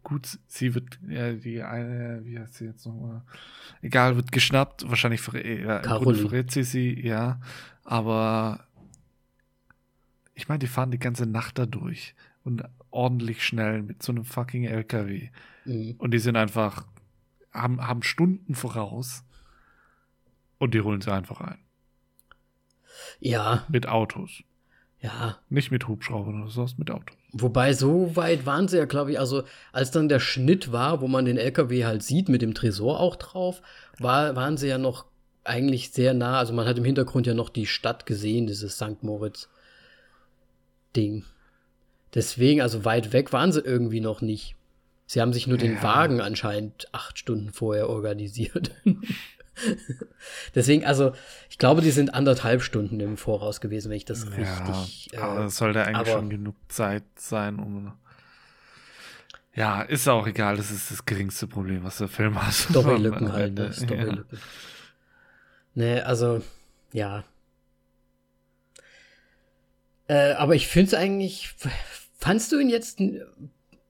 Gut, 0.02 0.38
sie 0.48 0.74
wird, 0.74 0.98
ja, 1.08 1.32
die 1.32 1.62
eine, 1.62 2.22
wie 2.24 2.38
heißt 2.38 2.54
sie 2.54 2.64
jetzt 2.64 2.86
nochmal? 2.86 3.22
Egal, 3.82 4.16
wird 4.16 4.32
geschnappt. 4.32 4.88
Wahrscheinlich 4.88 5.24
ja, 5.26 5.78
im 5.78 6.02
Grunde 6.02 6.18
verrät 6.18 6.50
sie 6.50 6.64
sie, 6.64 7.00
ja. 7.06 7.40
Aber 7.84 8.66
ich 10.34 10.48
meine, 10.48 10.58
die 10.58 10.66
fahren 10.66 10.90
die 10.90 10.98
ganze 10.98 11.26
Nacht 11.26 11.58
da 11.58 11.66
durch. 11.66 12.14
Und 12.42 12.64
ordentlich 12.90 13.44
schnell 13.44 13.82
mit 13.82 14.02
so 14.02 14.10
einem 14.10 14.24
fucking 14.24 14.64
LKW. 14.64 15.28
Mhm. 15.64 15.94
Und 15.98 16.12
die 16.12 16.18
sind 16.18 16.36
einfach, 16.36 16.84
haben, 17.52 17.86
haben 17.86 18.02
Stunden 18.02 18.56
voraus 18.56 19.25
und 20.58 20.74
die 20.74 20.80
holen 20.80 21.00
sie 21.00 21.12
einfach 21.12 21.40
ein. 21.40 21.58
Ja. 23.20 23.64
Mit 23.68 23.86
Autos. 23.88 24.42
Ja. 25.00 25.38
Nicht 25.48 25.70
mit 25.70 25.86
Hubschraubern 25.88 26.42
oder 26.42 26.50
sowas, 26.50 26.76
mit 26.78 26.90
Auto. 26.90 27.14
Wobei, 27.32 27.72
so 27.74 28.16
weit 28.16 28.46
waren 28.46 28.66
sie 28.66 28.78
ja, 28.78 28.86
glaube 28.86 29.12
ich, 29.12 29.20
also 29.20 29.44
als 29.72 29.90
dann 29.90 30.08
der 30.08 30.20
Schnitt 30.20 30.72
war, 30.72 31.02
wo 31.02 31.08
man 31.08 31.26
den 31.26 31.36
LKW 31.36 31.84
halt 31.84 32.02
sieht, 32.02 32.28
mit 32.28 32.42
dem 32.42 32.54
Tresor 32.54 32.98
auch 32.98 33.16
drauf, 33.16 33.60
war, 33.98 34.34
waren 34.36 34.56
sie 34.56 34.68
ja 34.68 34.78
noch 34.78 35.04
eigentlich 35.44 35.90
sehr 35.90 36.14
nah. 36.14 36.38
Also 36.38 36.54
man 36.54 36.66
hat 36.66 36.78
im 36.78 36.84
Hintergrund 36.84 37.26
ja 37.26 37.34
noch 37.34 37.50
die 37.50 37.66
Stadt 37.66 38.06
gesehen, 38.06 38.46
dieses 38.46 38.76
St. 38.76 39.02
Moritz-Ding. 39.02 41.24
Deswegen, 42.14 42.62
also 42.62 42.84
weit 42.84 43.12
weg 43.12 43.32
waren 43.32 43.52
sie 43.52 43.60
irgendwie 43.60 44.00
noch 44.00 44.22
nicht. 44.22 44.56
Sie 45.06 45.20
haben 45.20 45.32
sich 45.32 45.46
nur 45.46 45.58
den 45.58 45.74
Ja. 45.74 45.82
Wagen 45.82 46.20
anscheinend 46.20 46.88
acht 46.92 47.18
Stunden 47.18 47.52
vorher 47.52 47.88
organisiert. 47.88 48.72
Deswegen, 50.54 50.84
also, 50.84 51.12
ich 51.48 51.58
glaube, 51.58 51.80
die 51.82 51.90
sind 51.90 52.14
anderthalb 52.14 52.62
Stunden 52.62 53.00
im 53.00 53.16
Voraus 53.16 53.60
gewesen, 53.60 53.90
wenn 53.90 53.96
ich 53.96 54.04
das 54.04 54.26
richtig. 54.30 55.10
ja, 55.12 55.20
aber 55.22 55.42
äh, 55.42 55.44
es 55.46 55.56
sollte 55.56 55.82
eigentlich 55.82 55.96
aber- 55.96 56.10
schon 56.12 56.30
genug 56.30 56.56
Zeit 56.68 57.04
sein, 57.16 57.58
um. 57.58 57.92
Ja, 59.54 59.80
ist 59.80 60.06
auch 60.06 60.26
egal, 60.26 60.58
das 60.58 60.70
ist 60.70 60.90
das 60.90 61.06
geringste 61.06 61.46
Problem, 61.46 61.82
was 61.82 61.96
der 61.96 62.08
Film 62.08 62.40
hat. 62.42 62.52
Storylücken 62.52 63.32
halt, 63.32 63.54
ne? 63.54 63.72
Storylücken. 63.72 64.38
Nee, 65.74 66.00
also, 66.00 66.42
ja. 66.92 67.24
Äh, 70.08 70.32
aber 70.34 70.54
ich 70.54 70.68
finde 70.68 70.88
es 70.88 70.94
eigentlich. 70.94 71.54
Fandst 72.18 72.52
du 72.52 72.58
ihn 72.58 72.68
jetzt 72.68 73.00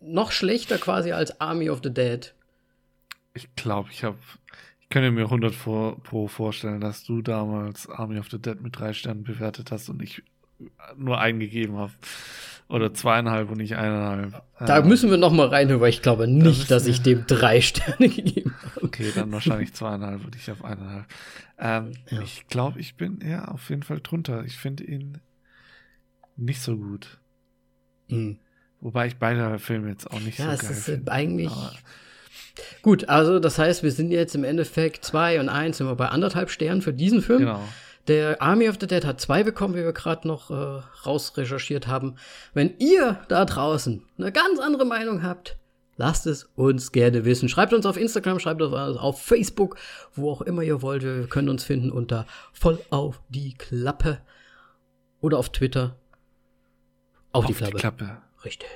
noch 0.00 0.30
schlechter 0.30 0.78
quasi 0.78 1.12
als 1.12 1.40
Army 1.40 1.68
of 1.70 1.80
the 1.82 1.92
Dead? 1.92 2.32
Ich 3.34 3.54
glaube, 3.56 3.90
ich 3.90 4.04
habe. 4.04 4.18
Ich 4.88 4.90
könnte 4.90 5.10
mir 5.10 5.24
100 5.24 5.52
vor, 5.54 6.00
pro 6.02 6.28
vorstellen, 6.28 6.80
dass 6.80 7.02
du 7.04 7.20
damals 7.20 7.88
Army 7.88 8.18
of 8.20 8.28
the 8.30 8.40
Dead 8.40 8.60
mit 8.62 8.78
drei 8.78 8.92
Sternen 8.92 9.24
bewertet 9.24 9.72
hast 9.72 9.88
und 9.88 10.00
ich 10.00 10.22
nur 10.96 11.18
eingegeben 11.20 11.76
habe. 11.76 11.92
Oder 12.68 12.92
zweieinhalb 12.94 13.50
und 13.50 13.58
nicht 13.58 13.76
eineinhalb. 13.76 14.42
Da 14.58 14.78
Äh, 14.78 14.82
müssen 14.84 15.10
wir 15.10 15.18
noch 15.18 15.32
mal 15.32 15.46
reinhören, 15.48 15.80
weil 15.80 15.90
ich 15.90 16.02
glaube 16.02 16.26
nicht, 16.26 16.44
müssen 16.44 16.68
dass 16.68 16.86
ich 16.86 17.00
dem 17.02 17.24
drei 17.26 17.60
Sterne 17.62 18.08
gegeben 18.08 18.54
habe. 18.60 18.84
Okay, 18.86 19.10
dann 19.14 19.30
wahrscheinlich 19.32 19.72
zweieinhalb 19.72 20.24
und 20.24 20.34
ich 20.36 20.48
habe 20.48 20.64
eineinhalb. 20.64 21.04
Ähm, 21.58 21.92
Ja. 22.10 22.20
Ich 22.22 22.46
glaube, 22.48 22.80
ich 22.80 22.94
bin 22.96 23.20
ja 23.28 23.46
auf 23.46 23.68
jeden 23.70 23.82
Fall 23.82 24.00
drunter. 24.00 24.44
Ich 24.44 24.56
finde 24.56 24.84
ihn 24.84 25.18
nicht 26.36 26.60
so 26.60 26.76
gut. 26.76 27.18
Hm. 28.08 28.38
Wobei 28.80 29.06
ich 29.08 29.16
beide 29.16 29.58
Filme 29.58 29.88
jetzt 29.88 30.10
auch 30.10 30.20
nicht 30.20 30.38
Ja, 30.38 30.56
so 30.56 30.66
geil 30.66 30.74
finde. 30.76 31.12
eigentlich. 31.12 31.50
Aber 31.50 31.72
Gut, 32.82 33.08
also 33.08 33.38
das 33.38 33.58
heißt, 33.58 33.82
wir 33.82 33.92
sind 33.92 34.10
jetzt 34.10 34.34
im 34.34 34.44
Endeffekt 34.44 35.04
zwei 35.04 35.40
und 35.40 35.48
eins, 35.48 35.78
sind 35.78 35.86
wir 35.86 35.96
bei 35.96 36.08
anderthalb 36.08 36.50
Sternen 36.50 36.82
für 36.82 36.92
diesen 36.92 37.22
Film. 37.22 37.40
Genau. 37.40 37.60
Der 38.08 38.40
Army 38.40 38.68
of 38.68 38.76
the 38.80 38.86
Dead 38.86 39.04
hat 39.04 39.20
zwei 39.20 39.42
bekommen, 39.42 39.74
wie 39.74 39.82
wir 39.82 39.92
gerade 39.92 40.28
noch 40.28 40.50
äh, 40.50 40.82
rausrecherchiert 41.04 41.88
haben. 41.88 42.16
Wenn 42.54 42.76
ihr 42.78 43.20
da 43.28 43.44
draußen 43.44 44.02
eine 44.16 44.30
ganz 44.30 44.60
andere 44.60 44.84
Meinung 44.84 45.24
habt, 45.24 45.56
lasst 45.96 46.26
es 46.26 46.44
uns 46.54 46.92
gerne 46.92 47.24
wissen. 47.24 47.48
Schreibt 47.48 47.72
uns 47.72 47.84
auf 47.84 47.96
Instagram, 47.96 48.38
schreibt 48.38 48.62
uns 48.62 48.72
auf 48.72 49.20
Facebook, 49.20 49.76
wo 50.14 50.30
auch 50.30 50.42
immer 50.42 50.62
ihr 50.62 50.82
wollt. 50.82 51.02
Wir 51.02 51.26
können 51.26 51.48
uns 51.48 51.64
finden 51.64 51.90
unter 51.90 52.26
voll 52.52 52.78
auf 52.90 53.20
die 53.28 53.54
Klappe 53.54 54.20
oder 55.20 55.38
auf 55.38 55.50
Twitter. 55.50 55.96
Auf, 57.32 57.46
die 57.46 57.54
Klappe. 57.54 57.76
Klappe. 57.76 58.18
Richtig. 58.44 58.68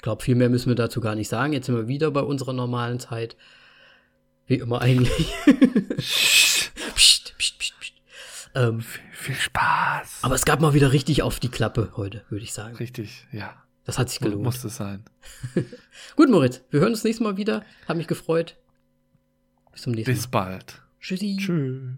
Ich 0.00 0.02
glaube, 0.02 0.22
viel 0.22 0.34
mehr 0.34 0.48
müssen 0.48 0.70
wir 0.70 0.76
dazu 0.76 1.02
gar 1.02 1.14
nicht 1.14 1.28
sagen. 1.28 1.52
Jetzt 1.52 1.66
sind 1.66 1.76
wir 1.76 1.86
wieder 1.86 2.10
bei 2.10 2.22
unserer 2.22 2.54
normalen 2.54 2.98
Zeit. 3.00 3.36
Wie 4.46 4.54
immer 4.54 4.80
eigentlich. 4.80 5.30
psst, 5.98 6.72
psst, 6.94 7.34
psst, 7.36 7.58
psst. 7.58 7.92
Ähm, 8.54 8.80
Viel, 8.80 9.02
viel 9.12 9.34
Spaß. 9.34 10.20
aber 10.22 10.34
es 10.34 10.46
gab 10.46 10.62
mal 10.62 10.72
wieder 10.72 10.92
richtig 10.92 11.20
auf 11.20 11.38
die 11.38 11.50
Klappe 11.50 11.92
heute, 11.96 12.24
würde 12.30 12.42
ich 12.44 12.54
sagen. 12.54 12.76
Richtig, 12.76 13.26
ja. 13.30 13.62
Das 13.84 13.98
hat 13.98 14.08
sich 14.08 14.20
gelohnt. 14.20 14.42
Muss 14.42 14.64
es 14.64 14.76
sein. 14.76 15.04
Gut, 16.16 16.30
Moritz, 16.30 16.62
wir 16.70 16.80
hören 16.80 16.92
uns 16.92 17.04
nächstes 17.04 17.22
Mal 17.22 17.36
wieder. 17.36 17.62
Hat 17.86 17.98
mich 17.98 18.06
gefreut. 18.06 18.56
Bis 19.70 19.82
zum 19.82 19.92
nächsten 19.92 20.14
Bis 20.14 20.24
Mal. 20.24 20.30
bald. 20.30 20.82
Tschüssi. 20.98 21.36
Tschüss. 21.38 21.92